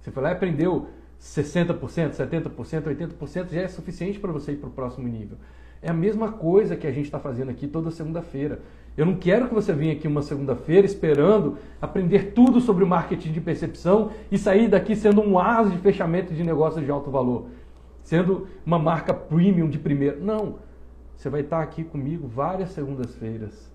Você 0.00 0.10
foi 0.10 0.22
lá 0.22 0.30
e 0.30 0.32
aprendeu 0.32 0.88
60%, 1.20 1.78
70%, 2.12 2.50
80%, 2.54 3.50
já 3.50 3.60
é 3.60 3.68
suficiente 3.68 4.18
para 4.18 4.30
você 4.30 4.52
ir 4.52 4.56
para 4.56 4.68
o 4.68 4.72
próximo 4.72 5.08
nível. 5.08 5.36
É 5.82 5.90
a 5.90 5.94
mesma 5.94 6.32
coisa 6.32 6.76
que 6.76 6.86
a 6.86 6.92
gente 6.92 7.06
está 7.06 7.18
fazendo 7.18 7.50
aqui 7.50 7.66
toda 7.66 7.90
segunda-feira. 7.90 8.60
Eu 8.96 9.04
não 9.04 9.16
quero 9.16 9.48
que 9.48 9.54
você 9.54 9.72
venha 9.72 9.92
aqui 9.92 10.08
uma 10.08 10.22
segunda-feira 10.22 10.86
esperando 10.86 11.58
aprender 11.82 12.32
tudo 12.32 12.60
sobre 12.60 12.82
o 12.82 12.86
marketing 12.86 13.32
de 13.32 13.40
percepção 13.40 14.10
e 14.30 14.38
sair 14.38 14.68
daqui 14.68 14.96
sendo 14.96 15.20
um 15.20 15.38
asa 15.38 15.70
de 15.70 15.78
fechamento 15.78 16.32
de 16.32 16.42
negócios 16.42 16.84
de 16.84 16.90
alto 16.90 17.10
valor 17.10 17.46
sendo 18.06 18.46
uma 18.64 18.78
marca 18.78 19.12
premium 19.12 19.68
de 19.68 19.80
primeiro. 19.80 20.24
Não. 20.24 20.60
Você 21.16 21.28
vai 21.28 21.40
estar 21.40 21.60
aqui 21.60 21.82
comigo 21.82 22.28
várias 22.28 22.70
segundas-feiras 22.70 23.74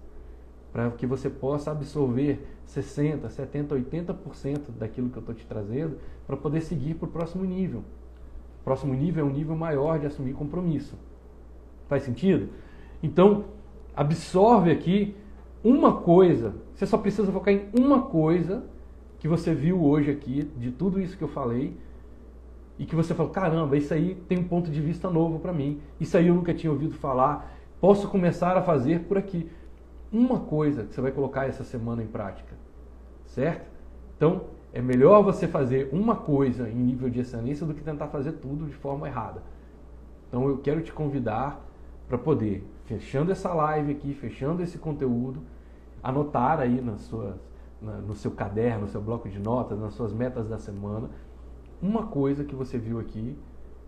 para 0.71 0.89
que 0.91 1.05
você 1.05 1.29
possa 1.29 1.71
absorver 1.71 2.47
60, 2.65 3.29
70, 3.29 3.75
80% 3.75 4.59
daquilo 4.77 5.09
que 5.09 5.17
eu 5.17 5.21
estou 5.21 5.35
te 5.35 5.45
trazendo 5.45 5.97
para 6.25 6.37
poder 6.37 6.61
seguir 6.61 6.95
para 6.95 7.07
o 7.07 7.11
próximo 7.11 7.43
nível. 7.43 7.83
próximo 8.63 8.93
nível 8.93 9.25
é 9.25 9.29
um 9.29 9.33
nível 9.33 9.55
maior 9.55 9.99
de 9.99 10.05
assumir 10.05 10.33
compromisso. 10.33 10.95
Faz 11.87 12.03
sentido? 12.03 12.49
Então, 13.03 13.45
absorve 13.95 14.71
aqui 14.71 15.15
uma 15.63 16.01
coisa. 16.01 16.55
Você 16.73 16.85
só 16.85 16.97
precisa 16.97 17.31
focar 17.31 17.53
em 17.53 17.69
uma 17.77 18.03
coisa 18.03 18.63
que 19.19 19.27
você 19.27 19.53
viu 19.53 19.83
hoje 19.83 20.09
aqui, 20.09 20.49
de 20.57 20.71
tudo 20.71 20.99
isso 20.99 21.17
que 21.17 21.23
eu 21.23 21.27
falei, 21.27 21.77
e 22.79 22.85
que 22.85 22.95
você 22.95 23.13
falou: 23.13 23.31
caramba, 23.31 23.77
isso 23.77 23.93
aí 23.93 24.15
tem 24.27 24.39
um 24.39 24.47
ponto 24.47 24.71
de 24.71 24.81
vista 24.81 25.09
novo 25.09 25.39
para 25.39 25.53
mim. 25.53 25.79
Isso 25.99 26.17
aí 26.17 26.27
eu 26.27 26.33
nunca 26.33 26.53
tinha 26.53 26.71
ouvido 26.71 26.95
falar. 26.95 27.55
Posso 27.79 28.07
começar 28.07 28.57
a 28.57 28.61
fazer 28.61 29.01
por 29.01 29.17
aqui. 29.17 29.49
Uma 30.11 30.39
coisa 30.39 30.83
que 30.83 30.93
você 30.93 31.01
vai 31.01 31.11
colocar 31.11 31.45
essa 31.45 31.63
semana 31.63 32.03
em 32.03 32.07
prática, 32.07 32.53
certo? 33.25 33.69
Então, 34.17 34.41
é 34.73 34.81
melhor 34.81 35.23
você 35.23 35.47
fazer 35.47 35.89
uma 35.91 36.15
coisa 36.15 36.69
em 36.69 36.75
nível 36.75 37.09
de 37.09 37.19
excelência 37.19 37.65
do 37.65 37.73
que 37.73 37.81
tentar 37.81 38.07
fazer 38.07 38.33
tudo 38.33 38.65
de 38.65 38.75
forma 38.75 39.07
errada. 39.07 39.41
Então, 40.27 40.47
eu 40.47 40.57
quero 40.57 40.81
te 40.81 40.91
convidar 40.91 41.65
para 42.07 42.17
poder, 42.17 42.67
fechando 42.85 43.31
essa 43.31 43.53
live 43.53 43.91
aqui, 43.91 44.13
fechando 44.13 44.61
esse 44.61 44.77
conteúdo, 44.77 45.41
anotar 46.03 46.59
aí 46.59 46.81
nas 46.81 47.01
suas, 47.01 47.35
na, 47.81 47.93
no 47.93 48.13
seu 48.13 48.31
caderno, 48.31 48.81
no 48.81 48.87
seu 48.87 49.01
bloco 49.01 49.29
de 49.29 49.39
notas, 49.39 49.79
nas 49.79 49.93
suas 49.93 50.11
metas 50.11 50.47
da 50.49 50.57
semana, 50.57 51.09
uma 51.81 52.07
coisa 52.07 52.43
que 52.43 52.55
você 52.55 52.77
viu 52.77 52.99
aqui 52.99 53.37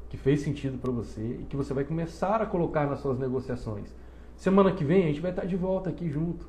que 0.09 0.17
fez 0.17 0.41
sentido 0.41 0.77
para 0.77 0.91
você 0.91 1.39
e 1.41 1.45
que 1.45 1.55
você 1.55 1.73
vai 1.73 1.83
começar 1.83 2.41
a 2.41 2.45
colocar 2.45 2.87
nas 2.87 2.99
suas 2.99 3.17
negociações. 3.17 3.93
Semana 4.35 4.71
que 4.71 4.83
vem 4.83 5.03
a 5.03 5.07
gente 5.07 5.21
vai 5.21 5.31
estar 5.31 5.45
de 5.45 5.55
volta 5.55 5.89
aqui 5.89 6.09
junto. 6.09 6.47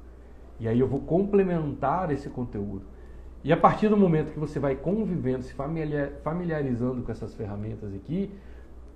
E 0.59 0.68
aí 0.68 0.78
eu 0.78 0.89
vou 0.89 1.01
complementar 1.01 2.11
esse 2.11 2.28
conteúdo. 2.28 2.87
E 3.43 3.53
a 3.53 3.57
partir 3.57 3.89
do 3.89 3.97
momento 3.97 4.32
que 4.32 4.39
você 4.39 4.59
vai 4.59 4.74
convivendo, 4.74 5.43
se 5.43 5.53
familiarizando 5.53 7.03
com 7.03 7.12
essas 7.12 7.35
ferramentas 7.35 7.93
aqui, 7.95 8.30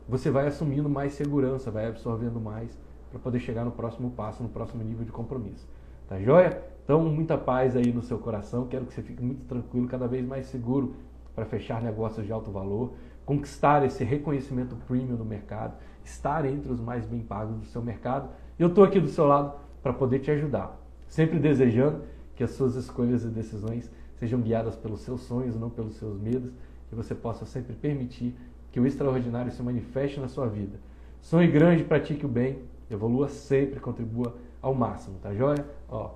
você 0.08 0.30
vai 0.30 0.46
assumindo 0.46 0.88
mais 0.88 1.12
segurança, 1.12 1.70
vai 1.70 1.86
absorvendo 1.86 2.40
mais 2.40 2.78
para 3.10 3.18
poder 3.18 3.40
chegar 3.40 3.64
no 3.64 3.70
próximo 3.70 4.10
passo, 4.10 4.42
no 4.42 4.48
próximo 4.48 4.82
nível 4.82 5.04
de 5.04 5.12
compromisso. 5.12 5.68
Tá 6.08 6.18
joia? 6.18 6.62
Então, 6.82 7.04
muita 7.04 7.36
paz 7.36 7.76
aí 7.76 7.92
no 7.92 8.00
seu 8.00 8.18
coração. 8.18 8.66
Quero 8.66 8.86
que 8.86 8.94
você 8.94 9.02
fique 9.02 9.22
muito 9.22 9.44
tranquilo, 9.44 9.86
cada 9.86 10.08
vez 10.08 10.26
mais 10.26 10.46
seguro 10.46 10.94
para 11.34 11.44
fechar 11.44 11.82
negócios 11.82 12.24
de 12.24 12.32
alto 12.32 12.50
valor, 12.50 12.94
conquistar 13.26 13.84
esse 13.84 14.02
reconhecimento 14.02 14.74
premium 14.86 15.16
no 15.16 15.24
mercado, 15.24 15.74
estar 16.02 16.46
entre 16.46 16.72
os 16.72 16.80
mais 16.80 17.04
bem 17.04 17.20
pagos 17.20 17.58
do 17.58 17.66
seu 17.66 17.82
mercado. 17.82 18.30
Eu 18.58 18.68
estou 18.68 18.82
aqui 18.82 18.98
do 18.98 19.08
seu 19.08 19.24
lado 19.24 19.54
para 19.82 19.92
poder 19.92 20.18
te 20.18 20.30
ajudar, 20.32 20.76
sempre 21.06 21.38
desejando 21.38 22.02
que 22.34 22.42
as 22.42 22.50
suas 22.50 22.74
escolhas 22.74 23.22
e 23.24 23.28
decisões 23.28 23.90
sejam 24.16 24.40
guiadas 24.40 24.74
pelos 24.74 25.00
seus 25.02 25.20
sonhos, 25.20 25.54
não 25.54 25.70
pelos 25.70 25.94
seus 25.94 26.20
medos, 26.20 26.50
que 26.88 26.94
você 26.94 27.14
possa 27.14 27.46
sempre 27.46 27.74
permitir 27.74 28.34
que 28.72 28.80
o 28.80 28.86
extraordinário 28.86 29.52
se 29.52 29.62
manifeste 29.62 30.18
na 30.18 30.26
sua 30.26 30.48
vida. 30.48 30.78
Sonhe 31.20 31.48
grande, 31.48 31.84
pratique 31.84 32.26
o 32.26 32.28
bem, 32.28 32.58
evolua 32.90 33.28
sempre, 33.28 33.78
contribua 33.78 34.34
ao 34.60 34.74
máximo, 34.74 35.18
tá 35.22 35.32
joia? 35.32 35.64
Ó, 35.88 36.14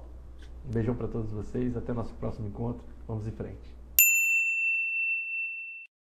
um 0.68 0.72
beijão 0.72 0.94
para 0.94 1.06
todos 1.06 1.30
vocês, 1.32 1.76
até 1.76 1.92
nosso 1.92 2.12
próximo 2.14 2.48
encontro, 2.48 2.82
vamos 3.06 3.26
em 3.26 3.32
frente. 3.32 3.71